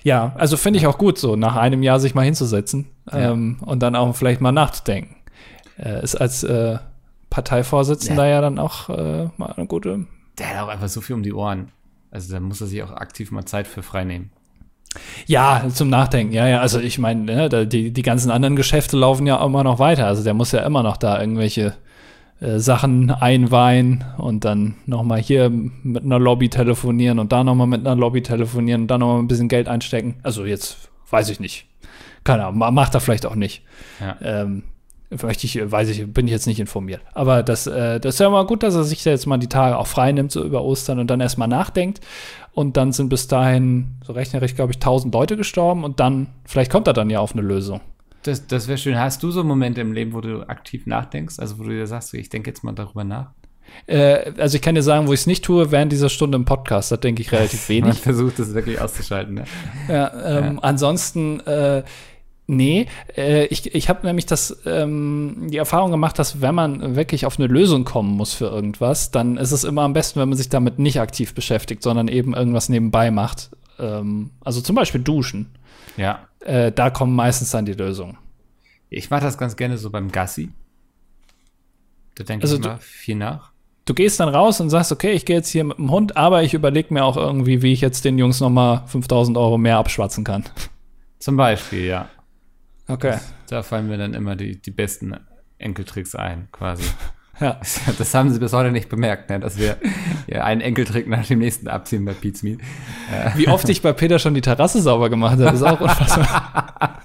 Ja, 0.03 0.33
also 0.37 0.57
finde 0.57 0.79
ich 0.79 0.87
auch 0.87 0.98
gut, 0.98 1.18
so 1.18 1.37
nach 1.37 1.57
einem 1.57 1.83
Jahr 1.83 2.01
sich 2.01 2.14
mal 2.14 2.25
hinzusetzen 2.25 2.87
Ja. 3.11 3.33
ähm, 3.33 3.59
und 3.61 3.81
dann 3.81 3.94
auch 3.94 4.14
vielleicht 4.16 4.40
mal 4.40 4.53
nachzudenken. 4.53 5.16
Äh, 5.79 6.03
ist 6.03 6.16
als 6.16 6.42
äh, 6.42 6.79
Parteivorsitzender 7.31 8.27
ja. 8.27 8.40
dann 8.40 8.59
auch 8.59 8.88
äh, 8.88 9.29
mal 9.37 9.53
eine 9.57 9.66
gute. 9.66 10.07
Der 10.38 10.51
hat 10.51 10.64
auch 10.64 10.68
einfach 10.68 10.88
so 10.88 11.01
viel 11.01 11.14
um 11.14 11.22
die 11.22 11.33
Ohren. 11.33 11.70
Also 12.11 12.33
da 12.33 12.40
muss 12.40 12.61
er 12.61 12.66
sich 12.66 12.83
auch 12.83 12.92
aktiv 12.92 13.31
mal 13.31 13.44
Zeit 13.44 13.66
für 13.66 13.83
frei 13.83 14.05
nehmen. 14.05 14.31
Ja, 15.27 15.64
zum 15.72 15.88
Nachdenken, 15.88 16.35
ja, 16.35 16.46
ja. 16.46 16.61
Also 16.61 16.79
ich 16.79 16.98
meine, 16.98 17.22
ne, 17.48 17.66
die, 17.66 17.92
die 17.92 18.03
ganzen 18.03 18.31
anderen 18.31 18.57
Geschäfte 18.57 18.96
laufen 18.96 19.27
ja 19.27 19.42
immer 19.42 19.64
noch 19.64 19.79
weiter. 19.79 20.07
Also 20.07 20.22
der 20.22 20.35
muss 20.35 20.53
ja 20.53 20.61
immer 20.61 20.83
noch 20.83 20.98
da 20.98 21.18
irgendwelche 21.18 21.75
äh, 22.43 22.59
Sachen 22.59 23.11
einweihen 23.11 24.05
und 24.19 24.45
dann 24.45 24.75
nochmal 24.87 25.21
hier 25.21 25.51
mit 25.51 26.05
einer 26.05 26.19
Lobby 26.19 26.49
telefonieren 26.49 27.19
und 27.19 27.33
da 27.33 27.45
nochmal 27.45 27.67
mit 27.67 27.81
einer 27.87 27.97
Lobby 27.97 28.23
telefonieren 28.23 28.83
und 28.83 28.89
da 28.89 28.99
nochmal 28.99 29.19
ein 29.21 29.29
bisschen 29.29 29.49
Geld 29.49 29.69
einstecken. 29.69 30.17
Also 30.23 30.45
jetzt 30.45 30.91
weiß 31.11 31.29
ich 31.31 31.41
nicht. 31.41 31.67
Keine 32.25 32.45
Ahnung, 32.47 32.59
ma- 32.59 32.71
macht 32.71 32.95
er 32.95 33.01
vielleicht 33.01 33.27
auch 33.27 33.35
nicht. 33.35 33.63
Ja. 34.01 34.17
Ähm, 34.23 34.63
möchte 35.23 35.45
ich, 35.47 35.61
weiß 35.71 35.89
ich, 35.91 36.11
bin 36.13 36.27
ich 36.27 36.33
jetzt 36.33 36.47
nicht 36.47 36.59
informiert. 36.61 37.03
Aber 37.13 37.43
das, 37.43 37.67
äh, 37.67 38.01
das 38.01 38.15
ist 38.15 38.21
ja 38.21 38.31
mal 38.31 38.47
gut, 38.47 38.63
dass 38.63 38.75
er 38.75 38.85
sich 38.85 39.05
jetzt 39.05 39.27
mal 39.27 39.37
die 39.39 39.49
Tage 39.49 39.77
auch 39.77 39.87
frei 39.87 40.11
nimmt, 40.13 40.33
so 40.33 40.43
über 40.43 40.63
Ostern 40.65 40.99
und 41.01 41.09
dann 41.11 41.21
erstmal 41.21 41.49
nachdenkt. 41.49 42.01
Und 42.53 42.77
dann 42.77 42.93
sind 42.93 43.09
bis 43.09 43.29
dahin, 43.29 43.89
so 44.07 44.13
rechnerisch, 44.15 44.55
glaube 44.55 44.73
ich, 44.73 44.77
1000 44.77 45.13
Leute 45.15 45.37
gestorben 45.37 45.85
und 45.85 46.01
dann, 46.01 46.29
vielleicht 46.45 46.71
kommt 46.71 46.87
er 46.87 46.93
dann 46.95 47.11
ja 47.11 47.21
auf 47.21 47.33
eine 47.33 47.43
Lösung. 47.43 47.81
Das, 48.23 48.46
das 48.46 48.68
wäre 48.68 48.79
schön. 48.79 48.98
Hast 48.98 49.23
du 49.23 49.31
so 49.31 49.42
Momente 49.44 49.81
im 49.81 49.92
Leben, 49.92 50.12
wo 50.12 50.20
du 50.20 50.48
aktiv 50.48 50.87
nachdenkst? 50.87 51.38
Also 51.38 51.58
wo 51.58 51.64
du 51.64 51.70
dir 51.70 51.87
sagst, 51.87 52.14
ich 52.14 52.29
denke 52.29 52.50
jetzt 52.50 52.62
mal 52.62 52.73
darüber 52.73 53.04
nach? 53.04 53.31
Äh, 53.87 54.33
also 54.38 54.56
ich 54.56 54.62
kann 54.62 54.75
dir 54.75 54.83
sagen, 54.83 55.06
wo 55.08 55.12
ich 55.12 55.20
es 55.20 55.27
nicht 55.27 55.44
tue, 55.44 55.70
während 55.70 55.92
dieser 55.92 56.08
Stunde 56.08 56.37
im 56.37 56.44
Podcast, 56.44 56.92
da 56.92 56.96
denke 56.96 57.23
ich 57.23 57.33
relativ 57.33 57.68
Man 57.68 57.77
wenig. 57.85 57.98
versucht 58.00 58.38
es 58.38 58.54
wirklich 58.54 58.81
auszuschalten, 58.81 59.35
ne? 59.35 59.44
Ja, 59.88 60.38
ähm, 60.38 60.58
Ansonsten, 60.62 61.40
äh, 61.40 61.83
nee, 62.46 62.87
äh, 63.16 63.46
ich, 63.46 63.75
ich 63.75 63.88
habe 63.88 64.06
nämlich 64.06 64.27
das, 64.27 64.58
ähm, 64.66 65.48
die 65.50 65.56
Erfahrung 65.56 65.90
gemacht, 65.90 66.18
dass 66.18 66.40
wenn 66.40 66.54
man 66.54 66.96
wirklich 66.96 67.27
auf 67.27 67.38
eine 67.38 67.48
Lösung 67.48 67.85
kommen 67.85 68.16
muss 68.16 68.35
für 68.35 68.46
irgendwas, 68.46 69.10
dann 69.10 69.37
ist 69.37 69.52
es 69.52 69.64
immer 69.64 69.83
am 69.83 69.94
besten, 69.94 70.20
wenn 70.20 70.29
man 70.29 70.38
sich 70.38 70.48
damit 70.48 70.79
nicht 70.79 71.00
aktiv 71.00 71.35
beschäftigt, 71.35 71.83
sondern 71.83 72.08
eben 72.08 72.35
irgendwas 72.35 72.68
nebenbei 72.68 73.10
macht. 73.10 73.50
Ähm, 73.79 74.31
also 74.44 74.60
zum 74.60 74.77
Beispiel 74.77 75.00
duschen. 75.00 75.50
Ja. 75.97 76.29
Äh, 76.41 76.73
da 76.73 76.91
kommen 76.91 77.15
meistens 77.15 77.51
dann 77.51 77.65
die 77.65 77.73
Lösungen. 77.75 78.19
Ich 78.91 79.11
mache 79.11 79.23
das 79.23 79.39
ganz 79.39 79.57
gerne 79.57 79.79
so 79.79 79.91
beim 79.91 80.11
Gassi. 80.11 80.51
Da 82.15 82.25
denke 82.25 82.45
Also 82.45 82.57
ich 82.57 82.63
du- 82.63 82.69
mal 82.69 82.79
viel 82.79 83.17
nach. 83.17 83.53
Du 83.85 83.95
gehst 83.95 84.21
dann 84.21 84.29
raus 84.29 84.61
und 84.61 84.71
sagst, 84.71 84.93
okay, 84.93 85.11
ich 85.13 85.25
gehe 85.25 85.37
jetzt 85.37 85.49
hier 85.49 85.65
mit 85.65 85.77
dem 85.77 85.91
Hund, 85.91 86.17
aber 86.17 86.45
ich 86.45 86.55
überlege 86.55 86.95
mir 86.95 87.05
auch 87.05 87.17
irgendwie, 87.17 87.63
wie 87.63 87.73
ich 87.73 87.81
jetzt 87.81 88.05
den 88.05 88.17
Jungs 88.17 88.39
noch 88.39 88.51
mal 88.51 88.85
5000 88.87 89.37
Euro 89.37 89.59
mehr 89.59 89.77
abschwatzen 89.79 90.23
kann. 90.23 90.45
Zum 91.19 91.37
Beispiel, 91.37 91.87
ja. 91.87 92.09
Okay. 92.87 93.19
Da 93.49 93.63
fallen 93.65 93.89
mir 93.89 93.99
dann 93.99 94.15
immer 94.15 94.37
die, 94.37 94.61
die 94.63 94.71
besten 94.71 95.17
Enkeltricks 95.59 96.15
ein, 96.15 96.49
quasi. 96.53 96.85
Ja. 97.41 97.61
Das 97.99 98.15
haben 98.15 98.31
sie 98.31 98.39
bis 98.39 98.53
heute 98.53 98.71
nicht 98.71 98.89
bemerkt, 98.89 99.31
ne? 99.31 99.41
dass 99.41 99.59
wir 99.59 99.77
ja, 100.27 100.45
einen 100.45 100.61
Enkeltrick 100.61 101.09
nach 101.09 101.27
dem 101.27 101.39
nächsten 101.41 101.69
abziehen 101.69 102.05
bei 102.05 102.13
Pete's 102.13 102.43
Meat. 102.43 102.61
Wie 103.37 103.49
oft 103.49 103.69
ich 103.69 103.83
bei 103.83 103.93
Peter 103.93 104.19
schon 104.19 104.35
die 104.35 104.41
Terrasse 104.41 104.81
sauber 104.81 105.11
gemacht 105.11 105.39
habe, 105.41 105.55
ist 105.55 105.63
auch 105.63 105.81
unfassbar. 105.81 107.03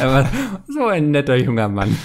Er 0.00 0.12
war 0.12 0.28
so 0.66 0.86
ein 0.86 1.10
netter 1.10 1.36
junger 1.36 1.68
Mann. 1.68 1.96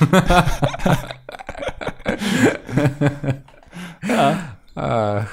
ja. 4.07 4.37
Ach, 4.73 5.27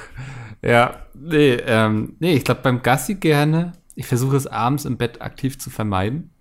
ja, 0.61 0.95
nee, 1.13 1.53
ähm, 1.53 2.15
nee, 2.19 2.33
ich 2.33 2.43
glaube 2.43 2.61
beim 2.61 2.81
Gassi 2.81 3.15
gerne. 3.15 3.73
Ich 3.95 4.05
versuche 4.05 4.35
es 4.35 4.47
abends 4.47 4.85
im 4.85 4.97
Bett 4.97 5.21
aktiv 5.21 5.59
zu 5.59 5.69
vermeiden. 5.69 6.31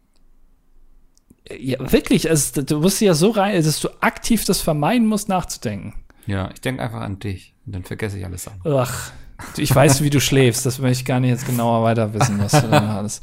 Ja, 1.59 1.93
wirklich, 1.93 2.29
also, 2.29 2.63
du 2.63 2.81
musst 2.81 3.01
ja 3.01 3.15
so 3.15 3.31
rein, 3.31 3.63
dass 3.63 3.81
du 3.81 3.89
aktiv 4.01 4.45
das 4.45 4.61
vermeiden 4.61 5.07
musst, 5.07 5.29
nachzudenken. 5.29 5.95
Ja, 6.27 6.51
ich 6.53 6.61
denke 6.61 6.83
einfach 6.83 7.01
an 7.01 7.19
dich 7.19 7.55
und 7.67 7.75
dann 7.75 7.85
vergesse 7.85 8.19
ich 8.19 8.25
alles 8.25 8.49
andere. 8.49 8.83
Ach, 8.83 9.13
ich 9.57 9.75
weiß, 9.75 10.03
wie 10.03 10.11
du 10.11 10.21
schläfst, 10.21 10.67
das 10.67 10.79
möchte 10.79 11.01
ich 11.03 11.05
gar 11.07 11.21
nicht 11.21 11.31
jetzt 11.31 11.47
genauer 11.47 11.83
weiter 11.85 12.13
wissen, 12.13 12.39
was 12.41 12.53
du 12.53 12.69
da 12.69 12.97
alles. 12.99 13.21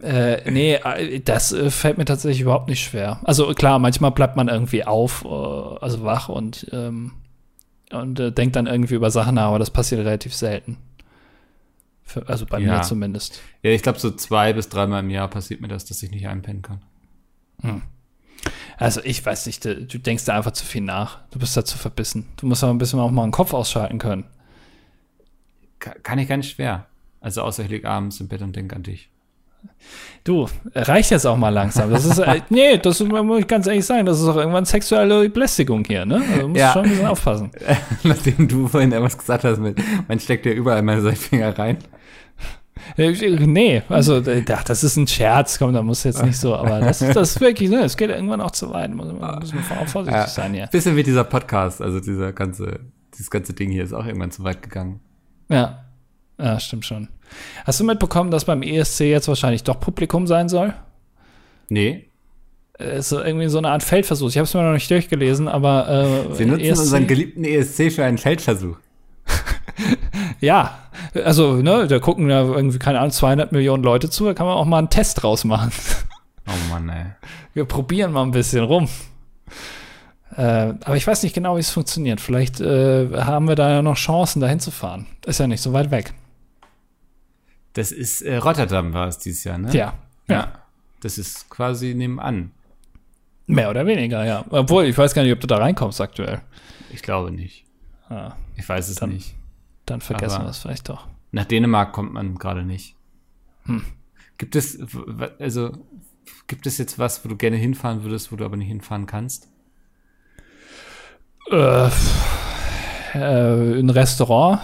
Äh, 0.00 0.50
nee, 0.50 0.74
äh, 0.74 1.20
das 1.20 1.52
äh, 1.52 1.70
fällt 1.70 1.98
mir 1.98 2.04
tatsächlich 2.04 2.40
überhaupt 2.40 2.68
nicht 2.68 2.82
schwer. 2.82 3.20
Also 3.24 3.52
klar, 3.54 3.78
manchmal 3.78 4.10
bleibt 4.10 4.36
man 4.36 4.48
irgendwie 4.48 4.84
auf, 4.84 5.24
äh, 5.24 5.28
also 5.28 6.02
wach 6.02 6.28
und, 6.28 6.66
ähm, 6.72 7.12
und 7.92 8.18
äh, 8.18 8.32
denkt 8.32 8.56
dann 8.56 8.66
irgendwie 8.66 8.94
über 8.94 9.10
Sachen 9.10 9.34
nach, 9.36 9.48
aber 9.48 9.58
das 9.58 9.70
passiert 9.70 10.00
relativ 10.00 10.34
selten. 10.34 10.78
Für, 12.02 12.28
also 12.28 12.46
bei 12.46 12.58
Ja. 12.58 12.76
mir 12.76 12.82
zumindest. 12.82 13.40
Ja, 13.62 13.70
ich 13.70 13.82
glaube 13.82 13.98
so 13.98 14.10
zwei 14.10 14.52
bis 14.52 14.68
dreimal 14.68 15.00
im 15.00 15.10
Jahr 15.10 15.28
passiert 15.28 15.60
mir 15.60 15.68
das, 15.68 15.84
dass 15.84 16.02
ich 16.02 16.10
nicht 16.10 16.26
einpennen 16.26 16.62
kann. 16.62 16.82
Also 18.76 19.00
ich 19.04 19.24
weiß 19.24 19.46
nicht, 19.46 19.64
du, 19.64 19.76
du 19.76 19.98
denkst 19.98 20.24
da 20.24 20.36
einfach 20.36 20.50
zu 20.52 20.64
viel 20.64 20.80
nach. 20.82 21.18
Du 21.30 21.38
bist 21.38 21.56
da 21.56 21.64
zu 21.64 21.78
verbissen. 21.78 22.26
Du 22.36 22.46
musst 22.46 22.64
aber 22.64 22.72
ein 22.74 22.78
bisschen 22.78 22.98
auch 22.98 23.10
mal 23.10 23.22
den 23.24 23.30
Kopf 23.30 23.54
ausschalten 23.54 23.98
können. 23.98 24.24
Ka- 25.78 25.94
Kann 26.02 26.18
ich 26.18 26.28
ganz 26.28 26.46
schwer. 26.46 26.86
Also 27.20 27.42
außer 27.42 27.62
ich 27.64 27.70
liege 27.70 27.88
abends 27.88 28.18
im 28.20 28.28
Bett 28.28 28.42
und 28.42 28.56
denke 28.56 28.74
an 28.74 28.82
dich. 28.82 29.08
Du, 30.24 30.48
reicht 30.74 31.12
jetzt 31.12 31.24
auch 31.24 31.36
mal 31.36 31.50
langsam. 31.50 31.90
Das 31.90 32.04
ist, 32.04 32.18
äh, 32.18 32.40
nee, 32.50 32.78
das 32.78 32.98
muss 33.00 33.40
ich 33.40 33.46
ganz 33.46 33.68
ehrlich 33.68 33.84
sagen, 33.84 34.06
das 34.06 34.20
ist 34.20 34.26
auch 34.26 34.34
irgendwann 34.36 34.64
sexuelle 34.64 35.28
Belästigung 35.30 35.84
hier, 35.84 36.04
ne? 36.04 36.16
Also 36.16 36.40
du 36.42 36.48
musst 36.48 36.60
Ja. 36.60 36.72
schon 36.72 36.82
ein 36.84 36.90
bisschen 36.90 37.06
aufpassen. 37.06 37.50
Nachdem 38.02 38.48
du 38.48 38.66
vorhin 38.66 38.90
irgendwas 38.90 39.16
gesagt 39.18 39.44
hast 39.44 39.58
mit, 39.60 39.80
man 40.08 40.18
steckt 40.18 40.46
ja 40.46 40.52
überall 40.52 40.82
mal 40.82 41.00
seinen 41.00 41.14
Finger 41.16 41.56
rein. 41.56 41.78
Äh, 42.96 43.12
Nee, 43.46 43.82
also 43.88 44.18
äh, 44.18 44.44
ach, 44.52 44.64
das 44.64 44.84
ist 44.84 44.96
ein 44.96 45.06
Scherz, 45.06 45.58
komm, 45.58 45.72
da 45.72 45.82
muss 45.82 46.04
jetzt 46.04 46.22
nicht 46.24 46.38
so, 46.38 46.54
aber 46.54 46.80
das, 46.80 46.98
das 46.98 47.30
ist 47.32 47.40
wirklich, 47.40 47.70
ne, 47.70 47.80
es 47.84 47.96
geht 47.96 48.10
irgendwann 48.10 48.40
auch 48.40 48.50
zu 48.50 48.70
weit, 48.70 48.92
muss 48.94 49.06
man 49.12 49.38
muss 49.40 49.52
man 49.54 49.62
vorsichtig 49.86 50.20
Ja. 50.20 50.26
sein 50.26 50.54
hier. 50.54 50.66
Bisschen 50.66 50.96
wie 50.96 51.02
dieser 51.02 51.24
Podcast, 51.24 51.80
also 51.80 52.00
dieser 52.00 52.32
ganze, 52.32 52.80
dieses 53.14 53.30
ganze 53.30 53.52
Ding 53.54 53.70
hier 53.70 53.84
ist 53.84 53.92
auch 53.92 54.04
irgendwann 54.06 54.30
zu 54.30 54.44
weit 54.44 54.62
gegangen. 54.62 55.00
Ja. 55.48 55.84
ja, 56.38 56.58
stimmt 56.60 56.84
schon. 56.86 57.08
Hast 57.64 57.80
du 57.80 57.84
mitbekommen, 57.84 58.30
dass 58.30 58.44
beim 58.44 58.62
ESC 58.62 59.00
jetzt 59.00 59.28
wahrscheinlich 59.28 59.62
doch 59.64 59.80
Publikum 59.80 60.26
sein 60.26 60.48
soll? 60.48 60.74
Nee, 61.68 62.08
Äh, 62.78 62.98
ist 62.98 63.12
irgendwie 63.12 63.48
so 63.48 63.58
eine 63.58 63.68
Art 63.68 63.82
Feldversuch. 63.82 64.28
Ich 64.30 64.36
habe 64.38 64.44
es 64.44 64.54
mir 64.54 64.62
noch 64.62 64.72
nicht 64.72 64.90
durchgelesen, 64.90 65.46
aber 65.48 65.88
äh, 66.32 66.38
wir 66.38 66.46
nutzen 66.46 66.60
ESC 66.64 66.78
unseren 66.80 67.06
geliebten 67.06 67.44
ESC 67.44 67.90
für 67.92 68.04
einen 68.04 68.18
Feldversuch. 68.18 68.76
Ja, 70.40 70.78
also, 71.24 71.56
ne, 71.56 71.86
da 71.86 71.98
gucken 71.98 72.28
ja 72.30 72.42
irgendwie, 72.42 72.78
keine 72.78 72.98
Ahnung, 72.98 73.10
200 73.12 73.52
Millionen 73.52 73.82
Leute 73.82 74.10
zu, 74.10 74.24
da 74.24 74.34
kann 74.34 74.46
man 74.46 74.56
auch 74.56 74.64
mal 74.64 74.78
einen 74.78 74.90
Test 74.90 75.22
draus 75.22 75.44
machen. 75.44 75.70
Oh 76.44 76.72
Mann, 76.72 76.88
ey. 76.88 77.06
Wir 77.54 77.64
probieren 77.66 78.10
mal 78.10 78.22
ein 78.24 78.32
bisschen 78.32 78.64
rum. 78.64 78.88
Äh, 80.36 80.42
aber 80.42 80.96
ich 80.96 81.06
weiß 81.06 81.22
nicht 81.22 81.34
genau, 81.36 81.54
wie 81.56 81.60
es 81.60 81.70
funktioniert. 81.70 82.20
Vielleicht 82.20 82.60
äh, 82.60 83.08
haben 83.16 83.46
wir 83.46 83.54
da 83.54 83.70
ja 83.70 83.80
noch 83.80 83.94
Chancen, 83.96 84.40
da 84.40 84.48
hinzufahren. 84.48 85.06
Ist 85.24 85.38
ja 85.38 85.46
nicht 85.46 85.60
so 85.60 85.72
weit 85.72 85.92
weg. 85.92 86.14
Das 87.74 87.92
ist 87.92 88.22
äh, 88.22 88.38
Rotterdam 88.38 88.92
war 88.92 89.06
es 89.06 89.18
dieses 89.18 89.44
Jahr, 89.44 89.56
ne? 89.56 89.68
Ja, 89.72 89.94
ja. 90.28 90.34
Ja. 90.34 90.52
Das 91.00 91.16
ist 91.16 91.48
quasi 91.48 91.94
nebenan. 91.94 92.50
Mehr 93.46 93.70
oder 93.70 93.86
weniger, 93.86 94.24
ja. 94.24 94.44
Obwohl, 94.50 94.86
ich 94.86 94.98
weiß 94.98 95.14
gar 95.14 95.22
nicht, 95.22 95.32
ob 95.32 95.40
du 95.40 95.46
da 95.46 95.58
reinkommst 95.58 96.00
aktuell. 96.00 96.40
Ich 96.92 97.02
glaube 97.02 97.30
nicht. 97.30 97.64
Ja, 98.10 98.36
Ich 98.56 98.68
weiß 98.68 98.88
es 98.88 98.96
Dann- 98.96 99.10
nicht. 99.10 99.34
Dann 99.92 100.00
vergessen 100.00 100.36
Aber- 100.36 100.44
wir 100.46 100.50
es 100.50 100.58
vielleicht 100.58 100.88
doch. 100.88 101.06
Nach 101.30 101.44
Dänemark 101.44 101.92
kommt 101.92 102.12
man 102.12 102.34
gerade 102.34 102.64
nicht. 102.64 102.96
Hm. 103.64 103.84
Gibt 104.38 104.56
es, 104.56 104.78
also, 105.38 105.70
gibt 106.46 106.66
es 106.66 106.78
jetzt 106.78 106.98
was, 106.98 107.24
wo 107.24 107.28
du 107.28 107.36
gerne 107.36 107.56
hinfahren 107.56 108.02
würdest, 108.02 108.32
wo 108.32 108.36
du 108.36 108.44
aber 108.44 108.56
nicht 108.56 108.68
hinfahren 108.68 109.06
kannst? 109.06 109.48
Äh, 111.50 111.86
äh, 113.14 113.78
ein 113.78 113.90
Restaurant. 113.90 114.60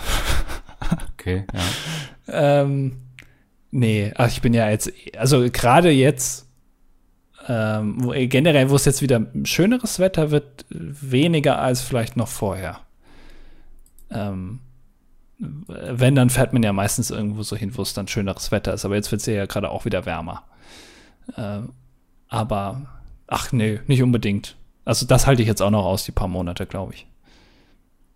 Okay, 1.14 1.44
ja. 1.52 2.60
Ähm, 2.62 2.98
nee, 3.70 4.12
ach, 4.16 4.28
ich 4.28 4.40
bin 4.40 4.54
ja 4.54 4.68
jetzt, 4.70 4.92
also 5.16 5.46
gerade 5.50 5.90
jetzt, 5.90 6.46
ähm, 7.46 7.96
wo, 8.04 8.12
äh, 8.12 8.26
generell, 8.26 8.70
wo 8.70 8.76
es 8.76 8.84
jetzt 8.84 9.02
wieder 9.02 9.26
schöneres 9.44 9.98
Wetter 9.98 10.30
wird, 10.30 10.64
weniger 10.70 11.58
als 11.58 11.82
vielleicht 11.82 12.16
noch 12.16 12.28
vorher. 12.28 12.80
Ähm, 14.10 14.60
wenn, 15.38 16.14
dann 16.14 16.30
fährt 16.30 16.52
man 16.52 16.62
ja 16.62 16.72
meistens 16.72 17.10
irgendwo 17.10 17.42
so 17.42 17.56
hin, 17.56 17.76
wo 17.76 17.82
es 17.82 17.94
dann 17.94 18.08
schöneres 18.08 18.50
Wetter 18.50 18.74
ist. 18.74 18.84
Aber 18.84 18.96
jetzt 18.96 19.10
wird 19.12 19.20
es 19.20 19.26
ja 19.26 19.46
gerade 19.46 19.70
auch 19.70 19.84
wieder 19.84 20.04
wärmer. 20.04 20.44
Ähm, 21.36 21.72
aber, 22.28 22.86
ach 23.26 23.52
nee, 23.52 23.80
nicht 23.86 24.02
unbedingt. 24.02 24.56
Also 24.84 25.06
das 25.06 25.26
halte 25.26 25.42
ich 25.42 25.48
jetzt 25.48 25.62
auch 25.62 25.70
noch 25.70 25.84
aus, 25.84 26.04
die 26.04 26.12
paar 26.12 26.28
Monate, 26.28 26.66
glaube 26.66 26.94
ich. 26.94 27.06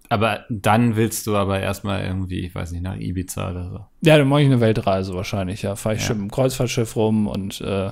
Aber 0.08 0.44
dann 0.50 0.96
willst 0.96 1.26
du 1.26 1.36
aber 1.36 1.60
erstmal 1.60 2.04
irgendwie, 2.04 2.40
ich 2.40 2.54
weiß 2.54 2.72
nicht, 2.72 2.82
nach 2.82 2.96
Ibiza 2.96 3.50
oder 3.50 3.70
so. 3.70 3.86
Ja, 4.02 4.18
dann 4.18 4.28
mache 4.28 4.42
ich 4.42 4.46
eine 4.46 4.60
Weltreise 4.60 5.14
wahrscheinlich, 5.14 5.62
ja. 5.62 5.76
Fahre 5.76 5.94
ich 5.94 6.02
Ja. 6.02 6.08
schön 6.08 6.18
mit 6.18 6.30
dem 6.30 6.34
Kreuzfahrtschiff 6.34 6.96
rum 6.96 7.26
und 7.28 7.60
äh, 7.62 7.90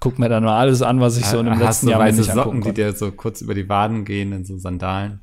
guck 0.00 0.18
mir 0.18 0.28
dann 0.28 0.44
mal 0.44 0.58
alles 0.58 0.82
an, 0.82 1.00
was 1.00 1.16
ich 1.16 1.24
so 1.24 1.38
in 1.38 1.46
dem 1.46 1.58
letzten 1.58 1.88
Jahr 1.88 2.00
mir 2.00 2.06
weiße 2.06 2.20
nicht 2.20 2.30
angucken 2.30 2.58
Socken, 2.62 2.74
die 2.74 2.82
dir 2.82 2.92
so 2.92 3.12
kurz 3.12 3.40
über 3.40 3.54
die 3.54 3.68
Waden 3.68 4.04
gehen, 4.04 4.32
in 4.32 4.44
so 4.44 4.58
Sandalen. 4.58 5.20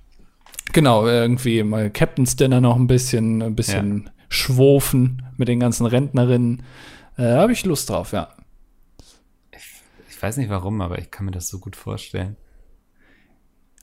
Genau, 0.76 1.08
irgendwie 1.08 1.64
mal 1.64 1.90
Captain's 1.90 2.36
Dinner 2.36 2.60
noch 2.60 2.76
ein 2.76 2.88
bisschen, 2.88 3.42
ein 3.42 3.56
bisschen 3.56 4.10
schwofen 4.28 5.24
mit 5.38 5.48
den 5.48 5.62
ganzen 5.62 5.86
Rentnerinnen. 5.86 6.64
Äh, 7.18 7.24
Habe 7.24 7.54
ich 7.54 7.64
Lust 7.64 7.90
drauf, 7.90 8.12
ja. 8.12 8.28
Ich 10.10 10.22
weiß 10.22 10.36
nicht 10.36 10.50
warum, 10.50 10.82
aber 10.82 11.00
ich 11.00 11.12
kann 11.12 11.28
mir 11.28 11.32
das 11.32 11.48
so 11.48 11.60
gut 11.60 11.78
vorstellen. 11.78 12.36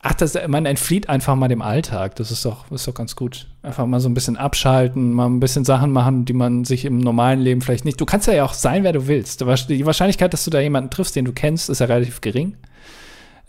Ach, 0.03 0.13
das, 0.13 0.37
man 0.49 0.67
entflieht 0.67 1.09
einfach 1.09 1.35
mal 1.35 1.49
dem 1.49 1.63
Alltag. 1.63 2.15
Das 2.17 2.31
ist 2.31 2.45
doch, 2.45 2.71
ist 2.71 2.87
doch 2.87 2.95
ganz 2.95 3.17
gut. 3.17 3.49
Einfach 3.63 3.87
mal 3.87 4.01
so 4.01 4.11
ein 4.11 4.15
bisschen 4.15 4.37
abschalten, 4.37 5.15
mal 5.15 5.31
ein 5.31 5.41
bisschen 5.41 5.65
Sachen 5.65 5.93
machen, 5.93 6.27
die 6.27 6.35
man 6.35 6.67
sich 6.67 6.85
im 6.85 6.99
normalen 6.99 7.41
Leben 7.41 7.63
vielleicht 7.63 7.87
nicht. 7.87 8.03
Du 8.03 8.05
kannst 8.05 8.29
ja 8.29 8.45
auch 8.45 8.53
sein, 8.53 8.85
wer 8.85 8.93
du 8.93 9.07
willst. 9.07 9.41
Die 9.41 9.87
Wahrscheinlichkeit, 9.87 10.35
dass 10.35 10.45
du 10.45 10.51
da 10.51 10.61
jemanden 10.61 10.91
triffst, 10.91 11.17
den 11.17 11.25
du 11.25 11.33
kennst, 11.33 11.71
ist 11.71 11.79
ja 11.79 11.87
relativ 11.87 12.21
gering. 12.21 12.59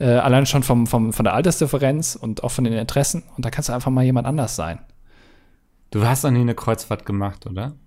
Äh, 0.04 0.18
allein 0.18 0.46
schon 0.46 0.64
vom, 0.64 0.86
vom, 0.86 1.14
von 1.14 1.24
der 1.24 1.34
Altersdifferenz 1.34 2.16
und 2.16 2.44
auch 2.44 2.52
von 2.52 2.66
den 2.66 2.74
Interessen. 2.74 3.24
Und 3.38 3.46
da 3.46 3.50
kannst 3.50 3.70
du 3.70 3.74
einfach 3.74 3.90
mal 3.90 4.04
jemand 4.04 4.28
anders 4.28 4.58
sein. 4.58 4.80
Du 5.92 6.06
hast 6.06 6.24
noch 6.24 6.32
nie 6.32 6.42
eine 6.42 6.56
Kreuzfahrt 6.56 7.06
gemacht, 7.06 7.46
oder? 7.46 7.78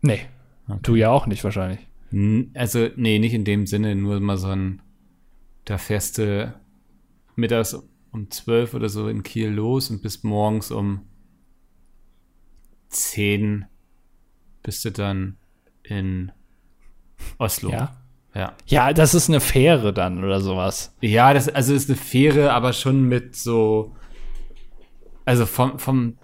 Nee. 0.00 0.20
Du 0.82 0.94
ja 0.94 1.10
auch 1.10 1.26
nicht 1.26 1.42
wahrscheinlich. 1.42 1.80
Also, 2.54 2.90
nee, 2.94 3.18
nicht 3.18 3.34
in 3.34 3.44
dem 3.44 3.66
Sinne, 3.66 3.96
nur 3.96 4.20
mal 4.20 4.36
so 4.36 4.50
ein, 4.50 4.82
da 5.64 5.76
fährst 5.76 6.18
du 6.18 6.54
mittags 7.34 7.76
um 8.12 8.30
12 8.30 8.74
oder 8.74 8.88
so 8.88 9.08
in 9.08 9.24
Kiel 9.24 9.48
los 9.48 9.90
und 9.90 10.00
bis 10.00 10.22
morgens 10.22 10.70
um 10.70 11.00
10 12.90 13.64
bist 14.62 14.84
du 14.84 14.92
dann 14.92 15.38
in 15.82 16.30
Oslo. 17.38 17.70
Ja. 17.70 18.03
Ja, 18.34 18.54
Ja, 18.66 18.92
das 18.92 19.14
ist 19.14 19.28
eine 19.28 19.40
Fähre 19.40 19.92
dann 19.92 20.24
oder 20.24 20.40
sowas. 20.40 20.94
ja 21.00 21.32
das 21.32 21.48
also 21.48 21.72
ist 21.74 21.88
eine 21.88 21.96
Fähre, 21.96 22.52
aber 22.52 22.72
schon 22.72 23.04
mit 23.04 23.36
so, 23.36 23.94
also 25.24 25.46
vom, 25.46 25.78
vom 25.78 26.18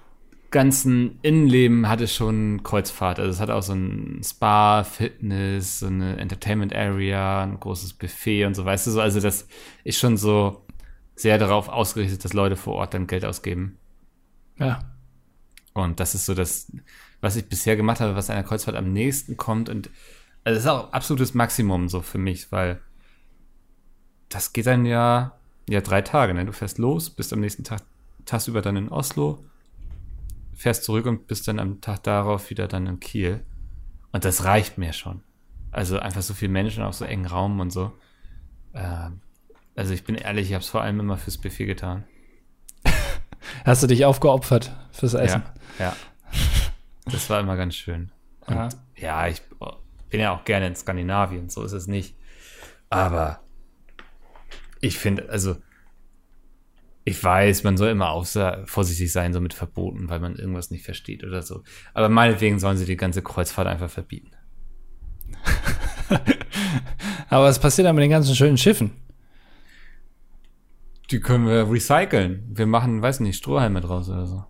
ganzen 0.50 1.18
Innenleben 1.22 1.88
hat 1.88 2.00
es 2.00 2.12
schon 2.14 2.62
Kreuzfahrt. 2.62 3.20
Also 3.20 3.30
es 3.30 3.40
hat 3.40 3.50
auch 3.50 3.62
so 3.62 3.72
ein 3.72 4.20
Spa, 4.24 4.82
Fitness, 4.84 5.80
so 5.80 5.86
eine 5.86 6.18
Entertainment 6.18 6.74
Area, 6.74 7.42
ein 7.42 7.60
großes 7.60 7.94
Buffet 7.94 8.44
und 8.46 8.54
so, 8.54 8.64
weißt 8.64 8.88
du 8.88 8.90
so. 8.90 9.00
Also 9.00 9.20
das 9.20 9.46
ist 9.84 9.98
schon 9.98 10.16
so 10.16 10.64
sehr 11.14 11.38
darauf 11.38 11.68
ausgerichtet, 11.68 12.24
dass 12.24 12.32
Leute 12.32 12.56
vor 12.56 12.74
Ort 12.74 12.94
dann 12.94 13.06
Geld 13.06 13.24
ausgeben. 13.24 13.78
Ja. 14.58 14.80
Und 15.72 16.00
das 16.00 16.14
ist 16.14 16.26
so 16.26 16.34
das, 16.34 16.72
was 17.20 17.36
ich 17.36 17.48
bisher 17.48 17.76
gemacht 17.76 18.00
habe, 18.00 18.16
was 18.16 18.30
einer 18.30 18.42
Kreuzfahrt 18.42 18.76
am 18.76 18.92
nächsten 18.92 19.36
kommt. 19.36 19.68
Und 19.68 19.88
also 20.44 20.56
das 20.56 20.64
ist 20.64 20.70
auch 20.70 20.92
absolutes 20.92 21.34
Maximum 21.34 21.88
so 21.88 22.00
für 22.00 22.18
mich, 22.18 22.50
weil 22.50 22.80
das 24.28 24.52
geht 24.52 24.66
dann 24.66 24.86
ja, 24.86 25.38
ja 25.68 25.80
drei 25.80 26.02
Tage. 26.02 26.34
Ne? 26.34 26.46
Du 26.46 26.52
fährst 26.52 26.78
los, 26.78 27.10
bist 27.10 27.32
am 27.32 27.40
nächsten 27.40 27.64
Tag 27.64 27.82
tagsüber 28.24 28.62
dann 28.62 28.76
in 28.76 28.88
Oslo, 28.88 29.44
fährst 30.54 30.84
zurück 30.84 31.06
und 31.06 31.26
bist 31.26 31.48
dann 31.48 31.58
am 31.58 31.80
Tag 31.80 32.02
darauf 32.04 32.50
wieder 32.50 32.68
dann 32.68 32.86
in 32.86 33.00
Kiel. 33.00 33.44
Und 34.12 34.24
das 34.24 34.44
reicht 34.44 34.78
mir 34.78 34.92
schon. 34.92 35.22
Also 35.72 35.98
einfach 35.98 36.22
so 36.22 36.34
viele 36.34 36.52
Menschen 36.52 36.82
auf 36.82 36.94
so 36.94 37.04
engen 37.04 37.26
Raum 37.26 37.60
und 37.60 37.70
so. 37.70 37.92
Ähm, 38.74 39.20
also 39.76 39.94
ich 39.94 40.04
bin 40.04 40.14
ehrlich, 40.14 40.48
ich 40.48 40.54
habe 40.54 40.62
es 40.62 40.68
vor 40.68 40.82
allem 40.82 41.00
immer 41.00 41.16
fürs 41.16 41.38
Buffet 41.38 41.66
getan. 41.66 42.04
Hast 43.64 43.82
du 43.82 43.86
dich 43.86 44.04
aufgeopfert 44.04 44.74
fürs 44.92 45.14
Essen? 45.14 45.42
Ja, 45.78 45.84
ja. 45.86 45.96
Das 47.06 47.30
war 47.30 47.40
immer 47.40 47.56
ganz 47.56 47.74
schön. 47.74 48.10
Und 48.46 48.54
Ja. 48.56 48.68
ja, 48.96 49.28
ich 49.28 49.42
bin 50.10 50.20
ja 50.20 50.32
auch 50.32 50.44
gerne 50.44 50.66
in 50.66 50.76
Skandinavien, 50.76 51.48
so 51.48 51.64
ist 51.64 51.72
es 51.72 51.86
nicht. 51.86 52.16
Aber 52.90 53.40
ich 54.80 54.98
finde, 54.98 55.28
also 55.30 55.56
ich 57.04 57.22
weiß, 57.22 57.64
man 57.64 57.76
soll 57.76 57.90
immer 57.90 58.10
außer 58.10 58.62
vorsichtig 58.66 59.10
sein, 59.10 59.32
so 59.32 59.40
mit 59.40 59.54
Verboten, 59.54 60.08
weil 60.08 60.20
man 60.20 60.36
irgendwas 60.36 60.70
nicht 60.70 60.84
versteht 60.84 61.24
oder 61.24 61.42
so. 61.42 61.62
Aber 61.94 62.08
meinetwegen 62.08 62.58
sollen 62.58 62.76
sie 62.76 62.84
die 62.84 62.96
ganze 62.96 63.22
Kreuzfahrt 63.22 63.66
einfach 63.66 63.90
verbieten. 63.90 64.30
Aber 67.28 67.44
was 67.44 67.58
passiert 67.60 67.86
dann 67.86 67.94
mit 67.94 68.02
den 68.02 68.10
ganzen 68.10 68.34
schönen 68.34 68.58
Schiffen? 68.58 68.92
Die 71.10 71.20
können 71.20 71.46
wir 71.46 71.70
recyceln. 71.70 72.44
Wir 72.50 72.66
machen, 72.66 73.02
weiß 73.02 73.20
nicht, 73.20 73.36
Strohhalme 73.36 73.80
draus 73.80 74.08
oder 74.08 74.26
so. 74.26 74.44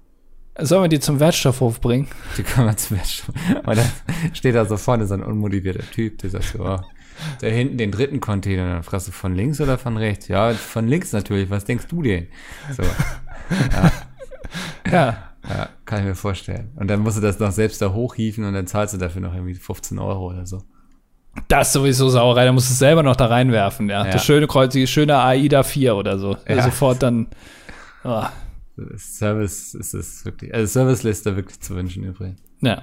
Sollen 0.61 0.85
wir 0.85 0.89
die 0.89 1.01
zum 1.01 1.21
Wertstoffhof 1.21 1.81
bringen? 1.81 2.09
Die 2.37 2.43
können 2.43 2.67
wir 2.69 2.77
zum 2.77 2.97
Beispiel. 2.99 3.35
Und 3.65 3.77
dann 3.79 3.91
steht 4.33 4.55
da 4.55 4.65
so 4.65 4.77
vorne 4.77 5.07
so 5.07 5.15
ein 5.15 5.23
unmotivierter 5.23 5.89
Typ, 5.91 6.19
der 6.19 6.31
sagt 6.31 6.45
so, 6.45 6.65
oh, 6.65 6.81
da 7.41 7.47
hinten 7.47 7.79
den 7.79 7.91
dritten 7.93 8.21
Container, 8.21 8.73
dann 8.75 8.83
fragst 8.83 9.09
du 9.09 9.13
von 9.13 9.35
links 9.35 9.61
oder 9.61 9.79
von 9.79 9.97
rechts? 9.97 10.29
Ja, 10.29 10.53
von 10.53 10.89
links 10.89 11.13
natürlich, 11.13 11.51
was 11.51 11.65
denkst 11.65 11.87
du 11.89 12.03
denn? 12.03 12.29
So, 12.77 12.83
Ja. 14.91 15.33
ja, 15.49 15.69
kann 15.85 16.01
ich 16.01 16.05
mir 16.07 16.15
vorstellen. 16.15 16.71
Und 16.77 16.89
dann 16.89 17.01
musst 17.01 17.17
du 17.17 17.21
das 17.21 17.39
noch 17.39 17.53
selbst 17.53 17.81
da 17.83 17.93
hochhieven 17.93 18.45
und 18.45 18.55
dann 18.55 18.67
zahlst 18.67 18.95
du 18.95 18.99
dafür 18.99 19.21
noch 19.23 19.35
irgendwie 19.35 19.55
15 19.55 19.99
Euro 19.99 20.31
oder 20.31 20.47
so. 20.47 20.63
Das 21.49 21.69
ist 21.69 21.73
sowieso 21.75 22.09
Sauerei, 22.09 22.45
da 22.45 22.53
musst 22.53 22.69
du 22.71 22.73
es 22.73 22.79
selber 22.79 23.03
noch 23.03 23.17
da 23.17 23.27
reinwerfen, 23.27 23.89
ja. 23.89 24.05
Ja. 24.05 24.13
Das 24.13 24.25
schöne 24.25 24.47
Kreuz, 24.47 24.73
die 24.73 24.87
schöne 24.87 25.19
AIDA 25.19 25.63
4 25.63 25.95
oder 25.95 26.19
so. 26.19 26.37
Ja. 26.49 26.63
Sofort 26.63 27.03
dann. 27.03 27.29
Oh, 28.03 28.25
Service 28.97 29.75
ist 29.75 29.95
es 29.95 30.25
wirklich, 30.25 30.55
also 30.55 30.67
Serviceliste 30.67 31.37
wirklich 31.37 31.61
zu 31.61 31.75
wünschen 31.77 32.05
übrigens. 32.05 32.41
ja. 32.61 32.83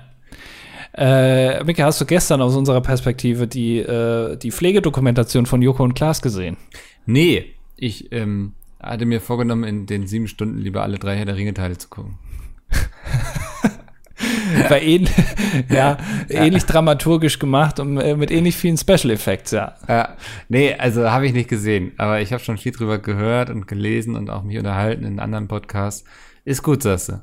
Äh, 0.93 1.63
Mika, 1.63 1.85
hast 1.85 2.01
du 2.01 2.05
gestern 2.05 2.41
aus 2.41 2.55
unserer 2.55 2.81
Perspektive 2.81 3.47
die, 3.47 3.77
äh, 3.79 4.35
die 4.37 4.51
Pflegedokumentation 4.51 5.45
von 5.45 5.61
Joko 5.61 5.83
und 5.83 5.93
Klaas 5.93 6.21
gesehen? 6.21 6.57
Nee, 7.05 7.53
ich 7.75 8.11
ähm, 8.11 8.53
hatte 8.79 9.05
mir 9.05 9.21
vorgenommen, 9.21 9.63
in 9.63 9.85
den 9.85 10.07
sieben 10.07 10.27
Stunden 10.27 10.57
lieber 10.57 10.81
alle 10.81 10.97
drei 10.97 11.15
Herr 11.15 11.25
der 11.25 11.35
Ringe-Teile 11.35 11.77
zu 11.77 11.89
gucken. 11.89 12.17
War 14.69 14.81
ähn 14.81 15.07
ja, 15.69 15.97
ähnlich 16.29 16.65
dramaturgisch 16.65 17.39
gemacht 17.39 17.79
und 17.79 17.97
äh, 17.97 18.15
mit 18.15 18.31
ähnlich 18.31 18.55
vielen 18.55 18.77
Special 18.77 19.11
Effects, 19.11 19.51
ja. 19.51 19.75
Ja, 19.87 20.15
nee, 20.49 20.73
also 20.73 21.09
habe 21.09 21.25
ich 21.25 21.33
nicht 21.33 21.49
gesehen, 21.49 21.93
aber 21.97 22.21
ich 22.21 22.33
habe 22.33 22.43
schon 22.43 22.57
viel 22.57 22.71
drüber 22.71 22.99
gehört 22.99 23.49
und 23.49 23.67
gelesen 23.67 24.15
und 24.15 24.29
auch 24.29 24.43
mich 24.43 24.57
unterhalten 24.57 25.03
in 25.03 25.19
anderen 25.19 25.47
Podcasts. 25.47 26.03
Ist 26.45 26.63
gut, 26.63 26.83
sagst 26.83 27.09
du. 27.09 27.21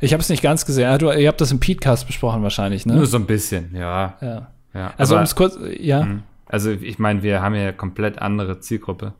Ich 0.00 0.12
habe 0.12 0.20
es 0.20 0.28
nicht 0.28 0.42
ganz 0.42 0.64
gesehen. 0.64 0.84
Ja, 0.84 0.98
Du, 0.98 1.10
ihr 1.10 1.28
habt 1.28 1.40
das 1.40 1.50
im 1.50 1.60
Podcast 1.60 2.06
besprochen 2.06 2.42
wahrscheinlich, 2.42 2.86
ne? 2.86 2.94
Nur 2.94 3.06
so 3.06 3.16
ein 3.16 3.26
bisschen, 3.26 3.74
ja. 3.74 4.16
Ja. 4.20 4.52
ja. 4.72 4.94
Also 4.96 5.16
um 5.16 5.22
es 5.22 5.34
kurz, 5.34 5.58
ja. 5.78 6.04
mh, 6.04 6.22
also 6.46 6.70
ich 6.70 6.98
meine, 6.98 7.22
wir 7.22 7.42
haben 7.42 7.54
ja 7.54 7.72
komplett 7.72 8.20
andere 8.20 8.60
Zielgruppe. 8.60 9.14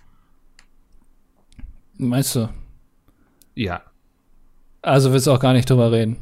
Meinst 1.96 2.34
du? 2.36 2.48
Ja. 3.54 3.82
Also 4.82 5.12
willst 5.12 5.26
du 5.26 5.32
auch 5.32 5.40
gar 5.40 5.52
nicht 5.52 5.68
drüber 5.68 5.90
reden? 5.90 6.16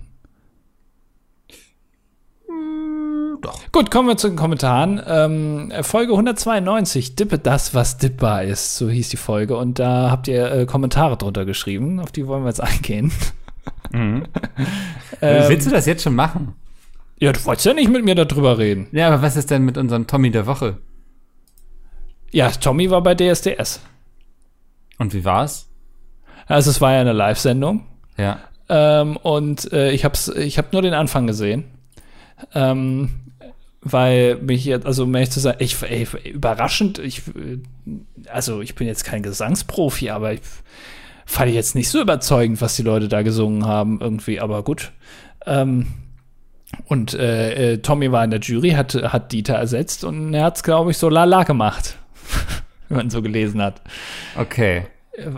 Doch. 3.41 3.62
Gut, 3.73 3.91
kommen 3.91 4.07
wir 4.07 4.19
zu 4.19 4.29
den 4.29 4.37
Kommentaren. 4.37 5.01
Ähm, 5.07 5.73
Folge 5.81 6.13
192, 6.13 7.17
Dippe 7.17 7.39
das, 7.39 7.73
was 7.73 7.97
dippbar 7.97 8.45
ist, 8.45 8.77
so 8.77 8.91
hieß 8.91 9.09
die 9.09 9.17
Folge. 9.17 9.57
Und 9.57 9.79
da 9.79 10.11
habt 10.11 10.29
ihr 10.29 10.53
äh, 10.53 10.67
Kommentare 10.67 11.17
drunter 11.17 11.47
geschrieben, 11.47 11.99
auf 11.99 12.13
die 12.13 12.27
wollen 12.27 12.43
wir 12.45 12.49
jetzt 12.49 12.63
eingehen. 12.63 13.13
Mhm. 13.93 14.25
Ähm, 15.21 15.49
Willst 15.49 15.67
du 15.67 15.71
das 15.71 15.87
jetzt 15.87 16.03
schon 16.03 16.17
machen? 16.17 16.55
Ja, 17.21 17.33
du 17.33 17.45
wolltest 17.45 17.67
ja 17.67 17.75
nicht 17.75 17.91
mit 17.91 18.05
mir 18.05 18.17
darüber 18.17 18.59
reden. 18.59 18.89
Ja, 18.91 19.07
aber 19.07 19.23
was 19.23 19.37
ist 19.37 19.51
denn 19.53 19.65
mit 19.65 19.79
unserem 19.79 20.09
Tommy 20.09 20.33
der 20.33 20.47
Woche? 20.47 20.79
Ja, 22.33 22.51
Tommy 22.51 22.91
war 22.91 23.03
bei 23.03 23.15
DSDS. 23.15 23.81
Und 24.99 25.15
wie 25.15 25.25
war's? 25.25 25.69
Also 26.47 26.71
es 26.71 26.81
war 26.81 26.93
ja 26.93 27.01
eine 27.03 27.13
Live-Sendung. 27.13 27.87
Ja. 28.17 28.41
Ähm, 28.69 29.17
und 29.19 29.73
äh, 29.73 29.93
ich 29.93 30.05
hab's, 30.05 30.27
ich 30.29 30.59
hab 30.59 30.73
nur 30.73 30.83
den 30.83 30.95
Anfang 30.95 31.29
gesehen. 31.29 31.65
Ähm, 32.55 33.22
weil 33.83 34.37
mich 34.37 34.65
jetzt, 34.65 34.87
also 34.87 35.05
um 35.05 35.15
ehrlich 35.15 35.31
zu 35.31 35.41
sein, 35.41 35.57
ich, 35.59 35.83
ey, 35.83 36.07
überraschend, 36.33 36.99
ich, 36.99 37.23
äh, 37.29 37.59
also 38.29 38.61
ich 38.61 38.75
bin 38.75 38.87
jetzt 38.87 39.05
kein 39.05 39.23
Gesangsprofi, 39.23 40.11
aber 40.11 40.35
ich 40.35 40.41
fand 41.27 41.49
ich 41.49 41.55
jetzt 41.55 41.75
nicht 41.75 41.89
so 41.89 42.01
überzeugend, 42.01 42.61
was 42.61 42.77
die 42.77 42.83
Leute 42.83 43.09
da 43.09 43.23
gesungen 43.23 43.67
haben, 43.67 44.01
irgendwie, 44.01 44.41
aber 44.41 44.63
gut. 44.63 44.93
Ähm, 45.47 45.87
und 46.87 47.15
äh, 47.15 47.73
äh, 47.73 47.79
Tommy 47.79 48.13
war 48.13 48.25
in 48.25 48.31
der 48.31 48.41
Jury, 48.41 48.71
hat, 48.71 48.95
hat 48.95 49.33
Dieter 49.33 49.55
ersetzt 49.55 50.05
und 50.05 50.33
er 50.33 50.45
hat's, 50.45 50.63
glaube 50.63 50.91
ich, 50.91 50.99
so 50.99 51.09
lala 51.09 51.43
gemacht. 51.43 51.99
Wenn 52.89 52.97
man 52.97 53.11
so 53.11 53.21
gelesen 53.21 53.61
hat. 53.61 53.83
Okay. 54.39 54.85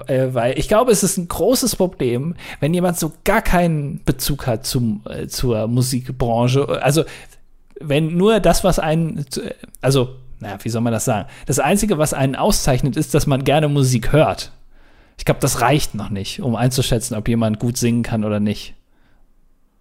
Äh, 0.07 0.29
weil 0.33 0.59
ich 0.59 0.69
glaube, 0.69 0.93
es 0.93 1.03
ist 1.03 1.17
ein 1.17 1.27
großes 1.27 1.75
Problem, 1.75 2.37
wenn 2.61 2.73
jemand 2.73 2.97
so 2.97 3.13
gar 3.25 3.43
keinen 3.43 4.05
Bezug 4.05 4.47
hat 4.47 4.65
zum, 4.65 5.03
äh, 5.09 5.27
zur 5.27 5.67
Musikbranche. 5.67 6.81
Also, 6.81 7.05
wenn 7.81 8.17
nur 8.17 8.41
das, 8.41 8.65
was 8.65 8.79
einen, 8.79 9.25
also, 9.81 10.17
na, 10.41 10.59
wie 10.63 10.69
soll 10.69 10.83
man 10.83 10.93
das 10.93 11.05
sagen? 11.05 11.29
Das 11.47 11.59
Einzige, 11.59 11.99
was 11.99 12.15
einen 12.15 12.37
auszeichnet, 12.37 12.97
ist, 12.97 13.15
dass 13.15 13.27
man 13.27 13.45
gerne 13.45 13.69
Musik 13.69 14.13
hört. 14.13 14.53
Ich 15.19 15.25
glaube, 15.25 15.41
das 15.41 15.61
reicht 15.61 15.95
noch 15.95 16.11
nicht, 16.11 16.41
um 16.41 16.57
einzuschätzen, 16.57 17.15
ob 17.17 17.29
jemand 17.29 17.59
gut 17.61 17.77
singen 17.77 18.03
kann 18.03 18.25
oder 18.25 18.41
nicht. 18.41 18.75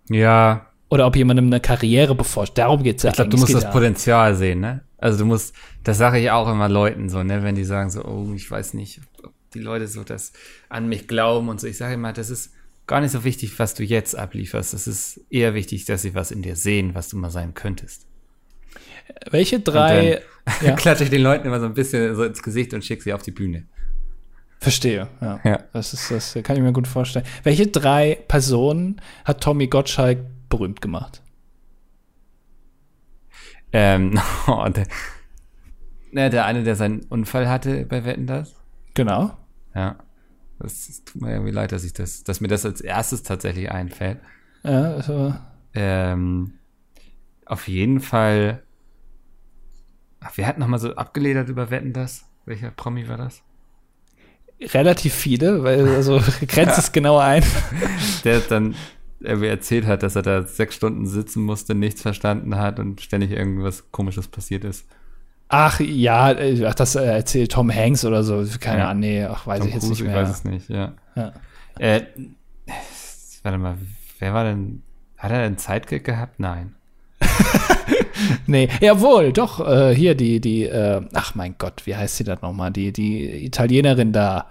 Ja, 0.10 0.68
Oder 0.90 1.08
ob 1.08 1.16
jemandem 1.16 1.48
eine 1.48 1.60
Karriere 1.60 2.14
bevorsteht. 2.14 2.60
Darum 2.60 2.84
geht's 2.84 3.04
ja 3.04 3.10
Ich 3.10 3.16
glaube, 3.16 3.30
du 3.32 3.38
musst 3.38 3.50
Es 3.50 3.54
das 3.56 3.62
geht 3.64 3.68
ja- 3.70 3.72
Potenzial 3.72 4.36
sehen, 4.36 4.60
ne? 4.60 4.82
Also 5.00 5.20
du 5.20 5.26
musst, 5.26 5.56
das 5.84 5.98
sage 5.98 6.20
ich 6.20 6.30
auch 6.32 6.48
immer 6.50 6.70
Leuten 6.70 7.10
so, 7.10 7.24
ne, 7.24 7.42
wenn 7.44 7.56
die 7.56 7.64
sagen 7.66 7.90
so, 7.90 8.06
oh, 8.06 8.32
ich 8.36 8.50
weiß 8.50 8.74
nicht, 8.76 9.02
ob 9.24 9.34
die 9.54 9.60
Leute 9.60 9.88
so 9.88 10.04
das 10.04 10.34
an 10.70 10.88
mich 10.88 11.08
glauben 11.08 11.50
und 11.50 11.60
so. 11.60 11.68
Ich 11.68 11.78
sage 11.78 11.96
immer, 11.96 12.14
das 12.14 12.30
ist 12.30 12.54
gar 12.88 13.02
nicht 13.02 13.12
so 13.12 13.24
wichtig, 13.24 13.58
was 13.60 13.74
du 13.74 13.84
jetzt 13.84 14.16
ablieferst. 14.16 14.74
Es 14.74 14.88
ist 14.88 15.22
eher 15.30 15.54
wichtig, 15.54 15.86
dass 15.86 16.02
sie 16.02 16.16
was 16.16 16.32
in 16.32 16.42
dir 16.42 16.56
sehen, 16.56 16.96
was 16.96 17.10
du 17.10 17.18
mal 17.18 17.30
sein 17.30 17.54
könntest. 17.54 18.06
Welche 19.30 19.60
drei. 19.60 20.22
Ja. 20.62 20.72
Klatsche 20.76 21.06
ich 21.06 21.10
den 21.10 21.22
Leuten 21.22 21.48
immer 21.48 21.60
so 21.60 21.66
ein 21.66 21.74
bisschen 21.74 22.16
so 22.16 22.24
ins 22.24 22.44
Gesicht 22.44 22.74
und 22.74 22.84
schicke 22.84 23.04
sie 23.04 23.14
auf 23.14 23.22
die 23.22 23.32
Bühne. 23.32 23.66
Verstehe, 24.60 25.10
ja. 25.20 25.40
Ja. 25.44 25.64
Das 25.74 25.94
ist, 25.94 26.10
das 26.10 26.38
kann 26.44 26.56
ich 26.56 26.62
mir 26.62 26.72
gut 26.72 26.88
vorstellen. 26.88 27.26
Welche 27.44 27.68
drei 27.68 28.18
Personen 28.28 29.02
hat 29.26 29.42
Tommy 29.42 29.68
Gottschalk 29.68 30.20
berühmt 30.48 30.82
gemacht? 30.82 31.22
Ähm, 33.74 34.20
oh, 34.48 34.66
der, 34.70 34.88
ne, 36.12 36.30
der 36.30 36.46
eine, 36.46 36.64
der 36.64 36.76
seinen 36.76 37.02
Unfall 37.04 37.50
hatte 37.50 37.86
bei 37.86 38.06
Wetten 38.06 38.28
das. 38.28 38.56
Genau. 38.94 39.38
Ja. 39.76 39.98
Das, 40.64 41.04
tut 41.04 41.22
mir 41.22 41.32
irgendwie 41.32 41.52
leid, 41.52 41.72
dass 41.72 41.84
ich 41.84 41.94
das, 41.94 42.24
dass 42.24 42.42
mir 42.42 42.48
das 42.48 42.66
als 42.66 42.82
erstes 42.82 43.24
tatsächlich 43.24 43.72
einfällt. 43.72 44.20
Ja, 44.64 44.94
also, 44.96 45.36
Ähm, 45.74 46.54
auf 47.46 47.68
jeden 47.68 48.00
Fall. 48.00 48.64
Ach, 50.20 50.32
wer 50.36 50.48
hat 50.48 50.58
nochmal 50.58 50.80
so 50.80 50.96
abgeledert 50.96 51.50
über 51.50 51.70
Wetten 51.70 51.94
das? 51.94 52.26
Welcher 52.46 52.72
Promi 52.72 53.08
war 53.08 53.18
das? 53.18 53.44
relativ 54.74 55.14
viele, 55.14 55.64
weil 55.64 55.88
also 55.88 56.22
grenzt 56.48 56.78
es 56.78 56.92
genau 56.92 57.18
ein. 57.18 57.44
Der 58.24 58.40
dann 58.40 58.76
irgendwie 59.20 59.48
erzählt 59.48 59.86
hat, 59.86 60.04
dass 60.04 60.16
er 60.16 60.22
da 60.22 60.44
sechs 60.46 60.76
Stunden 60.76 61.06
sitzen 61.06 61.44
musste, 61.44 61.76
nichts 61.76 62.02
verstanden 62.02 62.58
hat 62.58 62.80
und 62.80 63.02
ständig 63.02 63.32
irgendwas 63.32 63.92
Komisches 63.92 64.28
passiert 64.28 64.64
ist. 64.64 64.86
Ach 65.56 65.80
ja, 65.80 66.32
äh, 66.32 66.66
ach, 66.66 66.74
das 66.74 66.96
äh, 66.96 67.04
erzählt 67.06 67.52
Tom 67.52 67.72
Hanks 67.72 68.04
oder 68.06 68.24
so. 68.24 68.44
Keine 68.60 68.80
Ja. 68.80 68.90
Ahnung, 68.90 69.02
nee, 69.02 69.24
ach, 69.24 69.46
weiß 69.46 69.60
Tom 69.60 69.68
ich 69.68 69.74
jetzt 69.76 69.84
Cruise, 69.86 69.92
nicht 69.94 70.02
Ich 70.02 70.08
mehr. 70.08 70.24
weiß 70.24 70.30
es 70.32 70.44
nicht, 70.46 70.70
ja. 70.70 70.94
Ja. 71.16 71.32
Äh, 71.78 72.02
warte 73.44 73.58
mal, 73.60 73.78
wer 74.20 74.34
war 74.34 74.44
denn. 74.46 74.82
Hat 75.18 75.32
er 75.32 75.40
einen 75.44 75.58
Sidekick 75.58 76.04
gehabt? 76.06 76.40
Nein. 76.40 76.74
Nee, 78.48 78.70
jawohl, 78.80 79.34
doch, 79.34 79.60
äh, 79.68 79.94
hier 79.94 80.16
die, 80.16 80.40
die, 80.40 80.64
äh, 80.64 81.02
ach 81.14 81.36
mein 81.36 81.56
Gott, 81.58 81.82
wie 81.86 81.96
heißt 81.96 82.18
sie 82.18 82.24
das 82.24 82.42
nochmal? 82.42 82.72
Die, 82.72 82.94
die 82.94 83.46
Italienerin 83.46 84.14
da. 84.14 84.48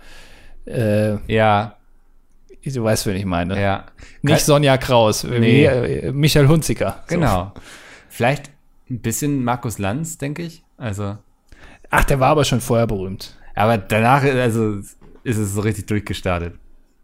Äh, 0.67 1.17
Ja, 1.33 1.77
du 2.65 2.85
weißt, 2.85 3.07
wen 3.07 3.17
ich 3.17 3.25
meine. 3.25 3.59
ja. 3.61 3.85
Nicht 4.21 4.45
Sonja 4.45 4.77
Kraus, 4.77 5.25
Nee. 5.25 6.11
Michael 6.13 6.49
Hunziker. 6.49 7.03
So. 7.09 7.15
Genau. 7.15 7.53
Vielleicht 8.09 8.51
ein 8.91 9.01
bisschen 9.01 9.43
Markus 9.43 9.79
Lanz, 9.79 10.19
denke 10.19 10.43
ich. 10.43 10.63
Also, 10.83 11.17
Ach, 11.91 12.05
der 12.05 12.19
war 12.21 12.31
aber 12.31 12.45
schon 12.45 12.61
vorher 12.61 12.87
berühmt. 12.87 13.37
Aber 13.55 13.77
danach, 13.79 14.23
also, 14.23 14.79
ist 15.25 15.37
es 15.39 15.55
so 15.55 15.61
richtig 15.61 15.87
durchgestartet. 15.87 16.55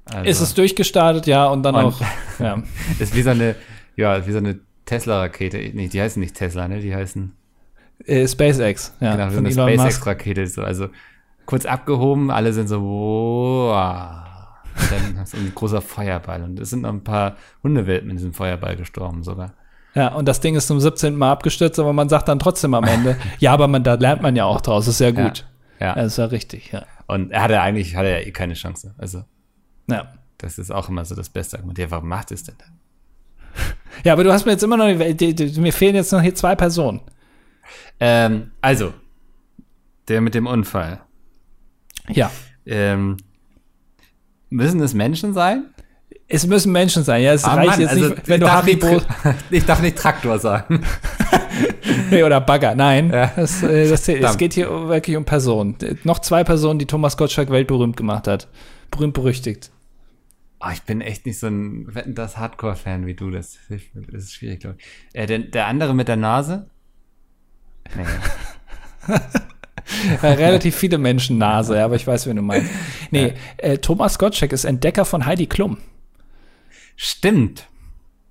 Also, 0.07 0.24
Ist 0.24 0.41
es 0.41 0.55
durchgestartet, 0.55 1.26
ja, 1.26 1.47
und 1.47 1.62
dann 1.62 1.74
Und- 1.74 1.85
auch, 1.85 2.01
ja. 2.41 2.62
ist 2.99 3.14
wie 3.14 3.22
so 3.22 3.31
eine, 3.31 3.55
ja, 3.97 4.26
wie 4.26 4.33
so 4.33 4.39
eine 4.39 4.59
Tesla-Rakete. 4.87 5.59
Nee, 5.74 5.89
die 5.89 6.01
heißen 6.01 6.18
nicht 6.18 6.35
Tesla, 6.35 6.66
ne? 6.66 6.81
Die 6.81 6.95
heißen, 6.95 7.33
Äh, 8.07 8.26
SpaceX, 8.26 8.95
ja, 9.01 9.12
genau, 9.16 9.26
wie 9.45 9.53
so 9.53 9.61
von 9.61 9.68
eine. 9.68 9.76
SpaceX-Rakete. 9.79 10.47
So, 10.47 10.62
also, 10.62 10.89
kurz 11.47 11.66
abgehoben, 11.66 12.31
alle 12.31 12.53
sind 12.55 12.68
so, 12.68 12.81
wow. 12.83 14.24
Und 14.81 14.91
dann 14.91 15.18
hast 15.20 15.35
du 15.35 15.37
ein 15.37 15.53
großer 15.55 15.83
Feuerball. 15.83 16.43
Und 16.43 16.59
es 16.59 16.70
sind 16.70 16.83
noch 16.83 16.91
ein 16.93 17.05
paar 17.05 17.37
Hundewelpen 17.62 18.11
in 18.11 18.16
diesem 18.16 18.33
Feuerball 18.33 18.76
gestorben 18.76 19.22
sogar. 19.22 19.53
Ja, 19.99 20.15
und 20.15 20.27
das 20.29 20.39
Ding 20.41 20.55
ist 20.55 20.69
zum 20.69 20.79
17. 20.79 21.17
Mal 21.17 21.33
abgestürzt, 21.33 21.79
aber 21.81 21.93
man 21.93 22.09
sagt 22.09 22.29
dann 22.29 22.39
trotzdem 22.39 22.73
am 22.75 22.85
Ende, 22.85 23.17
ja, 23.41 23.53
aber 23.53 23.67
man, 23.67 23.83
da 23.83 23.95
lernt 23.95 24.23
man 24.23 24.37
ja 24.37 24.45
auch 24.45 24.61
draus, 24.61 24.87
ist 24.87 25.01
ja 25.01 25.11
gut. 25.11 25.45
Ja. 25.81 25.95
Das 25.97 26.07
ist 26.13 26.19
ja 26.19 26.27
richtig, 26.27 26.71
ja. 26.71 26.85
Und 27.09 27.33
er 27.33 27.43
hatte 27.43 27.61
eigentlich, 27.61 27.97
hatte 27.97 28.09
er 28.09 28.25
eh 28.27 28.31
keine 28.31 28.55
Chance. 28.55 28.95
Also, 28.97 29.25
Ja. 29.91 30.13
das 30.39 30.57
ist 30.59 30.71
auch 30.71 30.89
immer 30.89 31.05
so 31.05 31.17
das 31.17 31.29
beste 31.31 31.57
Argument. 31.57 31.79
Ja, 31.79 31.91
warum 31.91 32.09
macht 32.09 32.31
es 32.31 32.45
denn 32.45 32.55
dann? 32.59 32.79
Ja, 34.05 34.13
aber 34.13 34.23
du 34.23 34.33
hast 34.33 34.45
mir 34.47 34.53
jetzt 34.53 34.63
immer 34.63 34.77
noch, 34.77 34.87
die, 35.15 35.35
die, 35.35 35.61
mir 35.61 35.73
fehlen 35.73 35.97
jetzt 35.97 36.13
noch 36.13 36.23
hier 36.23 36.35
zwei 36.35 36.55
Personen. 36.55 37.01
Ähm, 37.99 38.53
also, 38.61 38.95
der 40.07 40.21
mit 40.21 40.35
dem 40.35 40.47
Unfall. 40.47 41.01
Ja. 42.09 42.31
Ähm, 42.67 43.17
müssen 44.49 44.81
es 44.81 44.95
Menschen 44.95 45.35
sein? 45.35 45.65
Es 46.31 46.47
müssen 46.47 46.72
Menschen 46.72 47.05
sein, 47.05 47.22
ja. 47.22 47.33
Es 47.33 47.45
Ah, 47.45 47.55
reicht 47.55 47.70
Mann, 47.70 47.81
jetzt 47.81 47.91
also, 47.91 48.09
nicht, 48.11 48.29
wenn 48.29 48.35
ich 48.35 48.41
du 48.41 48.47
darf 48.47 48.64
nicht 48.66 48.83
Haribo 48.85 49.03
Tra- 49.03 49.35
ich 49.51 49.64
darf 49.64 49.81
nicht 49.81 49.97
Traktor 49.97 50.39
sagen. 50.39 50.83
nee, 52.11 52.22
oder 52.22 52.41
Bagger. 52.43 52.74
Nein, 52.74 53.11
Ja. 53.11 53.33
das, 53.35 53.62
äh, 53.62 53.89
das, 53.89 54.07
es 54.09 54.37
geht 54.37 54.53
hier 54.53 54.68
wirklich 54.89 55.16
um 55.16 55.24
Personen. 55.24 55.76
Noch 56.05 56.18
zwei 56.18 56.45
Personen, 56.45 56.79
die 56.79 56.85
Thomas 56.87 57.16
Gottschalk 57.16 57.49
weltberühmt 57.51 57.97
gemacht 57.97 58.29
hat. 58.29 58.49
Berühmt 58.91 59.14
berüchtigt. 59.14 59.70
Oh, 60.61 60.68
ich 60.72 60.83
bin 60.83 61.01
echt 61.01 61.24
nicht 61.24 61.39
so 61.39 61.47
ein 61.47 61.95
Wetten, 61.95 62.14
das 62.14 62.37
Hardcore-Fan 62.37 63.07
wie 63.07 63.14
du. 63.14 63.31
Das, 63.31 63.57
das 63.70 64.24
ist 64.24 64.35
schwierig, 64.35 64.61
glaube 64.61 64.76
ich. 64.79 64.85
Äh, 65.18 65.24
der, 65.26 65.39
der 65.39 65.66
andere 65.66 65.95
mit 65.95 66.09
der 66.09 66.16
Nase? 66.16 66.66
Nee. 67.97 68.05
Relativ 70.22 70.76
viele 70.76 70.99
Menschen 70.99 71.39
Nase, 71.39 71.83
aber 71.83 71.95
ich 71.97 72.07
weiß, 72.07 72.26
wen 72.26 72.37
du 72.37 72.43
meinst. 72.43 72.70
Nee, 73.11 73.33
äh, 73.57 73.79
Thomas 73.79 74.18
Gottschalk 74.18 74.53
ist 74.53 74.64
Entdecker 74.64 75.05
von 75.07 75.24
Heidi 75.24 75.47
Klum. 75.47 75.79
Stimmt. 77.01 77.69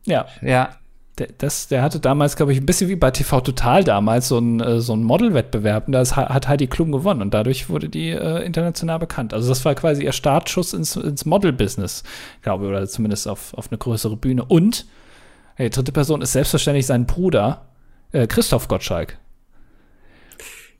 Ja, 0.05 0.27
Ja. 0.41 0.75
der, 1.17 1.29
das, 1.37 1.67
der 1.69 1.81
hatte 1.81 1.99
damals, 2.01 2.35
glaube 2.35 2.51
ich, 2.51 2.59
ein 2.59 2.65
bisschen 2.65 2.89
wie 2.89 2.95
bei 2.97 3.11
TV 3.11 3.39
Total 3.41 3.83
damals 3.83 4.27
so 4.27 4.37
ein, 4.37 4.59
äh, 4.59 4.81
so 4.81 4.93
ein 4.93 5.03
Model-Wettbewerb 5.03 5.87
und 5.87 5.93
da 5.93 6.05
hat 6.05 6.47
Heidi 6.49 6.67
Klum 6.67 6.91
gewonnen 6.91 7.21
und 7.21 7.33
dadurch 7.33 7.69
wurde 7.69 7.87
die 7.89 8.09
äh, 8.09 8.43
international 8.45 8.99
bekannt. 8.99 9.33
Also 9.33 9.47
das 9.49 9.63
war 9.65 9.73
quasi 9.73 10.03
ihr 10.03 10.11
Startschuss 10.11 10.73
ins, 10.73 10.97
ins 10.97 11.25
Model-Business, 11.25 12.03
glaube 12.41 12.65
ich, 12.65 12.69
oder 12.69 12.87
zumindest 12.87 13.27
auf, 13.27 13.53
auf 13.53 13.71
eine 13.71 13.77
größere 13.77 14.17
Bühne. 14.17 14.43
Und 14.45 14.85
die 15.57 15.69
dritte 15.71 15.91
Person 15.91 16.21
ist 16.21 16.33
selbstverständlich 16.33 16.85
sein 16.85 17.05
Bruder, 17.07 17.65
äh, 18.11 18.27
Christoph 18.27 18.67
Gottschalk. 18.67 19.17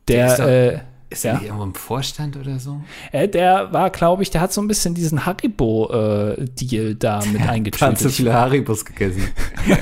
Der 0.08 0.36
Der, 0.38 0.86
Ist 1.10 1.24
Ja. 1.24 1.34
er 1.36 1.42
irgendwo 1.44 1.64
im 1.64 1.74
Vorstand 1.76 2.36
oder 2.36 2.60
so? 2.60 2.82
äh, 3.12 3.28
der 3.30 3.72
war, 3.72 3.90
glaube 3.92 4.24
ich, 4.24 4.30
der 4.30 4.42
hat 4.42 4.52
so 4.52 4.62
ein 4.62 4.68
bisschen 4.68 4.94
diesen 4.94 5.26
Haribo-Deal 5.26 6.96
da 6.96 7.20
mit 7.32 7.40
Hat 7.42 7.48
zu 7.48 7.52
eingetütet. 7.52 8.12
viele 8.12 8.34
Haribus 8.34 8.86
gegessen. 8.86 9.24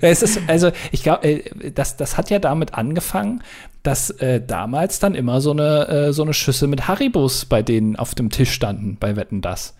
Es 0.00 0.22
ist, 0.22 0.40
also, 0.46 0.70
ich 0.90 1.02
glaube, 1.02 1.24
äh, 1.24 1.70
das, 1.70 1.96
das 1.98 2.16
hat 2.16 2.30
ja 2.30 2.38
damit 2.38 2.72
angefangen, 2.74 3.42
dass 3.82 4.08
äh, 4.08 4.40
damals 4.40 5.00
dann 5.00 5.14
immer 5.14 5.42
so 5.42 5.50
eine, 5.50 5.88
äh, 5.88 6.12
so 6.14 6.22
eine 6.22 6.32
Schüssel 6.32 6.66
mit 6.66 6.88
Haribos 6.88 7.44
bei 7.44 7.60
denen 7.62 7.94
auf 7.96 8.14
dem 8.14 8.30
Tisch 8.30 8.52
standen, 8.52 8.96
bei 8.98 9.16
Wetten 9.16 9.42
das. 9.42 9.74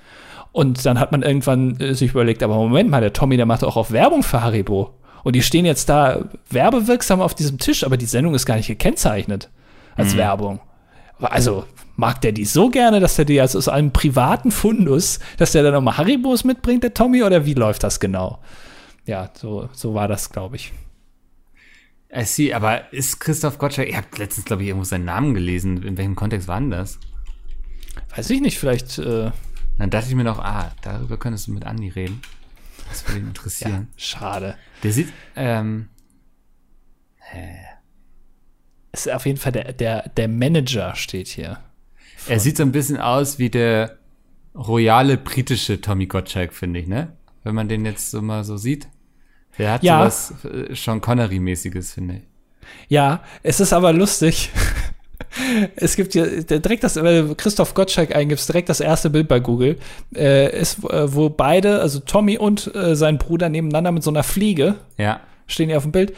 Und 0.53 0.84
dann 0.84 1.01
hat 1.01 1.12
man 1.12 1.22
irgendwann 1.22 1.80
äh, 1.80 1.95
sich 1.95 2.11
überlegt, 2.11 2.43
aber 2.43 2.57
Moment 2.57 2.91
mal, 2.91 3.01
der 3.01 3.14
Tommy, 3.14 3.39
der 3.39 3.47
macht 3.47 3.64
auch 3.64 3.91
Werbung 3.91 4.22
für 4.22 4.43
Haribo. 4.43 4.91
Und 5.24 5.34
die 5.34 5.43
stehen 5.43 5.64
jetzt 5.64 5.89
da 5.89 6.26
werbewirksam 6.51 7.22
auf 7.22 7.34
diesem 7.34 7.59
Tisch, 7.59 7.82
aber 7.82 7.97
die 7.97 8.05
Sendung 8.07 8.34
ist 8.34 8.45
gar 8.45 8.57
nicht 8.57 8.68
gekennzeichnet 8.68 9.49
als 9.97 10.16
Werbung. 10.16 10.61
Also 11.18 11.64
mag 11.97 12.20
der 12.20 12.32
die 12.32 12.44
so 12.44 12.68
gerne, 12.68 13.01
dass 13.01 13.16
der 13.16 13.24
die 13.24 13.40
also 13.40 13.59
aus 13.59 13.68
einem 13.68 13.90
privaten 13.92 14.51
Fundus, 14.51 15.18
dass 15.38 15.53
der 15.53 15.62
dann 15.62 15.72
nochmal 15.72 15.97
Haribos 15.97 16.44
mitbringt, 16.44 16.82
der 16.82 16.94
Tommy, 16.94 17.22
oder 17.22 17.47
wie 17.47 17.55
läuft 17.55 17.82
das 17.82 18.01
genau? 18.01 18.38
Ja, 19.07 19.30
so, 19.34 19.68
so 19.72 19.94
war 19.94 20.09
das, 20.09 20.30
glaube 20.30 20.57
ich. 20.57 20.72
I 22.14 22.24
see, 22.24 22.53
aber 22.53 22.92
ist 22.92 23.18
Christoph 23.20 23.59
Gottschalk, 23.59 23.88
ihr 23.88 23.97
habt 23.97 24.18
letztens, 24.18 24.44
glaube 24.44 24.62
ich, 24.62 24.68
irgendwo 24.68 24.84
seinen 24.84 25.05
Namen 25.07 25.34
gelesen. 25.34 25.82
In 25.82 25.97
welchem 25.97 26.16
Kontext 26.16 26.49
war 26.49 26.61
denn 26.61 26.70
das? 26.70 26.99
Weiß 28.14 28.30
ich 28.30 28.40
nicht, 28.40 28.59
vielleicht, 28.59 28.99
äh, 28.99 29.30
Dann 29.78 29.90
dachte 29.90 30.09
ich 30.09 30.14
mir 30.14 30.24
noch, 30.24 30.38
ah, 30.38 30.72
darüber 30.82 31.16
könntest 31.18 31.47
du 31.49 31.53
mit 31.53 31.64
Andi 31.64 31.88
reden. 31.88 32.20
Das 32.88 33.07
würde 33.07 33.20
ihn 33.20 33.26
interessieren. 33.28 33.88
schade. 33.97 34.57
Der 34.82 34.92
sieht, 34.92 35.12
ähm, 35.34 35.88
Ist 38.97 39.11
auf 39.12 39.26
jeden 39.26 39.38
Fall 39.38 39.53
der, 39.53 39.72
der, 39.72 40.09
der 40.16 40.28
Manager 40.28 40.94
steht 40.97 41.28
hier. 41.28 41.59
er 42.28 42.40
sieht 42.40 42.57
so 42.57 42.62
ein 42.62 42.72
bisschen 42.72 42.97
aus 42.99 43.38
wie 43.38 43.51
der 43.51 43.99
royale 44.55 45.16
britische 45.18 45.80
Tommy 45.80 46.07
Gottschalk, 46.07 46.53
finde 46.55 46.80
ich, 46.80 46.86
ne? 46.86 47.12
Wenn 47.44 47.55
man 47.55 47.68
den 47.68 47.84
jetzt 47.84 48.11
so 48.11 48.22
mal 48.22 48.42
so 48.44 48.57
sieht. 48.57 48.88
Der 49.59 49.72
hat 49.72 49.82
Ja. 49.82 49.99
sowas 50.11 50.34
äh, 50.44 50.74
Sean 50.74 51.01
Connery-mäßiges, 51.01 51.92
finde 51.94 52.16
ich. 52.16 52.22
Ja, 52.88 53.22
es 53.42 53.61
ist 53.61 53.72
aber 53.72 53.92
lustig. 53.92 54.51
Es 55.76 55.97
gibt 55.97 56.12
hier 56.12 56.44
direkt 56.44 56.82
das, 56.84 56.97
wenn 56.97 57.28
du 57.28 57.34
Christoph 57.34 57.74
Gottschalk 57.74 58.14
eingibst, 58.14 58.49
direkt 58.49 58.68
das 58.68 58.80
erste 58.80 59.11
Bild 59.11 59.28
bei 59.28 59.40
Google, 59.40 59.76
äh, 60.14 60.59
ist, 60.59 60.82
äh, 60.84 61.12
wo 61.14 61.28
beide, 61.30 61.80
also 61.80 62.01
Tommy 62.01 62.38
und 62.38 62.74
äh, 62.74 62.94
sein 62.97 63.18
Bruder 63.18 63.49
nebeneinander 63.51 63.92
mit 63.92 64.03
so 64.03 64.11
einer 64.11 64.22
Fliege 64.22 64.76
Ja. 64.99 65.20
stehen 65.47 65.68
hier 65.68 65.76
auf 65.78 65.82
dem 65.84 65.92
Bild. 65.92 66.14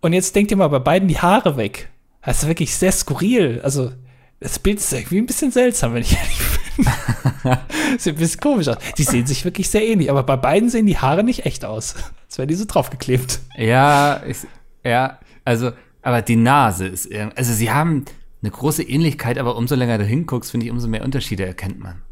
Und 0.00 0.12
jetzt 0.14 0.34
denkt 0.36 0.50
ihr 0.50 0.56
mal 0.56 0.68
bei 0.68 0.78
beiden 0.78 1.08
die 1.08 1.18
Haare 1.18 1.56
weg. 1.56 1.90
Das 2.24 2.42
ist 2.42 2.48
wirklich 2.48 2.74
sehr 2.74 2.92
skurril. 2.92 3.60
Also, 3.62 3.92
das 4.40 4.58
Bild 4.58 4.78
ist 4.78 4.92
irgendwie 4.92 5.18
ein 5.18 5.26
bisschen 5.26 5.50
seltsam, 5.52 5.94
wenn 5.94 6.02
ich 6.02 6.16
ehrlich 6.16 6.38
bin. 6.76 6.86
Sieht 7.98 8.14
ein 8.14 8.18
bisschen 8.18 8.40
komisch 8.40 8.68
aus. 8.68 8.76
Die 8.98 9.02
sehen 9.04 9.26
sich 9.26 9.44
wirklich 9.44 9.68
sehr 9.68 9.86
ähnlich, 9.86 10.10
aber 10.10 10.22
bei 10.22 10.36
beiden 10.36 10.68
sehen 10.70 10.86
die 10.86 10.98
Haare 10.98 11.22
nicht 11.24 11.46
echt 11.46 11.64
aus. 11.64 11.94
Als 12.26 12.38
wären 12.38 12.48
die 12.48 12.54
so 12.54 12.64
draufgeklebt. 12.66 13.40
Ja, 13.56 14.22
ich, 14.26 14.38
ja, 14.84 15.18
also, 15.44 15.72
aber 16.02 16.22
die 16.22 16.36
Nase 16.36 16.86
ist, 16.86 17.06
irg- 17.10 17.36
also 17.36 17.52
sie 17.52 17.70
haben 17.70 18.04
eine 18.42 18.50
große 18.50 18.82
Ähnlichkeit, 18.82 19.38
aber 19.38 19.56
umso 19.56 19.74
länger 19.74 19.98
du 19.98 20.04
hinguckst, 20.04 20.50
finde 20.50 20.66
ich, 20.66 20.72
umso 20.72 20.88
mehr 20.88 21.04
Unterschiede 21.04 21.44
erkennt 21.46 21.78
man. 21.78 22.02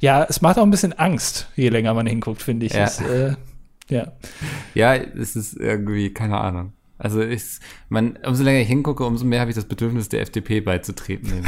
Ja, 0.00 0.24
es 0.28 0.40
macht 0.40 0.58
auch 0.58 0.64
ein 0.64 0.70
bisschen 0.70 0.92
Angst, 0.94 1.48
je 1.54 1.68
länger 1.68 1.94
man 1.94 2.06
hinguckt, 2.06 2.42
finde 2.42 2.66
ich. 2.66 2.72
Ja. 2.72 2.84
Es, 2.84 3.00
äh, 3.00 3.34
ja. 3.88 4.12
Ja, 4.74 4.94
es 4.94 5.36
ist 5.36 5.56
irgendwie, 5.56 6.12
keine 6.12 6.38
Ahnung. 6.40 6.72
Also 6.98 7.20
ich, 7.22 7.42
man, 7.88 8.16
umso 8.24 8.44
länger 8.44 8.60
ich 8.60 8.68
hingucke, 8.68 9.04
umso 9.04 9.24
mehr 9.24 9.40
habe 9.40 9.50
ich 9.50 9.56
das 9.56 9.64
Bedürfnis, 9.66 10.08
der 10.08 10.20
FDP 10.22 10.60
beizutreten. 10.60 11.44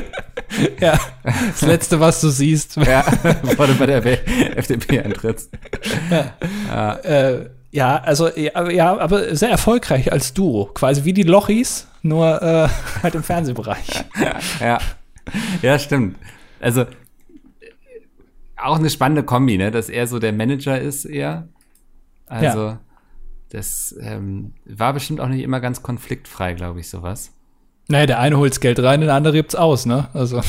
ja. 0.80 0.98
Das 1.22 1.60
Letzte, 1.62 2.00
was 2.00 2.20
du 2.20 2.30
siehst. 2.30 2.76
ja, 2.76 3.04
bevor 3.42 3.66
du 3.66 3.74
bei 3.74 3.86
der 3.86 4.04
FDP 4.56 5.00
eintrittst. 5.00 5.50
äh, 7.04 7.44
ja, 7.70 7.96
also, 7.98 8.28
ja, 8.36 8.50
aber- 8.54 8.72
ja, 8.72 8.98
aber 8.98 9.34
sehr 9.36 9.50
erfolgreich 9.50 10.10
als 10.12 10.34
Duo. 10.34 10.66
Quasi 10.74 11.04
wie 11.04 11.12
die 11.12 11.22
Lochis, 11.22 11.86
nur 12.02 12.40
äh, 12.42 12.68
halt 13.02 13.14
im 13.14 13.22
Fernsehbereich. 13.22 14.04
Ja, 14.60 14.78
ja, 15.62 15.78
stimmt. 15.78 16.16
Also 16.60 16.86
auch 18.56 18.78
eine 18.78 18.90
spannende 18.90 19.22
Kombi, 19.24 19.58
ne, 19.58 19.70
dass 19.70 19.88
er 19.88 20.06
so 20.06 20.18
der 20.18 20.32
Manager 20.32 20.80
ist 20.80 21.04
eher. 21.04 21.48
Also 22.26 22.78
das 23.52 23.94
ähm, 24.00 24.54
war 24.64 24.94
bestimmt 24.94 25.20
auch 25.20 25.28
nicht 25.28 25.42
immer 25.42 25.60
ganz 25.60 25.82
konfliktfrei, 25.82 26.54
glaube 26.54 26.80
ich, 26.80 26.88
sowas. 26.88 27.32
Naja, 27.88 28.06
der 28.06 28.18
eine 28.18 28.38
holt's 28.38 28.60
Geld 28.60 28.80
rein, 28.80 29.02
der 29.02 29.14
andere 29.14 29.34
gibt's 29.34 29.54
aus, 29.54 29.84
ne? 29.84 30.08
Also, 30.14 30.40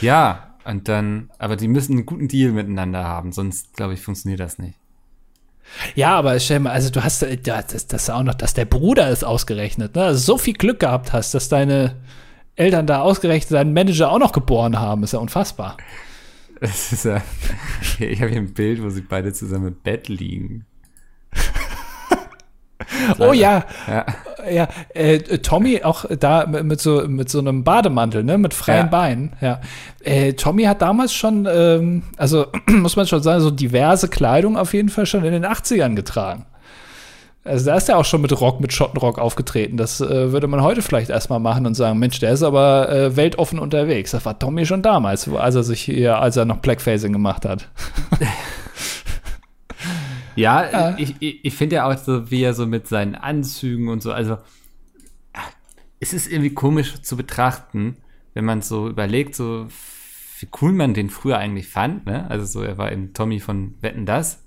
Ja, 0.00 0.54
und 0.64 0.88
dann, 0.88 1.30
aber 1.38 1.56
die 1.56 1.68
müssen 1.68 1.94
einen 1.94 2.06
guten 2.06 2.28
Deal 2.28 2.52
miteinander 2.52 3.04
haben, 3.04 3.32
sonst, 3.32 3.74
glaube 3.74 3.94
ich, 3.94 4.00
funktioniert 4.00 4.40
das 4.40 4.58
nicht. 4.58 4.78
ja, 5.96 6.16
aber 6.16 6.38
stell 6.38 6.60
mal, 6.60 6.70
also 6.70 6.90
du 6.90 7.02
hast, 7.02 7.22
äh, 7.22 7.38
ja, 7.44 7.60
das, 7.60 7.88
das 7.88 8.08
auch 8.08 8.22
noch, 8.22 8.34
dass 8.34 8.54
der 8.54 8.66
Bruder 8.66 9.10
ist 9.10 9.24
ausgerechnet, 9.24 9.96
ne? 9.96 10.04
Also 10.04 10.20
so 10.20 10.38
viel 10.38 10.54
Glück 10.54 10.80
gehabt 10.80 11.12
hast, 11.12 11.34
dass 11.34 11.48
deine 11.48 11.96
Eltern 12.54 12.86
da 12.86 13.00
ausgerechnet 13.00 13.52
deinen 13.52 13.72
Manager 13.72 14.12
auch 14.12 14.18
noch 14.20 14.32
geboren 14.32 14.78
haben, 14.78 15.02
ist 15.02 15.12
ja 15.12 15.18
unfassbar. 15.18 15.76
Das 16.60 16.92
ist 16.92 17.04
ja, 17.04 17.20
ich 17.98 18.20
habe 18.22 18.30
hier 18.30 18.40
ein 18.40 18.54
Bild, 18.54 18.80
wo 18.82 18.88
sie 18.90 19.00
beide 19.00 19.32
zusammen 19.32 19.68
im 19.68 19.74
Bett 19.74 20.08
liegen. 20.08 20.66
Oh 23.18 23.32
ja, 23.32 23.64
Ja, 23.88 24.06
ja, 24.50 24.68
äh, 24.94 25.18
Tommy 25.38 25.82
auch 25.82 26.04
da 26.18 26.46
mit, 26.46 26.80
so 26.80 27.06
mit 27.06 27.28
so 27.30 27.38
einem 27.38 27.64
Bademantel, 27.64 28.24
ne, 28.24 28.38
mit 28.38 28.54
freien 28.54 28.86
Ja. 28.86 28.90
Beinen. 28.90 29.32
Ja, 29.40 29.60
äh, 30.02 30.32
Tommy 30.32 30.64
hat 30.64 30.82
damals 30.82 31.12
schon, 31.14 31.48
ähm, 31.50 32.02
also 32.16 32.46
muss 32.66 32.96
man 32.96 33.06
schon 33.06 33.22
sagen, 33.22 33.40
so 33.40 33.50
diverse 33.50 34.08
Kleidung 34.08 34.56
auf 34.56 34.74
jeden 34.74 34.88
Fall 34.88 35.06
schon 35.06 35.24
in 35.24 35.32
den 35.32 35.46
80ern 35.46 35.94
getragen. 35.94 36.46
Also 37.44 37.66
da 37.66 37.76
ist 37.76 37.88
er 37.88 37.98
auch 37.98 38.04
schon 38.04 38.20
mit 38.20 38.40
Rock, 38.40 38.60
mit 38.60 38.72
Schottenrock 38.72 39.18
aufgetreten. 39.18 39.76
Das 39.76 40.00
äh, 40.00 40.30
würde 40.30 40.46
man 40.46 40.62
heute 40.62 40.80
vielleicht 40.80 41.10
erstmal 41.10 41.40
machen 41.40 41.66
und 41.66 41.74
sagen, 41.74 41.98
Mensch, 41.98 42.20
der 42.20 42.32
ist 42.32 42.44
aber 42.44 42.88
äh, 42.88 43.16
weltoffen 43.16 43.58
unterwegs. 43.58 44.12
Das 44.12 44.24
war 44.24 44.38
Tommy 44.38 44.64
schon 44.64 44.82
damals, 44.82 45.28
als 45.28 45.56
er 45.56 45.64
sich 45.64 45.80
hier, 45.80 46.18
als 46.20 46.36
er 46.36 46.44
noch 46.44 46.58
Blackfacing 46.58 47.12
gemacht 47.12 47.44
hat. 47.44 47.68
ja, 50.36 50.70
ja, 50.70 50.98
ich, 50.98 51.16
ich, 51.20 51.44
ich 51.44 51.54
finde 51.54 51.76
ja 51.76 51.90
auch 51.90 51.96
so, 51.96 52.30
wie 52.30 52.42
er 52.42 52.54
so 52.54 52.66
mit 52.66 52.88
seinen 52.88 53.14
Anzügen 53.14 53.88
und 53.88 54.02
so, 54.02 54.12
also 54.12 54.38
es 56.00 56.12
ist 56.12 56.30
irgendwie 56.30 56.52
komisch 56.52 57.00
zu 57.02 57.16
betrachten, 57.16 57.96
wenn 58.34 58.44
man 58.44 58.60
so 58.62 58.88
überlegt, 58.88 59.34
so 59.34 59.68
wie 60.40 60.48
cool 60.60 60.72
man 60.72 60.94
den 60.94 61.10
früher 61.10 61.38
eigentlich 61.38 61.68
fand, 61.68 62.06
ne? 62.06 62.28
Also 62.28 62.44
so, 62.44 62.62
er 62.62 62.76
war 62.76 62.90
in 62.90 63.14
Tommy 63.14 63.38
von 63.38 63.76
Wetten 63.80 64.06
das. 64.06 64.42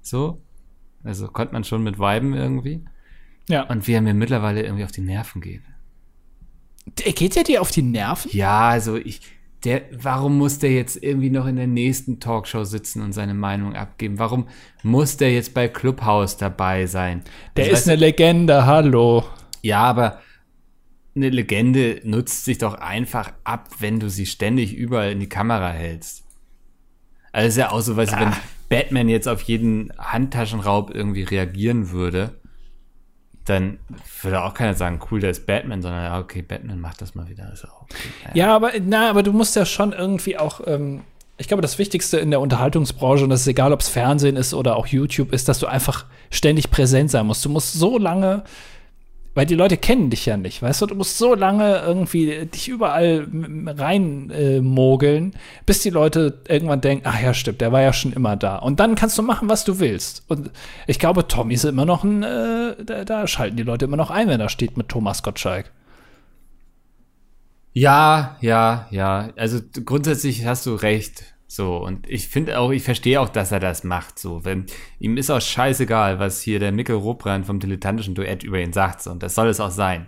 So. 0.00 0.40
Also 1.04 1.28
konnte 1.28 1.52
man 1.52 1.64
schon 1.64 1.82
mit 1.82 1.98
viben 1.98 2.32
irgendwie. 2.32 2.84
Ja. 3.48 3.64
Und 3.64 3.86
wie 3.86 3.92
er 3.92 4.00
mir 4.00 4.14
mittlerweile 4.14 4.62
irgendwie 4.62 4.84
auf 4.84 4.92
die 4.92 5.02
Nerven 5.02 5.42
geht. 5.42 5.62
Geht 6.96 7.36
er 7.36 7.44
dir 7.44 7.60
auf 7.60 7.70
die 7.70 7.82
Nerven? 7.82 8.30
Ja, 8.32 8.70
also 8.70 8.96
ich, 8.96 9.20
der, 9.64 9.82
warum 9.92 10.38
muss 10.38 10.58
der 10.58 10.72
jetzt 10.72 11.02
irgendwie 11.02 11.30
noch 11.30 11.46
in 11.46 11.56
der 11.56 11.66
nächsten 11.66 12.18
Talkshow 12.18 12.64
sitzen 12.64 13.00
und 13.02 13.12
seine 13.12 13.34
Meinung 13.34 13.74
abgeben? 13.74 14.18
Warum 14.18 14.48
muss 14.82 15.16
der 15.16 15.32
jetzt 15.32 15.54
bei 15.54 15.68
Clubhouse 15.68 16.36
dabei 16.36 16.86
sein? 16.86 17.22
Der 17.56 17.64
also, 17.64 17.76
ist 17.76 17.88
eine 17.88 17.96
Legende, 17.96 18.66
hallo. 18.66 19.24
Ja, 19.62 19.82
aber 19.82 20.20
eine 21.14 21.30
Legende 21.30 22.00
nutzt 22.04 22.44
sich 22.44 22.58
doch 22.58 22.74
einfach 22.74 23.32
ab, 23.44 23.68
wenn 23.78 24.00
du 24.00 24.10
sie 24.10 24.26
ständig 24.26 24.74
überall 24.74 25.12
in 25.12 25.20
die 25.20 25.28
Kamera 25.28 25.70
hältst. 25.70 26.24
Also 27.30 27.48
ist 27.48 27.56
ja 27.56 27.70
auch 27.70 27.80
so, 27.80 27.96
weißt 27.96 28.12
du, 28.12 28.20
wenn 28.20 28.28
ah. 28.28 28.38
Batman 28.68 29.08
jetzt 29.08 29.28
auf 29.28 29.42
jeden 29.42 29.92
Handtaschenraub 29.98 30.94
irgendwie 30.94 31.22
reagieren 31.22 31.90
würde, 31.90 32.40
dann 33.44 33.78
würde 34.22 34.42
auch 34.42 34.54
keiner 34.54 34.74
sagen, 34.74 35.00
cool, 35.10 35.20
der 35.20 35.30
ist 35.30 35.46
Batman, 35.46 35.82
sondern 35.82 36.04
ja, 36.04 36.18
okay, 36.18 36.42
Batman 36.42 36.80
macht 36.80 37.02
das 37.02 37.14
mal 37.14 37.28
wieder. 37.28 37.52
Auch 37.52 37.82
okay. 37.82 37.96
ja. 38.34 38.46
ja, 38.46 38.56
aber 38.56 38.72
na, 38.80 39.10
aber 39.10 39.22
du 39.22 39.32
musst 39.32 39.56
ja 39.56 39.64
schon 39.64 39.92
irgendwie 39.92 40.38
auch, 40.38 40.60
ähm, 40.66 41.02
ich 41.38 41.48
glaube, 41.48 41.62
das 41.62 41.78
Wichtigste 41.78 42.18
in 42.18 42.30
der 42.30 42.40
Unterhaltungsbranche, 42.40 43.24
und 43.24 43.30
das 43.30 43.40
ist 43.40 43.46
egal, 43.48 43.72
ob 43.72 43.80
es 43.80 43.88
Fernsehen 43.88 44.36
ist 44.36 44.54
oder 44.54 44.76
auch 44.76 44.86
YouTube, 44.86 45.32
ist, 45.32 45.48
dass 45.48 45.58
du 45.58 45.66
einfach 45.66 46.06
ständig 46.30 46.70
präsent 46.70 47.10
sein 47.10 47.26
musst. 47.26 47.44
Du 47.44 47.48
musst 47.48 47.72
so 47.72 47.98
lange 47.98 48.44
weil 49.34 49.46
die 49.46 49.54
Leute 49.54 49.76
kennen 49.76 50.10
dich 50.10 50.26
ja 50.26 50.36
nicht, 50.36 50.60
weißt 50.60 50.82
du? 50.82 50.86
Du 50.86 50.94
musst 50.94 51.16
so 51.16 51.34
lange 51.34 51.78
irgendwie 51.78 52.46
dich 52.46 52.68
überall 52.68 53.26
rein 53.66 54.30
äh, 54.30 54.60
bis 55.64 55.80
die 55.80 55.90
Leute 55.90 56.40
irgendwann 56.48 56.80
denken, 56.82 57.06
ach 57.06 57.20
ja, 57.20 57.32
stimmt, 57.32 57.60
der 57.60 57.72
war 57.72 57.80
ja 57.80 57.92
schon 57.92 58.12
immer 58.12 58.36
da. 58.36 58.56
Und 58.56 58.78
dann 58.80 58.94
kannst 58.94 59.16
du 59.16 59.22
machen, 59.22 59.48
was 59.48 59.64
du 59.64 59.80
willst. 59.80 60.24
Und 60.28 60.50
ich 60.86 60.98
glaube, 60.98 61.28
Tommy 61.28 61.54
ist 61.54 61.64
immer 61.64 61.86
noch 61.86 62.04
ein, 62.04 62.22
äh, 62.22 62.76
da, 62.84 63.04
da, 63.04 63.26
schalten 63.26 63.56
die 63.56 63.62
Leute 63.62 63.86
immer 63.86 63.96
noch 63.96 64.10
ein, 64.10 64.28
wenn 64.28 64.40
er 64.40 64.50
steht 64.50 64.76
mit 64.76 64.88
Thomas 64.88 65.22
Gottschalk. 65.22 65.70
Ja, 67.72 68.36
ja, 68.40 68.86
ja. 68.90 69.30
Also 69.36 69.60
grundsätzlich 69.84 70.44
hast 70.44 70.66
du 70.66 70.74
recht. 70.74 71.31
So, 71.54 71.76
und 71.76 72.08
ich 72.08 72.28
finde 72.28 72.58
auch, 72.58 72.70
ich 72.70 72.82
verstehe 72.82 73.20
auch, 73.20 73.28
dass 73.28 73.52
er 73.52 73.60
das 73.60 73.84
macht. 73.84 74.18
So, 74.18 74.42
wenn 74.42 74.64
ihm 74.98 75.18
ist 75.18 75.28
auch 75.28 75.42
scheißegal, 75.42 76.18
was 76.18 76.40
hier 76.40 76.58
der 76.58 76.72
Mikkel 76.72 76.96
Robrand 76.96 77.44
vom 77.44 77.60
dilettantischen 77.60 78.14
Duett 78.14 78.42
über 78.42 78.58
ihn 78.58 78.72
sagt. 78.72 79.02
So, 79.02 79.10
und 79.10 79.22
das 79.22 79.34
soll 79.34 79.48
es 79.48 79.60
auch 79.60 79.70
sein. 79.70 80.06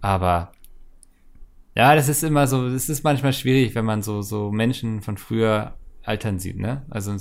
Aber 0.00 0.52
ja, 1.76 1.94
das 1.94 2.08
ist 2.08 2.24
immer 2.24 2.46
so, 2.46 2.70
das 2.70 2.88
ist 2.88 3.04
manchmal 3.04 3.34
schwierig, 3.34 3.74
wenn 3.74 3.84
man 3.84 4.00
so, 4.00 4.22
so 4.22 4.50
Menschen 4.50 5.02
von 5.02 5.18
früher 5.18 5.74
altern 6.02 6.38
sieht, 6.38 6.56
ne? 6.56 6.86
Also 6.88 7.14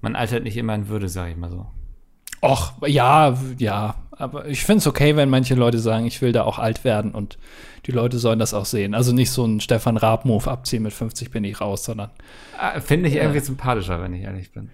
man 0.00 0.14
altert 0.14 0.44
nicht 0.44 0.56
immer 0.56 0.76
in 0.76 0.86
Würde, 0.86 1.08
sag 1.08 1.28
ich 1.28 1.36
mal 1.36 1.50
so. 1.50 1.66
Och, 2.40 2.74
ja, 2.86 3.36
ja. 3.58 3.96
Aber 4.20 4.46
ich 4.46 4.64
finde 4.64 4.78
es 4.78 4.86
okay, 4.86 5.16
wenn 5.16 5.30
manche 5.30 5.54
Leute 5.54 5.78
sagen, 5.78 6.06
ich 6.06 6.20
will 6.20 6.32
da 6.32 6.44
auch 6.44 6.58
alt 6.58 6.84
werden 6.84 7.12
und 7.12 7.38
die 7.86 7.92
Leute 7.92 8.18
sollen 8.18 8.38
das 8.38 8.54
auch 8.54 8.66
sehen. 8.66 8.94
Also 8.94 9.12
nicht 9.12 9.30
so 9.30 9.44
ein 9.44 9.60
Stefan 9.60 9.96
Raab-Move 9.96 10.50
abziehen, 10.50 10.82
mit 10.82 10.92
50 10.92 11.30
bin 11.30 11.44
ich 11.44 11.60
raus, 11.60 11.84
sondern. 11.84 12.10
Ah, 12.58 12.80
finde 12.80 13.08
ich 13.08 13.16
irgendwie 13.16 13.38
äh, 13.38 13.42
sympathischer, 13.42 14.02
wenn 14.02 14.12
ich 14.12 14.22
ehrlich 14.22 14.52
bin. 14.52 14.70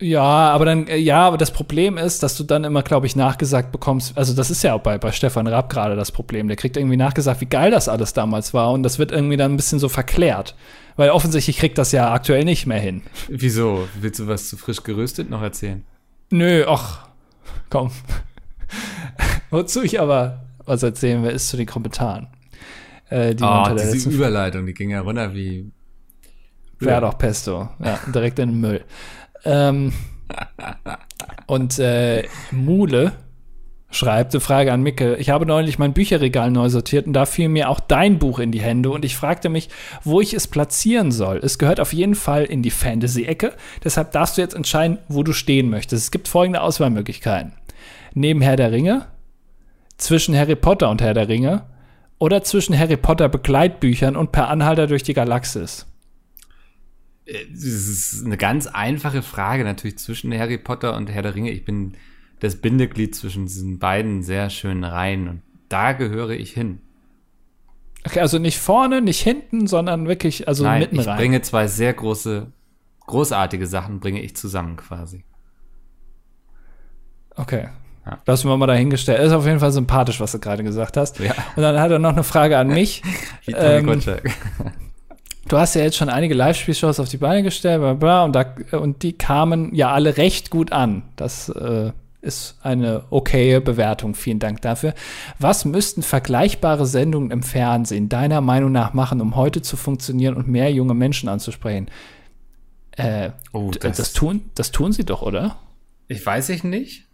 Ja, 0.00 0.22
aber 0.22 0.64
dann, 0.64 0.88
äh, 0.88 0.96
ja, 0.96 1.26
aber 1.28 1.36
das 1.36 1.52
Problem 1.52 1.96
ist, 1.96 2.22
dass 2.22 2.36
du 2.36 2.42
dann 2.42 2.64
immer, 2.64 2.82
glaube 2.82 3.06
ich, 3.06 3.14
nachgesagt 3.14 3.70
bekommst, 3.70 4.18
also 4.18 4.34
das 4.34 4.50
ist 4.50 4.62
ja 4.64 4.74
auch 4.74 4.80
bei, 4.80 4.98
bei 4.98 5.12
Stefan 5.12 5.46
Raab 5.46 5.70
gerade 5.70 5.94
das 5.94 6.10
Problem, 6.10 6.48
der 6.48 6.56
kriegt 6.56 6.76
irgendwie 6.76 6.96
nachgesagt, 6.96 7.40
wie 7.40 7.46
geil 7.46 7.70
das 7.70 7.88
alles 7.88 8.12
damals 8.12 8.52
war 8.52 8.72
und 8.72 8.82
das 8.82 8.98
wird 8.98 9.12
irgendwie 9.12 9.36
dann 9.36 9.52
ein 9.52 9.56
bisschen 9.56 9.78
so 9.78 9.88
verklärt. 9.88 10.56
Weil 10.96 11.10
offensichtlich 11.10 11.58
kriegt 11.58 11.78
das 11.78 11.92
ja 11.92 12.12
aktuell 12.12 12.44
nicht 12.44 12.66
mehr 12.66 12.80
hin. 12.80 13.02
Wieso? 13.28 13.86
Willst 14.00 14.20
du 14.20 14.26
was 14.26 14.48
zu 14.48 14.56
frisch 14.56 14.82
geröstet 14.82 15.30
noch 15.30 15.40
erzählen? 15.40 15.84
Nö, 16.30 16.64
ach, 16.66 17.06
komm. 17.70 17.90
Wozu 19.50 19.82
ich 19.82 20.00
aber 20.00 20.44
was 20.64 20.82
erzählen 20.82 21.22
will, 21.22 21.32
ist 21.32 21.48
zu 21.48 21.56
den 21.56 21.66
Kommentaren. 21.66 22.28
Äh, 23.10 23.34
die 23.34 23.44
oh, 23.44 23.66
diese 23.76 24.08
Überleitung, 24.10 24.66
die 24.66 24.74
ging 24.74 24.90
ja 24.90 25.00
runter 25.00 25.34
wie. 25.34 25.70
Wäre 26.78 27.02
doch 27.02 27.18
Pesto. 27.18 27.68
Ja, 27.84 27.98
direkt 28.14 28.38
in 28.38 28.50
den 28.50 28.60
Müll. 28.60 28.84
Ähm, 29.44 29.92
und 31.46 31.78
äh, 31.78 32.26
Mule 32.50 33.12
schreibt, 33.94 34.34
eine 34.34 34.40
Frage 34.40 34.72
an 34.72 34.82
Micke. 34.82 35.16
Ich 35.16 35.30
habe 35.30 35.46
neulich 35.46 35.78
mein 35.78 35.92
Bücherregal 35.92 36.50
neu 36.50 36.68
sortiert 36.68 37.06
und 37.06 37.12
da 37.12 37.26
fiel 37.26 37.48
mir 37.48 37.68
auch 37.68 37.80
dein 37.80 38.18
Buch 38.18 38.38
in 38.38 38.52
die 38.52 38.60
Hände 38.60 38.90
und 38.90 39.04
ich 39.04 39.16
fragte 39.16 39.48
mich, 39.48 39.68
wo 40.02 40.20
ich 40.20 40.34
es 40.34 40.48
platzieren 40.48 41.12
soll. 41.12 41.38
Es 41.38 41.58
gehört 41.58 41.80
auf 41.80 41.92
jeden 41.92 42.14
Fall 42.14 42.44
in 42.44 42.62
die 42.62 42.70
Fantasy-Ecke, 42.70 43.52
deshalb 43.84 44.12
darfst 44.12 44.36
du 44.36 44.42
jetzt 44.42 44.54
entscheiden, 44.54 44.98
wo 45.08 45.22
du 45.22 45.32
stehen 45.32 45.70
möchtest. 45.70 46.04
Es 46.04 46.10
gibt 46.10 46.28
folgende 46.28 46.62
Auswahlmöglichkeiten. 46.62 47.52
Neben 48.14 48.40
Herr 48.40 48.56
der 48.56 48.72
Ringe, 48.72 49.06
zwischen 50.02 50.36
Harry 50.36 50.56
Potter 50.56 50.90
und 50.90 51.00
Herr 51.00 51.14
der 51.14 51.28
Ringe 51.28 51.66
oder 52.18 52.42
zwischen 52.42 52.78
Harry 52.78 52.96
Potter 52.96 53.28
Begleitbüchern 53.28 54.16
und 54.16 54.32
Per 54.32 54.48
Anhalter 54.48 54.86
durch 54.86 55.02
die 55.02 55.14
Galaxis. 55.14 55.86
Äh, 57.24 57.46
das 57.50 57.62
ist 57.62 58.24
eine 58.24 58.36
ganz 58.36 58.66
einfache 58.66 59.22
Frage 59.22 59.64
natürlich 59.64 59.98
zwischen 59.98 60.36
Harry 60.36 60.58
Potter 60.58 60.96
und 60.96 61.10
Herr 61.10 61.22
der 61.22 61.34
Ringe. 61.34 61.50
Ich 61.50 61.64
bin 61.64 61.94
das 62.42 62.56
Bindeglied 62.56 63.14
zwischen 63.14 63.46
diesen 63.46 63.78
beiden 63.78 64.24
sehr 64.24 64.50
schönen 64.50 64.82
Reihen. 64.82 65.28
Und 65.28 65.42
da 65.68 65.92
gehöre 65.92 66.30
ich 66.30 66.50
hin. 66.50 66.80
Okay, 68.04 68.18
also 68.18 68.40
nicht 68.40 68.58
vorne, 68.58 69.00
nicht 69.00 69.20
hinten, 69.20 69.68
sondern 69.68 70.08
wirklich, 70.08 70.48
also 70.48 70.64
Nein, 70.64 70.80
mitten 70.80 70.98
ich 70.98 71.06
rein. 71.06 71.18
bringe 71.18 71.40
zwei 71.42 71.68
sehr 71.68 71.92
große, 71.92 72.48
großartige 73.06 73.68
Sachen, 73.68 74.00
bringe 74.00 74.20
ich 74.20 74.34
zusammen 74.34 74.76
quasi. 74.76 75.24
Okay. 77.36 77.68
Ja. 78.04 78.18
Lassen 78.26 78.48
wir 78.48 78.56
mal 78.56 78.66
dahingestellt. 78.66 79.20
Ist 79.20 79.32
auf 79.32 79.46
jeden 79.46 79.60
Fall 79.60 79.70
sympathisch, 79.70 80.18
was 80.18 80.32
du 80.32 80.40
gerade 80.40 80.64
gesagt 80.64 80.96
hast. 80.96 81.20
Ja. 81.20 81.34
Und 81.54 81.62
dann 81.62 81.78
hat 81.78 81.92
er 81.92 82.00
noch 82.00 82.10
eine 82.10 82.24
Frage 82.24 82.58
an 82.58 82.66
mich. 82.66 83.02
Wie 83.44 83.52
ähm, 83.52 83.86
du 85.48 85.56
hast 85.56 85.76
ja 85.76 85.82
jetzt 85.82 85.96
schon 85.96 86.08
einige 86.08 86.34
Live-Spielshows 86.34 86.98
auf 86.98 87.08
die 87.08 87.18
Beine 87.18 87.44
gestellt, 87.44 87.80
bla 87.80 87.94
bla, 87.94 88.24
und, 88.24 88.32
da, 88.32 88.52
und 88.72 89.04
die 89.04 89.12
kamen 89.12 89.72
ja 89.76 89.92
alle 89.92 90.16
recht 90.16 90.50
gut 90.50 90.72
an. 90.72 91.04
Das 91.14 91.48
äh, 91.48 91.92
ist 92.22 92.56
eine 92.62 93.04
okaye 93.10 93.60
Bewertung. 93.60 94.14
Vielen 94.14 94.38
Dank 94.38 94.62
dafür. 94.62 94.94
Was 95.38 95.64
müssten 95.64 96.02
vergleichbare 96.02 96.86
Sendungen 96.86 97.30
im 97.30 97.42
Fernsehen 97.42 98.08
deiner 98.08 98.40
Meinung 98.40 98.72
nach 98.72 98.94
machen, 98.94 99.20
um 99.20 99.36
heute 99.36 99.60
zu 99.60 99.76
funktionieren 99.76 100.34
und 100.34 100.48
mehr 100.48 100.72
junge 100.72 100.94
Menschen 100.94 101.28
anzusprechen? 101.28 101.90
Äh, 102.92 103.30
oh, 103.52 103.70
das, 103.78 103.96
das, 103.96 104.12
tun, 104.12 104.50
das 104.54 104.70
tun 104.70 104.92
sie 104.92 105.04
doch, 105.04 105.22
oder? 105.22 105.56
Ich 106.08 106.24
weiß 106.24 106.48
ich 106.50 106.62
nicht. 106.62 107.06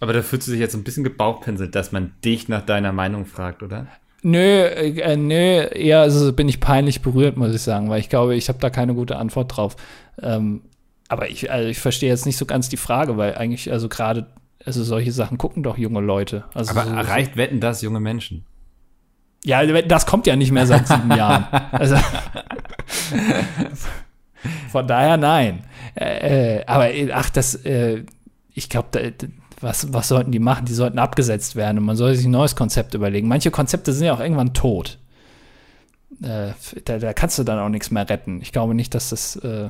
Aber 0.00 0.12
da 0.12 0.22
fühlst 0.22 0.48
du 0.48 0.52
dich 0.52 0.60
jetzt 0.60 0.74
ein 0.74 0.82
bisschen 0.82 1.04
gebauchpinselt, 1.04 1.74
dass 1.74 1.92
man 1.92 2.12
dich 2.24 2.48
nach 2.48 2.64
deiner 2.64 2.92
Meinung 2.92 3.26
fragt, 3.26 3.62
oder? 3.62 3.86
Nö, 4.22 4.38
äh, 4.38 5.16
nö, 5.16 5.34
eher 5.34 6.00
also 6.00 6.32
bin 6.32 6.48
ich 6.48 6.60
peinlich 6.60 7.02
berührt, 7.02 7.36
muss 7.36 7.54
ich 7.54 7.62
sagen, 7.62 7.90
weil 7.90 8.00
ich 8.00 8.08
glaube, 8.08 8.34
ich 8.36 8.48
habe 8.48 8.60
da 8.60 8.70
keine 8.70 8.94
gute 8.94 9.16
Antwort 9.16 9.56
drauf. 9.56 9.76
Ähm, 10.20 10.62
aber 11.12 11.28
ich, 11.28 11.50
also 11.52 11.68
ich 11.68 11.78
verstehe 11.78 12.08
jetzt 12.08 12.24
nicht 12.24 12.38
so 12.38 12.46
ganz 12.46 12.70
die 12.70 12.78
Frage, 12.78 13.18
weil 13.18 13.34
eigentlich, 13.34 13.70
also 13.70 13.90
gerade, 13.90 14.28
also 14.64 14.82
solche 14.82 15.12
Sachen 15.12 15.36
gucken 15.36 15.62
doch 15.62 15.76
junge 15.76 16.00
Leute. 16.00 16.44
Also 16.54 16.70
aber 16.70 16.84
so, 16.84 16.90
erreicht 16.90 17.36
Wetten 17.36 17.60
das 17.60 17.82
junge 17.82 18.00
Menschen? 18.00 18.46
Ja, 19.44 19.62
das 19.82 20.06
kommt 20.06 20.26
ja 20.26 20.36
nicht 20.36 20.52
mehr 20.52 20.66
seit 20.66 20.88
sieben 20.88 21.10
Jahren. 21.14 21.46
Also, 21.72 21.96
von 24.70 24.86
daher 24.86 25.18
nein. 25.18 25.64
Äh, 25.94 26.60
äh 26.60 26.66
aber 26.66 26.88
ach, 27.12 27.28
das, 27.28 27.56
äh, 27.56 28.04
ich 28.54 28.70
glaube, 28.70 29.12
was, 29.60 29.92
was 29.92 30.08
sollten 30.08 30.32
die 30.32 30.38
machen? 30.38 30.64
Die 30.64 30.72
sollten 30.72 30.98
abgesetzt 30.98 31.56
werden 31.56 31.76
und 31.78 31.84
man 31.84 31.96
soll 31.96 32.14
sich 32.14 32.24
ein 32.24 32.30
neues 32.30 32.56
Konzept 32.56 32.94
überlegen. 32.94 33.28
Manche 33.28 33.50
Konzepte 33.50 33.92
sind 33.92 34.06
ja 34.06 34.14
auch 34.14 34.20
irgendwann 34.20 34.54
tot. 34.54 34.98
Äh, 36.22 36.52
da, 36.86 36.98
da, 36.98 37.12
kannst 37.12 37.38
du 37.38 37.44
dann 37.44 37.58
auch 37.58 37.68
nichts 37.68 37.90
mehr 37.90 38.08
retten. 38.08 38.40
Ich 38.40 38.52
glaube 38.52 38.74
nicht, 38.74 38.94
dass 38.94 39.10
das 39.10 39.36
äh, 39.36 39.68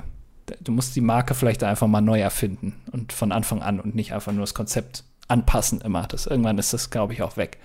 du 0.61 0.73
musst 0.73 0.97
die 0.97 1.01
Marke 1.01 1.35
vielleicht 1.35 1.63
einfach 1.65 1.87
mal 1.87 2.01
neu 2.01 2.21
erfinden 2.21 2.75
und 2.91 3.13
von 3.13 3.33
Anfang 3.33 3.63
an 3.63 3.81
und 3.81 3.95
nicht 3.95 4.13
einfach 4.13 4.33
nur 4.33 4.43
das 4.43 4.55
Konzept 4.55 5.05
anpassen 5.29 5.81
immer. 5.81 6.07
Das, 6.07 6.27
irgendwann 6.27 6.59
ist 6.59 6.73
das, 6.73 6.91
glaube 6.91 7.13
ich, 7.13 7.23
auch 7.23 7.37
weg. 7.37 7.59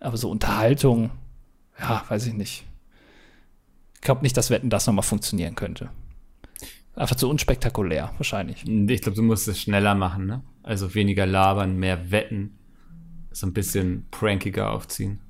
Aber 0.00 0.16
so 0.16 0.30
Unterhaltung, 0.30 1.10
ja, 1.78 2.04
weiß 2.08 2.26
ich 2.26 2.34
nicht. 2.34 2.64
Ich 3.94 4.00
glaube 4.02 4.22
nicht, 4.22 4.36
dass 4.36 4.50
Wetten 4.50 4.70
das 4.70 4.86
nochmal 4.86 5.02
funktionieren 5.02 5.54
könnte. 5.54 5.90
Einfach 6.94 7.16
zu 7.16 7.28
unspektakulär, 7.28 8.12
wahrscheinlich. 8.18 8.64
Ich 8.68 9.00
glaube, 9.02 9.16
du 9.16 9.22
musst 9.22 9.48
es 9.48 9.60
schneller 9.60 9.94
machen, 9.94 10.26
ne? 10.26 10.42
Also 10.62 10.94
weniger 10.94 11.26
labern, 11.26 11.76
mehr 11.76 12.10
wetten, 12.12 12.56
so 13.32 13.46
ein 13.46 13.52
bisschen 13.52 14.06
prankiger 14.10 14.70
aufziehen. 14.70 15.20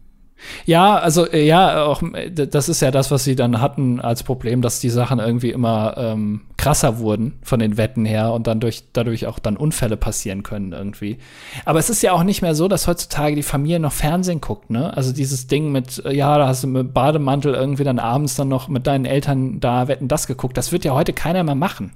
Ja, 0.66 0.96
also 0.96 1.26
äh, 1.30 1.44
ja, 1.44 1.84
auch 1.84 2.02
äh, 2.02 2.30
das 2.30 2.68
ist 2.68 2.80
ja 2.80 2.90
das, 2.90 3.10
was 3.10 3.24
sie 3.24 3.36
dann 3.36 3.60
hatten 3.60 4.00
als 4.00 4.22
Problem, 4.22 4.62
dass 4.62 4.80
die 4.80 4.90
Sachen 4.90 5.18
irgendwie 5.18 5.50
immer 5.50 5.94
ähm, 5.96 6.42
krasser 6.56 6.98
wurden 6.98 7.34
von 7.42 7.60
den 7.60 7.76
Wetten 7.76 8.04
her 8.04 8.32
und 8.32 8.46
dann 8.46 8.60
durch, 8.60 8.84
dadurch 8.92 9.26
auch 9.26 9.38
dann 9.38 9.56
Unfälle 9.56 9.96
passieren 9.96 10.42
können 10.42 10.72
irgendwie. 10.72 11.18
Aber 11.64 11.78
es 11.78 11.90
ist 11.90 12.02
ja 12.02 12.12
auch 12.12 12.22
nicht 12.22 12.42
mehr 12.42 12.54
so, 12.54 12.68
dass 12.68 12.86
heutzutage 12.86 13.36
die 13.36 13.42
Familie 13.42 13.80
noch 13.80 13.92
Fernsehen 13.92 14.40
guckt, 14.40 14.70
ne? 14.70 14.96
Also 14.96 15.12
dieses 15.12 15.46
Ding 15.46 15.72
mit, 15.72 16.04
äh, 16.04 16.14
ja, 16.14 16.38
da 16.38 16.46
hast 16.48 16.64
du 16.64 16.68
mit 16.68 16.94
Bademantel 16.94 17.54
irgendwie 17.54 17.84
dann 17.84 17.98
abends 17.98 18.34
dann 18.36 18.48
noch 18.48 18.68
mit 18.68 18.86
deinen 18.86 19.04
Eltern 19.04 19.60
da 19.60 19.88
Wetten 19.88 20.08
das 20.08 20.26
geguckt. 20.26 20.56
Das 20.56 20.72
wird 20.72 20.84
ja 20.84 20.94
heute 20.94 21.12
keiner 21.12 21.42
mehr 21.44 21.54
machen. 21.54 21.92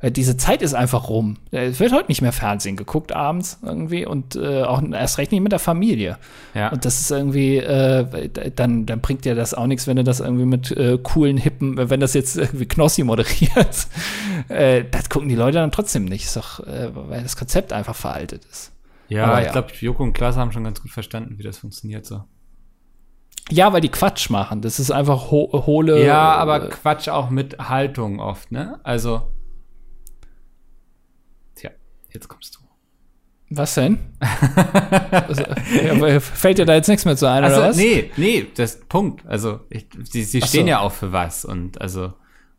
Äh, 0.00 0.10
diese 0.10 0.36
Zeit 0.36 0.62
ist 0.62 0.74
einfach 0.74 1.08
rum. 1.08 1.36
Es 1.50 1.80
wird 1.80 1.92
heute 1.92 2.08
nicht 2.08 2.22
mehr 2.22 2.32
Fernsehen 2.32 2.76
geguckt 2.76 3.12
abends 3.12 3.58
irgendwie 3.62 4.06
und 4.06 4.36
äh, 4.36 4.62
auch 4.62 4.82
erst 4.92 5.18
recht 5.18 5.32
nicht 5.32 5.40
mit 5.40 5.52
der 5.52 5.58
Familie. 5.58 6.18
Ja. 6.54 6.70
Und 6.70 6.84
das 6.84 7.00
ist 7.00 7.10
irgendwie, 7.10 7.58
äh, 7.58 8.30
dann, 8.54 8.86
dann 8.86 9.00
bringt 9.00 9.24
dir 9.24 9.34
das 9.34 9.54
auch 9.54 9.66
nichts, 9.66 9.86
wenn 9.86 9.96
du 9.96 10.04
das 10.04 10.20
irgendwie 10.20 10.44
mit 10.44 10.70
äh, 10.72 10.98
coolen, 11.02 11.36
hippen, 11.36 11.76
wenn 11.90 12.00
das 12.00 12.14
jetzt 12.14 12.36
irgendwie 12.36 12.66
Knossi 12.66 13.04
moderiert. 13.04 13.86
äh, 14.48 14.84
das 14.90 15.08
gucken 15.08 15.28
die 15.28 15.36
Leute 15.36 15.58
dann 15.58 15.72
trotzdem 15.72 16.04
nicht. 16.04 16.24
Ist 16.24 16.36
doch, 16.36 16.60
äh, 16.66 16.90
weil 16.94 17.22
das 17.22 17.36
Konzept 17.36 17.72
einfach 17.72 17.96
veraltet 17.96 18.44
ist. 18.50 18.72
Ja, 19.08 19.26
Aber 19.26 19.40
ich 19.40 19.46
ja. 19.46 19.52
glaube, 19.52 19.68
Joko 19.78 20.02
und 20.02 20.12
Klaas 20.12 20.36
haben 20.36 20.52
schon 20.52 20.64
ganz 20.64 20.80
gut 20.80 20.90
verstanden, 20.90 21.38
wie 21.38 21.42
das 21.42 21.58
funktioniert 21.58 22.06
so. 22.06 22.24
Ja, 23.50 23.72
weil 23.72 23.82
die 23.82 23.90
Quatsch 23.90 24.30
machen. 24.30 24.62
Das 24.62 24.80
ist 24.80 24.90
einfach 24.90 25.30
ho 25.30 25.66
hohle. 25.66 26.04
Ja, 26.04 26.34
aber 26.36 26.68
Quatsch 26.68 27.08
auch 27.08 27.28
mit 27.28 27.58
Haltung 27.58 28.18
oft, 28.18 28.50
ne? 28.52 28.80
Also 28.84 29.30
Jetzt 32.14 32.28
kommst 32.28 32.54
du. 32.54 32.60
Was 33.50 33.74
denn? 33.74 33.98
also, 35.10 36.20
fällt 36.20 36.58
dir 36.58 36.64
da 36.64 36.74
jetzt 36.74 36.88
nichts 36.88 37.04
mehr 37.04 37.16
zu 37.16 37.26
ein, 37.26 37.44
also, 37.44 37.56
oder 37.58 37.68
was? 37.68 37.76
Nee, 37.76 38.10
nee, 38.16 38.46
das 38.54 38.80
Punkt. 38.88 39.24
Also, 39.26 39.60
ich, 39.68 39.86
sie, 40.04 40.24
sie 40.24 40.40
stehen 40.40 40.64
so. 40.64 40.70
ja 40.70 40.80
auch 40.80 40.92
für 40.92 41.12
was 41.12 41.44
und 41.44 41.80
also. 41.80 42.12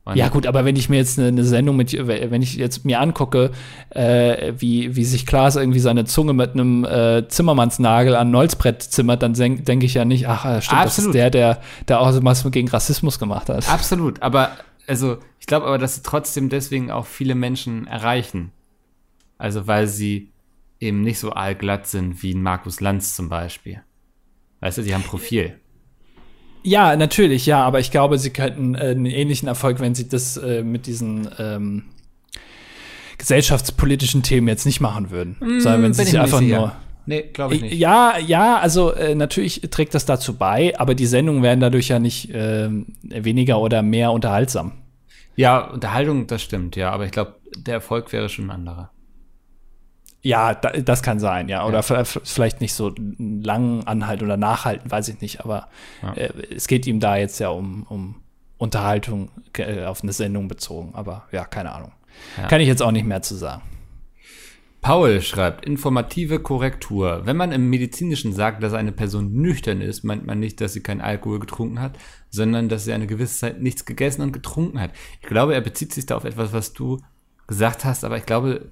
Und 0.03 0.17
ja, 0.17 0.27
gut, 0.27 0.45
aber 0.45 0.65
wenn 0.65 0.75
ich 0.75 0.87
mir 0.87 0.97
jetzt 0.97 1.17
eine, 1.17 1.29
eine, 1.29 1.43
Sendung 1.43 1.77
mit, 1.77 1.91
wenn 2.07 2.43
ich 2.43 2.57
jetzt 2.57 2.85
mir 2.85 2.99
angucke, 2.99 3.49
äh, 3.89 4.53
wie, 4.55 4.95
wie 4.95 5.03
sich 5.03 5.25
Klaas 5.25 5.55
irgendwie 5.55 5.79
seine 5.79 6.05
Zunge 6.05 6.33
mit 6.33 6.51
einem 6.51 6.85
äh, 6.85 7.27
Zimmermannsnagel 7.27 8.15
an 8.15 8.29
Nolzbrett 8.29 8.83
zimmert, 8.83 9.23
dann 9.23 9.33
denke 9.33 9.87
ich 9.87 9.95
ja 9.95 10.05
nicht, 10.05 10.27
ach, 10.27 10.61
stimmt, 10.61 10.79
Absolut. 10.79 10.85
das 10.85 10.99
ist 10.99 11.13
der, 11.15 11.29
der, 11.31 11.61
der 11.87 12.01
auch 12.01 12.13
was 12.21 12.51
gegen 12.51 12.67
Rassismus 12.67 13.17
gemacht 13.17 13.49
hat. 13.49 13.67
Absolut, 13.67 14.21
aber, 14.21 14.51
also, 14.85 15.17
ich 15.39 15.47
glaube 15.47 15.65
aber, 15.65 15.79
dass 15.79 15.95
sie 15.95 16.03
trotzdem 16.03 16.49
deswegen 16.49 16.91
auch 16.91 17.07
viele 17.07 17.33
Menschen 17.33 17.87
erreichen. 17.87 18.51
Also 19.37 19.67
weil 19.67 19.87
sie 19.87 20.31
eben 20.79 21.01
nicht 21.01 21.19
so 21.19 21.31
allglatt 21.31 21.87
sind 21.87 22.21
wie 22.23 22.33
ein 22.33 22.41
Markus 22.41 22.81
Lanz 22.81 23.15
zum 23.15 23.29
Beispiel. 23.29 23.81
Weißt 24.59 24.77
du, 24.77 24.81
die 24.81 24.93
haben 24.93 25.03
Profil. 25.03 25.59
Ja, 26.63 26.95
natürlich, 26.95 27.45
ja, 27.45 27.63
aber 27.63 27.79
ich 27.79 27.91
glaube, 27.91 28.17
sie 28.17 28.31
könnten 28.31 28.73
äh, 28.73 28.79
einen 28.79 29.05
ähnlichen 29.05 29.47
Erfolg, 29.47 29.79
wenn 29.79 29.93
sie 29.93 30.09
das 30.09 30.35
äh, 30.37 30.63
mit 30.63 30.87
diesen 30.87 31.29
ähm, 31.37 31.83
gesellschaftspolitischen 33.19 34.23
Themen 34.23 34.47
jetzt 34.47 34.65
nicht 34.65 34.81
machen 34.81 35.11
würden. 35.11 35.37
Mm, 35.39 35.59
sondern 35.59 35.83
wenn 35.83 35.93
sie 35.93 36.05
sich 36.05 36.19
einfach 36.19 36.41
nur. 36.41 36.75
Nee, 37.05 37.21
glaube 37.33 37.53
ich 37.53 37.61
nicht. 37.61 37.75
Ja, 37.75 38.17
ja, 38.17 38.57
also 38.57 38.91
äh, 38.91 39.13
natürlich 39.13 39.61
trägt 39.69 39.93
das 39.93 40.05
dazu 40.05 40.37
bei, 40.37 40.77
aber 40.79 40.95
die 40.95 41.05
Sendungen 41.05 41.43
werden 41.43 41.59
dadurch 41.59 41.89
ja 41.89 41.99
nicht 41.99 42.31
äh, 42.31 42.67
weniger 43.03 43.59
oder 43.59 43.83
mehr 43.83 44.11
unterhaltsam. 44.11 44.71
Ja, 45.35 45.69
Unterhaltung, 45.69 46.25
das 46.25 46.41
stimmt, 46.41 46.75
ja, 46.75 46.89
aber 46.91 47.05
ich 47.05 47.11
glaube, 47.11 47.35
der 47.55 47.75
Erfolg 47.75 48.11
wäre 48.11 48.27
schon 48.27 48.45
ein 48.45 48.51
anderer. 48.51 48.89
Ja, 50.25 50.55
da, 50.55 50.71
das 50.71 51.03
kann 51.03 51.19
sein, 51.19 51.49
ja. 51.49 51.67
Oder 51.67 51.81
ja. 51.87 52.03
vielleicht 52.03 52.59
nicht 52.59 52.73
so 52.73 52.91
lang 53.19 53.83
anhalten 53.83 54.25
oder 54.25 54.37
nachhalten, 54.37 54.89
weiß 54.89 55.07
ich 55.09 55.21
nicht. 55.21 55.41
Aber 55.41 55.67
ja. 56.01 56.13
äh, 56.13 56.31
es 56.55 56.67
geht 56.67 56.87
ihm 56.87 56.99
da 56.99 57.15
jetzt 57.15 57.37
ja 57.37 57.49
um, 57.49 57.83
um 57.83 58.15
Unterhaltung 58.57 59.29
äh, 59.55 59.85
auf 59.85 60.01
eine 60.01 60.13
Sendung 60.13 60.47
bezogen. 60.47 60.95
Aber 60.95 61.27
ja, 61.31 61.45
keine 61.45 61.73
Ahnung. 61.73 61.91
Ja. 62.37 62.47
Kann 62.47 62.59
ich 62.59 62.67
jetzt 62.67 62.81
auch 62.81 62.91
nicht 62.91 63.05
mehr 63.05 63.21
zu 63.21 63.35
sagen. 63.35 63.61
Paul 64.81 65.21
schreibt, 65.21 65.63
informative 65.63 66.39
Korrektur. 66.39 67.21
Wenn 67.25 67.37
man 67.37 67.51
im 67.51 67.69
Medizinischen 67.69 68.33
sagt, 68.33 68.63
dass 68.63 68.73
eine 68.73 68.91
Person 68.91 69.31
nüchtern 69.31 69.79
ist, 69.79 70.03
meint 70.03 70.25
man 70.25 70.39
nicht, 70.39 70.59
dass 70.59 70.73
sie 70.73 70.81
keinen 70.81 71.01
Alkohol 71.01 71.39
getrunken 71.39 71.79
hat, 71.79 71.99
sondern 72.31 72.67
dass 72.67 72.85
sie 72.85 72.93
eine 72.93 73.05
gewisse 73.05 73.41
Zeit 73.41 73.61
nichts 73.61 73.85
gegessen 73.85 74.23
und 74.23 74.31
getrunken 74.31 74.81
hat. 74.81 74.89
Ich 75.21 75.27
glaube, 75.27 75.53
er 75.53 75.61
bezieht 75.61 75.93
sich 75.93 76.07
da 76.07 76.15
auf 76.15 76.23
etwas, 76.23 76.51
was 76.51 76.73
du 76.73 76.99
gesagt 77.45 77.85
hast, 77.85 78.03
aber 78.03 78.17
ich 78.17 78.25
glaube, 78.25 78.65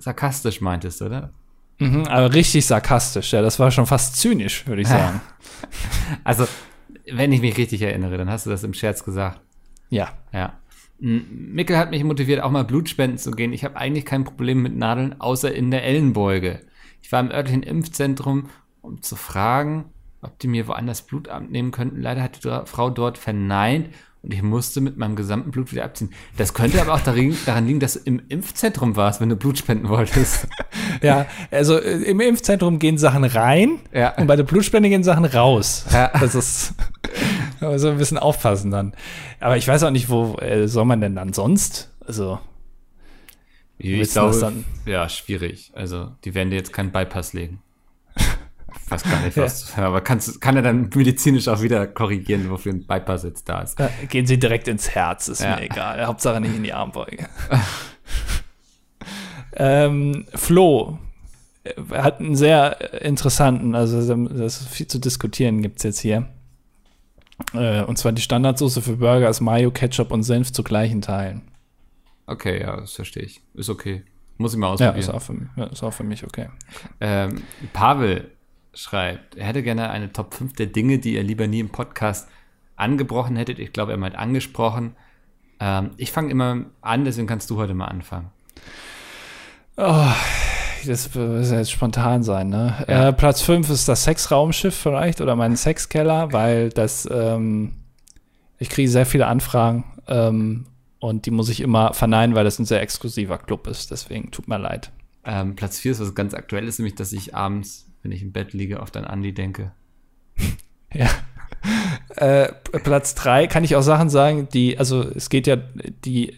sarkastisch 0.00 0.60
meintest, 0.60 1.02
oder? 1.02 1.30
Mhm, 1.78 2.04
aber 2.06 2.34
richtig 2.34 2.66
sarkastisch, 2.66 3.32
ja. 3.32 3.42
Das 3.42 3.58
war 3.58 3.70
schon 3.70 3.86
fast 3.86 4.16
zynisch, 4.16 4.66
würde 4.66 4.82
ich 4.82 4.88
sagen. 4.96 5.20
also, 6.24 6.46
wenn 7.10 7.32
ich 7.32 7.40
mich 7.40 7.56
richtig 7.56 7.82
erinnere, 7.82 8.18
dann 8.18 8.30
hast 8.30 8.46
du 8.46 8.50
das 8.50 8.64
im 8.64 8.74
Scherz 8.74 9.04
gesagt. 9.04 9.40
Ja. 9.88 10.08
Ja. 10.32 10.54
Mickel 10.98 11.78
hat 11.78 11.90
mich 11.90 12.04
motiviert, 12.04 12.42
auch 12.42 12.50
mal 12.50 12.64
Blutspenden 12.64 13.18
zu 13.18 13.30
gehen. 13.30 13.54
Ich 13.54 13.64
habe 13.64 13.76
eigentlich 13.76 14.04
kein 14.04 14.24
Problem 14.24 14.62
mit 14.62 14.76
Nadeln, 14.76 15.18
außer 15.20 15.52
in 15.52 15.70
der 15.70 15.84
Ellenbeuge. 15.84 16.60
Ich 17.02 17.10
war 17.10 17.20
im 17.20 17.30
örtlichen 17.30 17.62
Impfzentrum, 17.62 18.50
um 18.82 19.00
zu 19.00 19.16
fragen, 19.16 19.86
ob 20.20 20.38
die 20.38 20.48
mir 20.48 20.68
woanders 20.68 21.02
Blut 21.02 21.28
abnehmen 21.28 21.70
könnten. 21.70 22.02
Leider 22.02 22.22
hat 22.22 22.44
die 22.44 22.60
Frau 22.66 22.90
dort 22.90 23.16
verneint 23.16 23.88
und 24.22 24.34
ich 24.34 24.42
musste 24.42 24.82
mit 24.82 24.98
meinem 24.98 25.16
gesamten 25.16 25.50
Blut 25.50 25.72
wieder 25.72 25.84
abziehen. 25.84 26.12
Das 26.36 26.52
könnte 26.52 26.80
aber 26.80 26.94
auch 26.94 27.00
darin, 27.00 27.36
daran 27.46 27.66
liegen, 27.66 27.80
dass 27.80 27.94
du 27.94 28.00
im 28.00 28.20
Impfzentrum 28.28 28.94
warst, 28.96 29.20
wenn 29.20 29.30
du 29.30 29.36
Blut 29.36 29.56
spenden 29.56 29.88
wolltest. 29.88 30.46
ja, 31.02 31.26
also 31.50 31.78
äh, 31.78 32.02
im 32.02 32.20
Impfzentrum 32.20 32.78
gehen 32.78 32.98
Sachen 32.98 33.24
rein 33.24 33.78
ja. 33.92 34.14
und 34.16 34.26
bei 34.26 34.36
der 34.36 34.44
Blutspende 34.44 34.90
gehen 34.90 35.04
Sachen 35.04 35.24
raus. 35.24 35.86
Ja. 35.90 36.08
Das 36.20 36.34
ist 36.34 36.74
also 37.60 37.88
ein 37.88 37.96
bisschen 37.96 38.18
aufpassen 38.18 38.70
dann. 38.70 38.92
Aber 39.40 39.56
ich 39.56 39.66
weiß 39.66 39.84
auch 39.84 39.90
nicht, 39.90 40.10
wo 40.10 40.36
äh, 40.36 40.68
soll 40.68 40.84
man 40.84 41.00
denn 41.00 41.16
dann 41.16 41.32
sonst? 41.32 41.90
Also 42.06 42.38
ich 43.78 44.10
glaube, 44.10 44.52
ja, 44.84 45.08
schwierig. 45.08 45.72
Also 45.74 46.12
die 46.24 46.34
werden 46.34 46.50
dir 46.50 46.56
jetzt 46.56 46.74
keinen 46.74 46.92
Bypass 46.92 47.32
legen. 47.32 47.62
Weiß 48.90 49.04
gar 49.04 49.20
nicht, 49.22 49.36
was. 49.36 49.76
Ja. 49.76 49.84
Aber 49.84 50.00
kannst, 50.00 50.40
kann 50.40 50.56
er 50.56 50.62
dann 50.62 50.90
medizinisch 50.94 51.46
auch 51.48 51.62
wieder 51.62 51.86
korrigieren, 51.86 52.50
wofür 52.50 52.72
ein 52.72 52.86
Bypass 52.86 53.22
jetzt 53.22 53.48
da 53.48 53.60
ist? 53.60 53.78
Gehen 54.08 54.26
Sie 54.26 54.38
direkt 54.38 54.66
ins 54.66 54.90
Herz, 54.90 55.28
ist 55.28 55.42
ja. 55.42 55.56
mir 55.56 55.62
egal. 55.62 56.04
Hauptsache 56.06 56.40
nicht 56.40 56.56
in 56.56 56.64
die 56.64 56.72
Armbeuge. 56.72 57.28
ähm, 59.54 60.26
Flo 60.34 60.98
äh, 61.64 61.72
hat 61.92 62.20
einen 62.20 62.34
sehr 62.34 63.02
interessanten, 63.02 63.74
also 63.74 64.14
das 64.26 64.66
viel 64.66 64.88
zu 64.88 64.98
diskutieren 64.98 65.62
gibt 65.62 65.78
es 65.78 65.84
jetzt 65.84 66.00
hier. 66.00 66.28
Äh, 67.54 67.82
und 67.82 67.96
zwar 67.96 68.12
die 68.12 68.22
Standardsoße 68.22 68.82
für 68.82 68.96
Burger 68.96 69.28
ist 69.28 69.40
Mayo, 69.40 69.70
Ketchup 69.70 70.10
und 70.10 70.24
Senf 70.24 70.52
zu 70.52 70.62
gleichen 70.62 71.00
Teilen. 71.00 71.42
Okay, 72.26 72.60
ja, 72.60 72.76
das 72.76 72.92
verstehe 72.92 73.22
ich. 73.22 73.40
Ist 73.54 73.70
okay. 73.70 74.02
Muss 74.36 74.52
ich 74.52 74.58
mal 74.58 74.68
ausprobieren. 74.68 74.94
Ja, 74.94 75.00
ist 75.00 75.10
auch 75.10 75.22
für 75.22 75.34
mich, 75.34 75.48
ist 75.72 75.82
auch 75.82 75.92
für 75.92 76.04
mich 76.04 76.24
okay. 76.24 76.48
Ähm, 77.00 77.42
Pavel 77.72 78.30
schreibt, 78.80 79.36
er 79.36 79.46
hätte 79.46 79.62
gerne 79.62 79.90
eine 79.90 80.10
Top 80.10 80.34
5 80.34 80.54
der 80.54 80.66
Dinge, 80.66 80.98
die 80.98 81.14
ihr 81.14 81.22
lieber 81.22 81.46
nie 81.46 81.60
im 81.60 81.68
Podcast 81.68 82.28
angebrochen 82.76 83.36
hättet. 83.36 83.58
Ich 83.58 83.72
glaube, 83.72 83.92
er 83.92 83.98
meint 83.98 84.16
angesprochen. 84.16 84.96
Ähm, 85.60 85.90
ich 85.98 86.12
fange 86.12 86.30
immer 86.30 86.64
an, 86.80 87.04
deswegen 87.04 87.26
kannst 87.26 87.50
du 87.50 87.58
heute 87.58 87.74
mal 87.74 87.86
anfangen. 87.86 88.30
Oh, 89.76 90.06
das 90.86 91.14
muss 91.14 91.50
ja 91.50 91.58
jetzt 91.58 91.70
spontan 91.70 92.22
sein, 92.22 92.48
ne? 92.48 92.84
Ja. 92.88 93.08
Äh, 93.08 93.12
Platz 93.12 93.42
5 93.42 93.68
ist 93.68 93.86
das 93.86 94.04
Sexraumschiff 94.04 94.74
vielleicht 94.74 95.20
oder 95.20 95.36
mein 95.36 95.56
Sexkeller, 95.56 96.32
weil 96.32 96.70
das, 96.70 97.06
ähm, 97.10 97.72
ich 98.58 98.70
kriege 98.70 98.88
sehr 98.88 99.04
viele 99.04 99.26
Anfragen 99.26 99.84
ähm, 100.08 100.66
und 101.00 101.26
die 101.26 101.30
muss 101.30 101.50
ich 101.50 101.60
immer 101.60 101.92
verneinen, 101.92 102.34
weil 102.34 102.44
das 102.44 102.58
ein 102.58 102.64
sehr 102.64 102.80
exklusiver 102.80 103.36
Club 103.36 103.66
ist. 103.66 103.90
Deswegen 103.90 104.30
tut 104.30 104.48
mir 104.48 104.58
leid. 104.58 104.90
Ähm, 105.24 105.54
Platz 105.54 105.78
4 105.78 105.92
ist 105.92 106.00
was 106.00 106.14
ganz 106.14 106.32
Aktuelles, 106.32 106.78
nämlich, 106.78 106.94
dass 106.94 107.12
ich 107.12 107.34
abends 107.34 107.89
wenn 108.02 108.12
ich 108.12 108.22
im 108.22 108.32
Bett 108.32 108.52
liege, 108.52 108.80
oft 108.80 108.96
an 108.96 109.04
Andi 109.04 109.32
denke. 109.32 109.72
ja. 110.94 111.08
Äh, 112.16 112.52
Platz 112.82 113.14
drei 113.14 113.46
kann 113.46 113.64
ich 113.64 113.76
auch 113.76 113.82
Sachen 113.82 114.08
sagen, 114.08 114.48
die, 114.52 114.78
also 114.78 115.02
es 115.02 115.28
geht 115.28 115.46
ja, 115.46 115.56
die, 116.04 116.36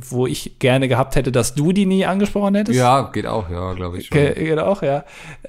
wo 0.00 0.26
ich 0.26 0.58
gerne 0.58 0.88
gehabt 0.88 1.16
hätte, 1.16 1.32
dass 1.32 1.54
du 1.54 1.72
die 1.72 1.86
nie 1.86 2.04
angesprochen 2.04 2.54
hättest. 2.54 2.78
Ja, 2.78 3.10
geht 3.12 3.26
auch, 3.26 3.50
ja, 3.50 3.72
glaube 3.72 3.98
ich 3.98 4.06
schon. 4.06 4.18
Ge 4.18 4.34
geht 4.34 4.58
auch, 4.58 4.82
ja. 4.82 5.04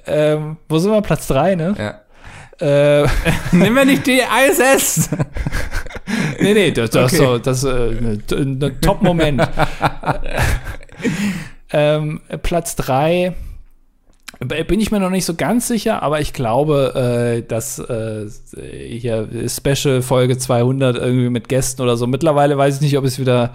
Ähm, 0.06 0.56
wo 0.68 0.78
sind 0.78 0.92
wir? 0.92 1.02
Platz 1.02 1.26
drei, 1.26 1.54
ne? 1.54 1.74
Ja. 1.78 2.00
Äh, 2.60 3.06
Nimm 3.52 3.74
mir 3.74 3.84
nicht 3.84 4.06
die 4.06 4.20
ISS! 4.20 5.10
nee, 6.40 6.54
nee, 6.54 6.70
das, 6.70 6.90
das, 6.90 7.12
okay. 7.12 7.24
so, 7.24 7.38
das 7.38 7.64
ist 7.64 8.32
äh, 8.32 8.36
ein 8.36 8.80
Top-Moment. 8.80 9.48
ähm, 11.72 12.20
Platz 12.42 12.76
drei 12.76 13.34
bin 14.40 14.80
ich 14.80 14.90
mir 14.90 15.00
noch 15.00 15.10
nicht 15.10 15.26
so 15.26 15.34
ganz 15.34 15.68
sicher, 15.68 16.02
aber 16.02 16.20
ich 16.20 16.32
glaube, 16.32 17.40
äh, 17.40 17.46
dass 17.46 17.78
äh, 17.78 18.26
hier 18.98 19.28
Special 19.48 20.00
Folge 20.00 20.38
200 20.38 20.96
irgendwie 20.96 21.28
mit 21.28 21.48
Gästen 21.48 21.82
oder 21.82 21.96
so. 21.96 22.06
Mittlerweile 22.06 22.56
weiß 22.56 22.76
ich 22.76 22.80
nicht, 22.80 22.96
ob 22.96 23.04
ich 23.04 23.12
es 23.12 23.18
wieder 23.18 23.54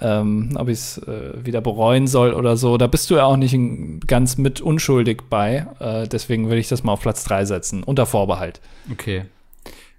ähm, 0.00 0.50
ob 0.56 0.68
ich 0.68 0.78
es 0.78 0.98
äh, 0.98 1.44
wieder 1.44 1.60
bereuen 1.60 2.06
soll 2.06 2.32
oder 2.32 2.56
so. 2.56 2.76
Da 2.76 2.86
bist 2.86 3.10
du 3.10 3.16
ja 3.16 3.24
auch 3.24 3.36
nicht 3.36 3.56
ganz 4.06 4.38
mit 4.38 4.60
unschuldig 4.60 5.22
bei. 5.28 5.66
Äh, 5.78 6.08
deswegen 6.08 6.46
würde 6.46 6.60
ich 6.60 6.68
das 6.68 6.84
mal 6.84 6.92
auf 6.92 7.00
Platz 7.00 7.24
3 7.24 7.44
setzen, 7.44 7.82
unter 7.82 8.06
Vorbehalt. 8.06 8.60
Okay. 8.92 9.24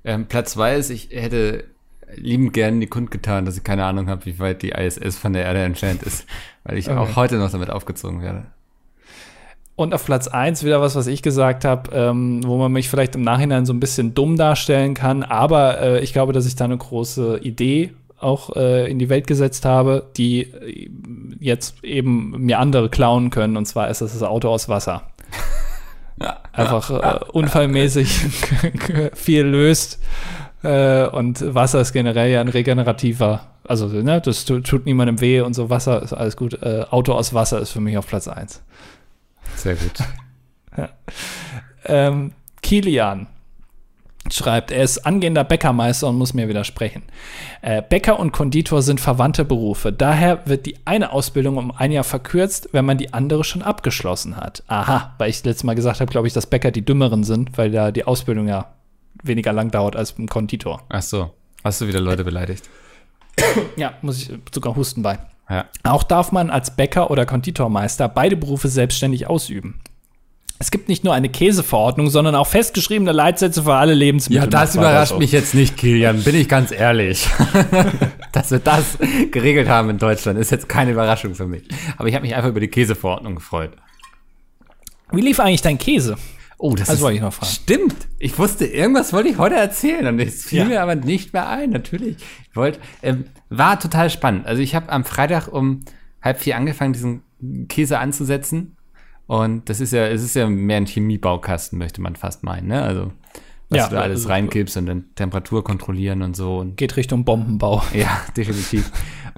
Ähm, 0.04 0.28
Platz 0.28 0.52
2 0.54 0.76
ist, 0.78 0.90
ich 0.90 1.10
hätte 1.12 1.66
liebend 2.16 2.54
gern 2.54 2.80
die 2.80 2.88
Kund 2.88 3.12
getan, 3.12 3.46
dass 3.46 3.58
ich 3.58 3.64
keine 3.64 3.86
Ahnung 3.86 4.10
habe, 4.10 4.26
wie 4.26 4.40
weit 4.40 4.62
die 4.62 4.70
ISS 4.70 5.18
von 5.18 5.34
der 5.34 5.44
Erde 5.44 5.62
entfernt 5.62 6.04
ist, 6.04 6.26
weil 6.64 6.78
ich 6.78 6.90
okay. 6.90 6.98
auch 6.98 7.16
heute 7.16 7.38
noch 7.38 7.52
damit 7.52 7.70
aufgezogen 7.70 8.22
werde. 8.22 8.46
Und 9.80 9.94
auf 9.94 10.04
Platz 10.04 10.28
1 10.28 10.66
wieder 10.66 10.82
was, 10.82 10.96
was 10.96 11.08
ich 11.08 11.22
gesagt 11.22 11.64
habe, 11.64 11.90
ähm, 11.94 12.42
wo 12.46 12.58
man 12.58 12.70
mich 12.70 12.90
vielleicht 12.90 13.16
im 13.16 13.22
Nachhinein 13.22 13.66
so 13.66 13.72
ein 13.72 13.80
bisschen 13.80 14.14
dumm 14.14 14.36
darstellen 14.36 14.94
kann. 14.94 15.24
Aber 15.24 15.80
äh, 15.80 16.00
ich 16.02 16.12
glaube, 16.12 16.34
dass 16.34 16.46
ich 16.46 16.58
da 16.58 16.66
eine 16.66 16.78
große 16.78 17.40
Idee 17.44 17.94
auch 18.20 18.58
äh, 18.58 18.92
in 18.92 19.00
die 19.00 19.08
Welt 19.08 19.26
gesetzt 19.26 19.64
habe, 19.64 20.06
die 20.18 20.42
äh, 20.42 20.90
jetzt 21.40 21.82
eben 21.82 22.32
mir 22.32 22.60
andere 22.60 22.90
klauen 22.90 23.30
können. 23.30 23.56
Und 23.56 23.68
zwar 23.68 23.90
ist 23.90 24.02
das 24.02 24.12
das 24.12 24.22
Auto 24.22 24.50
aus 24.50 24.68
Wasser. 24.68 25.04
Einfach 26.52 26.92
äh, 26.92 27.24
unfallmäßig 27.32 28.10
viel 29.14 29.44
löst. 29.44 30.00
Äh, 30.62 31.06
und 31.06 31.56
Wasser 31.56 31.80
ist 31.80 31.94
generell 31.94 32.30
ja 32.30 32.42
ein 32.42 32.50
regenerativer. 32.50 33.48
Also, 33.64 33.88
ne, 33.88 34.20
das 34.20 34.44
tut 34.44 34.86
niemandem 34.86 35.22
weh 35.22 35.40
und 35.40 35.54
so. 35.54 35.70
Wasser 35.70 36.04
ist 36.04 36.12
alles 36.12 36.36
gut. 36.36 36.62
Äh, 36.64 36.84
Auto 36.90 37.14
aus 37.14 37.34
Wasser 37.34 37.62
ist 37.62 37.72
für 37.72 37.80
mich 37.80 37.98
auf 37.98 38.08
Platz 38.08 38.28
1. 38.28 38.62
Sehr 39.60 39.76
gut. 39.76 40.00
ja. 40.78 40.90
ähm, 41.86 42.32
Kilian 42.62 43.28
schreibt, 44.30 44.72
er 44.72 44.84
ist 44.84 45.00
angehender 45.06 45.44
Bäckermeister 45.44 46.08
und 46.08 46.18
muss 46.18 46.34
mir 46.34 46.48
widersprechen. 46.48 47.04
Äh, 47.62 47.82
Bäcker 47.82 48.20
und 48.20 48.32
Konditor 48.32 48.82
sind 48.82 49.00
verwandte 49.00 49.46
Berufe. 49.46 49.92
Daher 49.92 50.46
wird 50.46 50.66
die 50.66 50.78
eine 50.86 51.12
Ausbildung 51.12 51.58
um 51.58 51.72
ein 51.72 51.92
Jahr 51.92 52.04
verkürzt, 52.04 52.70
wenn 52.72 52.86
man 52.86 52.98
die 52.98 53.14
andere 53.14 53.44
schon 53.44 53.62
abgeschlossen 53.62 54.38
hat. 54.38 54.64
Aha, 54.68 55.16
weil 55.18 55.30
ich 55.30 55.44
letztes 55.44 55.64
Mal 55.64 55.76
gesagt 55.76 56.00
habe, 56.00 56.12
glaube 56.12 56.28
ich, 56.28 56.34
dass 56.34 56.48
Bäcker 56.48 56.72
die 56.72 56.84
dümmeren 56.84 57.24
sind, 57.24 57.58
weil 57.58 57.72
da 57.72 57.92
die 57.92 58.06
Ausbildung 58.06 58.48
ja 58.48 58.68
weniger 59.24 59.54
lang 59.54 59.72
dauert 59.72 59.96
als 59.96 60.14
beim 60.14 60.28
Konditor. 60.28 60.84
Ach 60.90 61.02
so, 61.02 61.32
hast 61.64 61.82
du 61.82 61.88
wieder 61.88 62.00
Leute 62.00 62.24
beleidigt? 62.24 62.70
ja, 63.76 63.94
muss 64.02 64.22
ich 64.22 64.32
sogar 64.54 64.76
husten 64.76 65.02
bei. 65.02 65.18
Ja. 65.50 65.66
Auch 65.84 66.04
darf 66.04 66.32
man 66.32 66.50
als 66.50 66.76
Bäcker 66.76 67.10
oder 67.10 67.26
Konditormeister 67.26 68.08
beide 68.08 68.38
Berufe 68.38 68.68
selbstständig 68.68 69.28
ausüben. 69.28 69.82
Es 70.62 70.72
gibt 70.72 70.90
nicht 70.90 71.06
nur 71.06 71.14
eine 71.14 71.30
Käseverordnung, 71.30 72.10
sondern 72.10 72.36
auch 72.36 72.46
festgeschriebene 72.46 73.14
Leitsätze 73.14 73.64
für 73.64 73.76
alle 73.76 73.94
Lebensmittel. 73.94 74.44
Ja, 74.44 74.50
das 74.50 74.76
überrascht 74.76 75.18
mich 75.18 75.32
jetzt 75.32 75.56
nicht, 75.56 75.78
Kilian, 75.78 76.22
bin 76.22 76.36
ich 76.36 76.50
ganz 76.50 76.72
ehrlich. 76.72 77.30
Dass 78.34 78.52
wir 78.52 78.60
das 78.60 78.98
geregelt 79.32 79.70
haben 79.70 79.90
in 79.90 79.98
Deutschland, 79.98 80.38
ist 80.38 80.52
jetzt 80.52 80.68
keine 80.68 80.92
Überraschung 80.92 81.34
für 81.34 81.48
mich. 81.48 81.64
Aber 81.98 82.10
ich 82.10 82.16
habe 82.16 82.24
mich 82.24 82.36
einfach 82.36 82.50
über 82.50 82.60
die 82.60 82.68
Käseverordnung 82.68 83.36
gefreut. 83.36 83.72
Wie 85.14 85.22
lief 85.22 85.40
eigentlich 85.40 85.62
dein 85.62 85.78
Käse? 85.78 86.18
Oh, 86.58 86.76
das, 86.76 86.88
das 86.88 86.98
ist, 86.98 87.02
wollte 87.04 87.16
ich 87.16 87.22
noch 87.22 87.34
fragen. 87.34 87.54
Stimmt. 87.54 87.96
Ich 88.20 88.38
wusste, 88.38 88.66
irgendwas 88.66 89.14
wollte 89.14 89.30
ich 89.30 89.38
heute 89.38 89.56
erzählen 89.56 90.08
und 90.08 90.20
es 90.20 90.44
fiel 90.44 90.60
ja. 90.60 90.66
mir 90.66 90.82
aber 90.82 90.96
nicht 90.96 91.32
mehr 91.32 91.48
ein. 91.48 91.70
Natürlich. 91.70 92.18
Ich 92.50 92.56
wollte, 92.58 92.80
ähm, 93.02 93.24
war 93.50 93.80
total 93.80 94.10
spannend. 94.10 94.46
Also 94.46 94.62
ich 94.62 94.76
habe 94.76 94.90
am 94.90 95.04
Freitag 95.04 95.48
um 95.48 95.82
halb 96.22 96.40
vier 96.40 96.58
angefangen, 96.58 96.94
diesen 96.94 97.24
Käse 97.68 98.00
anzusetzen. 98.00 98.76
Und 99.28 99.70
das 99.70 99.80
ist 99.80 99.94
ja, 99.94 100.08
es 100.08 100.24
ist 100.24 100.36
ja 100.36 100.48
mehr 100.50 100.78
ein 100.78 100.88
Chemiebaukasten, 100.88 101.78
möchte 101.78 102.02
man 102.02 102.16
fast 102.16 102.44
meinen, 102.44 102.68
ne? 102.68 102.82
Also, 102.82 103.12
was 103.70 103.78
ja, 103.78 103.88
du 103.88 103.96
da 103.96 104.02
alles 104.02 104.22
also, 104.22 104.30
reinkippst 104.30 104.78
und 104.78 104.88
dann 104.88 105.06
Temperatur 105.14 105.64
kontrollieren 105.64 106.24
und 106.24 106.36
so. 106.36 106.58
Und 106.58 106.78
geht 106.78 106.98
Richtung 106.98 107.26
Bombenbau. 107.26 107.84
Ja, 107.94 108.22
definitiv. 108.36 108.92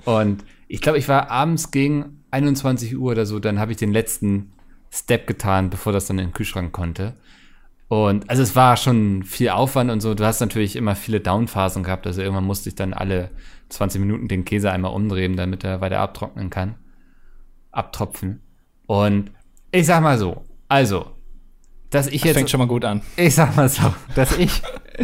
und 0.05 0.45
ich 0.69 0.79
glaube, 0.79 0.97
ich 0.97 1.09
war 1.09 1.29
abends 1.29 1.71
gegen 1.71 2.23
21 2.31 2.97
Uhr 2.97 3.11
oder 3.11 3.25
so, 3.25 3.39
dann 3.39 3.59
habe 3.59 3.71
ich 3.71 3.77
den 3.77 3.91
letzten 3.91 4.53
Step 4.89 5.27
getan, 5.27 5.69
bevor 5.69 5.91
das 5.91 6.05
dann 6.05 6.19
in 6.19 6.27
den 6.27 6.33
Kühlschrank 6.33 6.71
konnte. 6.71 7.15
Und 7.89 8.29
also 8.29 8.41
es 8.41 8.55
war 8.55 8.77
schon 8.77 9.23
viel 9.23 9.49
Aufwand 9.49 9.91
und 9.91 9.99
so. 9.99 10.13
Du 10.13 10.23
hast 10.23 10.39
natürlich 10.39 10.77
immer 10.77 10.95
viele 10.95 11.19
Downphasen 11.19 11.83
gehabt. 11.83 12.07
Also 12.07 12.21
irgendwann 12.21 12.45
musste 12.45 12.69
ich 12.69 12.75
dann 12.75 12.93
alle 12.93 13.31
20 13.71 14.01
Minuten 14.01 14.27
den 14.27 14.45
Käse 14.45 14.71
einmal 14.71 14.93
umdrehen, 14.93 15.35
damit 15.35 15.63
er 15.63 15.81
weiter 15.81 15.99
abtrocknen 15.99 16.49
kann. 16.49 16.75
Abtropfen. 17.71 18.41
Und 18.85 19.31
ich 19.71 19.85
sag 19.85 20.03
mal 20.03 20.17
so, 20.17 20.43
also, 20.67 21.11
dass 21.89 22.07
ich 22.07 22.21
das 22.21 22.23
jetzt. 22.27 22.37
fängt 22.37 22.49
schon 22.49 22.59
mal 22.59 22.67
gut 22.67 22.85
an. 22.85 23.01
Ich 23.15 23.35
sag 23.35 23.55
mal 23.55 23.69
so, 23.69 23.93
dass 24.15 24.37
ich 24.37 24.61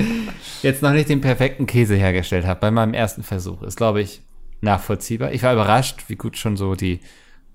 jetzt 0.61 0.81
noch 0.81 0.91
nicht 0.91 1.09
den 1.09 1.21
perfekten 1.21 1.65
Käse 1.65 1.95
hergestellt 1.95 2.45
habe 2.45 2.59
bei 2.59 2.71
meinem 2.71 2.93
ersten 2.93 3.23
Versuch, 3.23 3.61
ist, 3.63 3.77
glaube 3.77 4.01
ich, 4.01 4.21
nachvollziehbar. 4.61 5.31
Ich 5.31 5.43
war 5.43 5.53
überrascht, 5.53 6.05
wie 6.07 6.15
gut 6.15 6.37
schon 6.37 6.57
so 6.57 6.75
die 6.75 6.99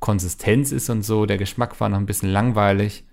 Konsistenz 0.00 0.72
ist 0.72 0.88
und 0.90 1.02
so. 1.02 1.26
Der 1.26 1.38
Geschmack 1.38 1.78
war 1.80 1.88
noch 1.88 1.98
ein 1.98 2.06
bisschen 2.06 2.30
langweilig, 2.30 3.04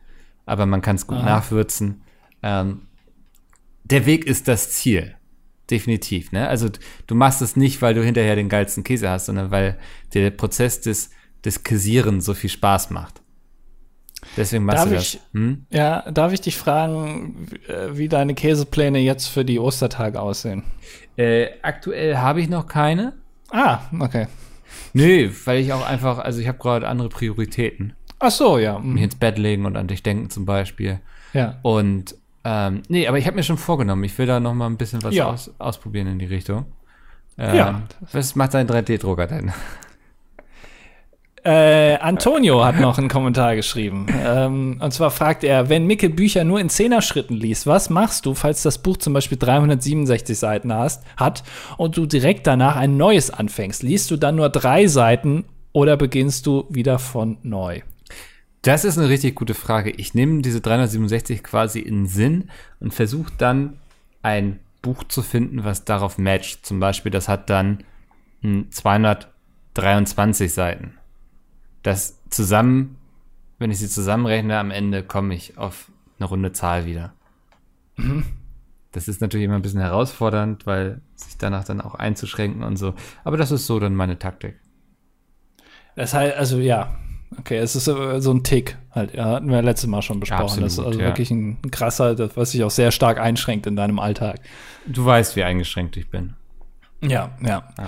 aber 0.45 0.65
man 0.65 0.81
kann 0.81 0.95
es 0.95 1.07
gut 1.07 1.17
Aha. 1.17 1.25
nachwürzen. 1.25 2.01
Ähm, 2.41 2.87
der 3.83 4.05
Weg 4.05 4.25
ist 4.25 4.47
das 4.47 4.71
Ziel. 4.71 5.15
Definitiv, 5.69 6.31
ne? 6.31 6.47
Also 6.47 6.69
du 7.07 7.15
machst 7.15 7.41
es 7.41 7.55
nicht, 7.55 7.81
weil 7.81 7.93
du 7.93 8.03
hinterher 8.03 8.35
den 8.35 8.49
geilsten 8.49 8.83
Käse 8.83 9.09
hast, 9.09 9.27
sondern 9.27 9.51
weil 9.51 9.77
dir 10.13 10.21
der 10.21 10.31
Prozess 10.31 10.81
des, 10.81 11.11
des 11.45 11.63
Käsieren 11.63 12.21
so 12.21 12.33
viel 12.33 12.49
Spaß 12.49 12.89
macht. 12.89 13.21
Deswegen 14.35 14.65
machst 14.65 14.79
darf 14.79 14.89
du 14.89 14.95
das. 14.95 15.13
Ich, 15.13 15.19
hm? 15.33 15.65
Ja, 15.69 16.09
darf 16.11 16.33
ich 16.33 16.41
dich 16.41 16.57
fragen, 16.57 17.47
wie 17.91 18.09
deine 18.09 18.33
Käsepläne 18.33 18.99
jetzt 18.99 19.27
für 19.27 19.45
die 19.45 19.59
Ostertage 19.59 20.19
aussehen? 20.19 20.63
Äh, 21.15 21.47
aktuell 21.61 22.17
habe 22.17 22.41
ich 22.41 22.49
noch 22.49 22.67
keine. 22.67 23.13
Ah, 23.51 23.79
okay. 23.99 24.27
Nö, 24.93 25.29
weil 25.45 25.59
ich 25.59 25.73
auch 25.73 25.85
einfach, 25.85 26.19
also 26.19 26.39
ich 26.39 26.47
habe 26.47 26.57
gerade 26.57 26.87
andere 26.87 27.09
Prioritäten. 27.09 27.93
Ach 28.19 28.31
so, 28.31 28.57
ja. 28.57 28.79
Mhm. 28.79 28.93
Mich 28.93 29.03
ins 29.03 29.15
Bett 29.15 29.37
legen 29.37 29.65
und 29.65 29.77
an 29.77 29.87
dich 29.87 30.03
denken 30.03 30.29
zum 30.29 30.45
Beispiel. 30.45 30.99
Ja. 31.33 31.59
Und 31.61 32.15
ähm, 32.43 32.83
nee, 32.87 33.07
aber 33.07 33.17
ich 33.17 33.25
habe 33.25 33.35
mir 33.35 33.43
schon 33.43 33.57
vorgenommen, 33.57 34.03
ich 34.03 34.17
will 34.17 34.25
da 34.25 34.39
noch 34.39 34.53
mal 34.53 34.67
ein 34.67 34.77
bisschen 34.77 35.03
was 35.03 35.13
ja. 35.13 35.29
aus, 35.29 35.51
ausprobieren 35.59 36.07
in 36.07 36.19
die 36.19 36.25
Richtung. 36.25 36.65
Ähm, 37.37 37.55
ja. 37.55 37.81
Was 38.11 38.35
macht 38.35 38.53
dein 38.53 38.67
3D-Drucker 38.67 39.27
denn? 39.27 39.51
Äh, 41.43 41.95
Antonio 41.99 42.65
hat 42.65 42.79
noch 42.79 42.97
einen 42.97 43.07
Kommentar 43.07 43.55
geschrieben. 43.55 44.07
Ähm, 44.25 44.77
und 44.81 44.93
zwar 44.93 45.09
fragt 45.09 45.43
er, 45.43 45.69
wenn 45.69 45.85
Micke 45.85 46.09
Bücher 46.09 46.43
nur 46.43 46.59
in 46.59 46.69
Zehner-Schritten 46.69 47.33
liest, 47.33 47.65
was 47.65 47.89
machst 47.89 48.25
du, 48.25 48.33
falls 48.33 48.61
das 48.61 48.79
Buch 48.79 48.97
zum 48.97 49.13
Beispiel 49.13 49.37
367 49.37 50.37
Seiten 50.37 50.73
hast, 50.73 51.03
hat 51.15 51.43
und 51.77 51.95
du 51.95 52.05
direkt 52.05 52.45
danach 52.45 52.75
ein 52.75 52.97
neues 52.97 53.31
anfängst? 53.31 53.83
Liest 53.83 54.11
du 54.11 54.17
dann 54.17 54.35
nur 54.35 54.49
drei 54.49 54.87
Seiten 54.87 55.45
oder 55.71 55.95
beginnst 55.97 56.45
du 56.45 56.65
wieder 56.69 56.99
von 56.99 57.37
neu? 57.43 57.81
Das 58.61 58.83
ist 58.83 58.97
eine 58.97 59.09
richtig 59.09 59.35
gute 59.35 59.53
Frage. 59.53 59.91
Ich 59.91 60.13
nehme 60.13 60.41
diese 60.41 60.61
367 60.61 61.43
quasi 61.43 61.79
in 61.79 62.07
Sinn 62.07 62.49
und 62.79 62.93
versuche 62.93 63.31
dann 63.37 63.79
ein 64.21 64.59
Buch 64.81 65.03
zu 65.05 65.21
finden, 65.21 65.63
was 65.63 65.85
darauf 65.85 66.17
matcht. 66.17 66.65
Zum 66.65 66.79
Beispiel, 66.79 67.11
das 67.11 67.27
hat 67.27 67.49
dann 67.49 67.83
223 68.41 70.53
Seiten 70.53 70.99
das 71.83 72.19
zusammen, 72.29 72.97
wenn 73.57 73.71
ich 73.71 73.79
sie 73.79 73.89
zusammenrechne, 73.89 74.57
am 74.57 74.71
Ende 74.71 75.03
komme 75.03 75.33
ich 75.33 75.57
auf 75.57 75.91
eine 76.17 76.27
runde 76.27 76.51
Zahl 76.51 76.85
wieder. 76.85 77.13
Mhm. 77.97 78.25
Das 78.91 79.07
ist 79.07 79.21
natürlich 79.21 79.45
immer 79.45 79.55
ein 79.55 79.61
bisschen 79.61 79.81
herausfordernd, 79.81 80.65
weil 80.65 81.01
sich 81.15 81.37
danach 81.37 81.63
dann 81.63 81.81
auch 81.81 81.95
einzuschränken 81.95 82.63
und 82.63 82.77
so. 82.77 82.95
Aber 83.23 83.37
das 83.37 83.51
ist 83.51 83.67
so 83.67 83.79
dann 83.79 83.95
meine 83.95 84.17
Taktik. 84.17 84.59
Das 85.95 86.13
heißt, 86.13 86.37
also 86.37 86.59
ja, 86.59 86.97
okay, 87.37 87.57
es 87.57 87.75
ist 87.75 87.85
so 87.85 88.31
ein 88.31 88.43
Tick 88.43 88.77
halt. 88.91 89.13
Ja, 89.13 89.25
hatten 89.25 89.49
wir 89.49 89.61
letztes 89.61 89.87
Mal 89.87 90.01
schon 90.01 90.19
besprochen. 90.19 90.43
Absolut, 90.43 90.65
das 90.65 90.73
ist 90.73 90.79
also 90.79 90.99
ja. 90.99 91.05
wirklich 91.05 91.31
ein 91.31 91.61
krasser, 91.71 92.15
das, 92.15 92.35
was 92.35 92.51
sich 92.51 92.63
auch 92.63 92.71
sehr 92.71 92.91
stark 92.91 93.19
einschränkt 93.19 93.67
in 93.67 93.75
deinem 93.75 93.99
Alltag. 93.99 94.39
Du 94.87 95.05
weißt, 95.05 95.35
wie 95.35 95.43
eingeschränkt 95.43 95.97
ich 95.97 96.09
bin. 96.09 96.35
Ja, 97.01 97.31
ja. 97.41 97.63
ja. 97.77 97.87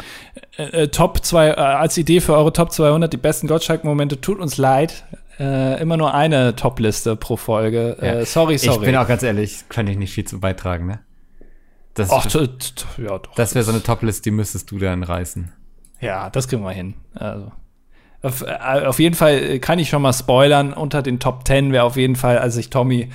Äh, 0.57 0.83
äh, 0.83 0.87
Top 0.87 1.23
2, 1.23 1.49
äh, 1.49 1.51
als 1.53 1.97
Idee 1.97 2.21
für 2.21 2.33
eure 2.33 2.53
Top 2.53 2.71
200, 2.71 3.11
die 3.11 3.17
besten 3.17 3.47
Gottschalk-Momente, 3.47 4.21
tut 4.21 4.39
uns 4.39 4.57
leid. 4.57 5.03
Äh, 5.39 5.81
immer 5.81 5.97
nur 5.97 6.13
eine 6.13 6.55
Top-Liste 6.55 7.15
pro 7.15 7.35
Folge. 7.35 7.97
Ja. 7.99 8.07
Äh, 8.07 8.25
sorry, 8.25 8.57
sorry. 8.57 8.77
Ich 8.77 8.85
bin 8.85 8.95
auch 8.95 9.07
ganz 9.07 9.23
ehrlich, 9.23 9.65
kann 9.69 9.87
ich 9.87 9.97
nicht 9.97 10.13
viel 10.13 10.25
zu 10.25 10.39
beitragen, 10.39 10.85
ne? 10.85 10.99
Das, 11.93 12.09
Ach, 12.09 12.25
ja, 12.97 13.19
doch. 13.19 13.35
Das 13.35 13.53
wäre 13.53 13.65
so 13.65 13.71
eine 13.71 13.83
Top-Liste, 13.83 14.23
die 14.23 14.31
müsstest 14.31 14.71
du 14.71 14.79
dann 14.79 15.03
reißen. 15.03 15.51
Ja, 15.99 16.29
das 16.29 16.47
kriegen 16.47 16.63
wir 16.63 16.71
hin. 16.71 16.93
Also. 17.13 17.51
Auf, 18.21 18.41
äh, 18.43 18.85
auf, 18.85 18.99
jeden 18.99 19.15
Fall 19.15 19.59
kann 19.59 19.79
ich 19.79 19.89
schon 19.89 20.01
mal 20.01 20.13
spoilern. 20.13 20.73
Unter 20.73 21.01
den 21.01 21.19
Top 21.19 21.47
10 21.47 21.71
wäre 21.71 21.83
auf 21.83 21.97
jeden 21.97 22.15
Fall, 22.15 22.37
als 22.37 22.57
ich 22.57 22.69
Tommy 22.69 23.09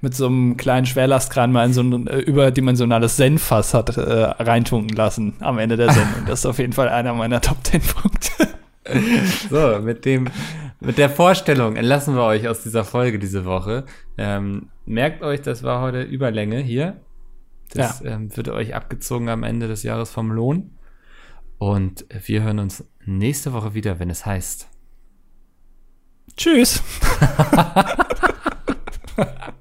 mit 0.00 0.14
so 0.14 0.26
einem 0.26 0.56
kleinen 0.56 0.86
Schwerlastkran 0.86 1.52
mal 1.52 1.64
in 1.64 1.72
so 1.72 1.82
ein 1.82 2.06
äh, 2.06 2.18
überdimensionales 2.18 3.16
Senffass 3.16 3.72
hat 3.72 3.96
äh, 3.96 4.00
reintunken 4.02 4.96
lassen 4.96 5.34
am 5.40 5.58
Ende 5.58 5.76
der 5.76 5.92
Sendung. 5.92 6.26
Das 6.26 6.40
ist 6.40 6.46
auf 6.46 6.58
jeden 6.58 6.72
Fall 6.72 6.88
einer 6.88 7.14
meiner 7.14 7.40
Top 7.40 7.58
10 7.62 7.80
Punkte. 7.80 8.48
So, 9.48 9.78
mit 9.80 10.04
dem, 10.04 10.28
mit 10.80 10.98
der 10.98 11.08
Vorstellung 11.08 11.76
entlassen 11.76 12.16
wir 12.16 12.24
euch 12.24 12.48
aus 12.48 12.64
dieser 12.64 12.84
Folge 12.84 13.20
diese 13.20 13.44
Woche. 13.44 13.84
Ähm, 14.18 14.70
merkt 14.84 15.22
euch, 15.22 15.40
das 15.40 15.62
war 15.62 15.80
heute 15.80 16.02
Überlänge 16.02 16.58
hier. 16.58 17.00
Das 17.72 18.00
ja. 18.00 18.12
ähm, 18.12 18.36
wird 18.36 18.48
euch 18.48 18.74
abgezogen 18.74 19.28
am 19.28 19.44
Ende 19.44 19.68
des 19.68 19.84
Jahres 19.84 20.10
vom 20.10 20.32
Lohn. 20.32 20.72
Und 21.58 22.04
wir 22.26 22.42
hören 22.42 22.58
uns 22.58 22.84
nächste 23.04 23.52
Woche 23.52 23.74
wieder, 23.74 23.98
wenn 23.98 24.10
es 24.10 24.26
heißt. 24.26 24.68
Tschüss. 26.36 26.82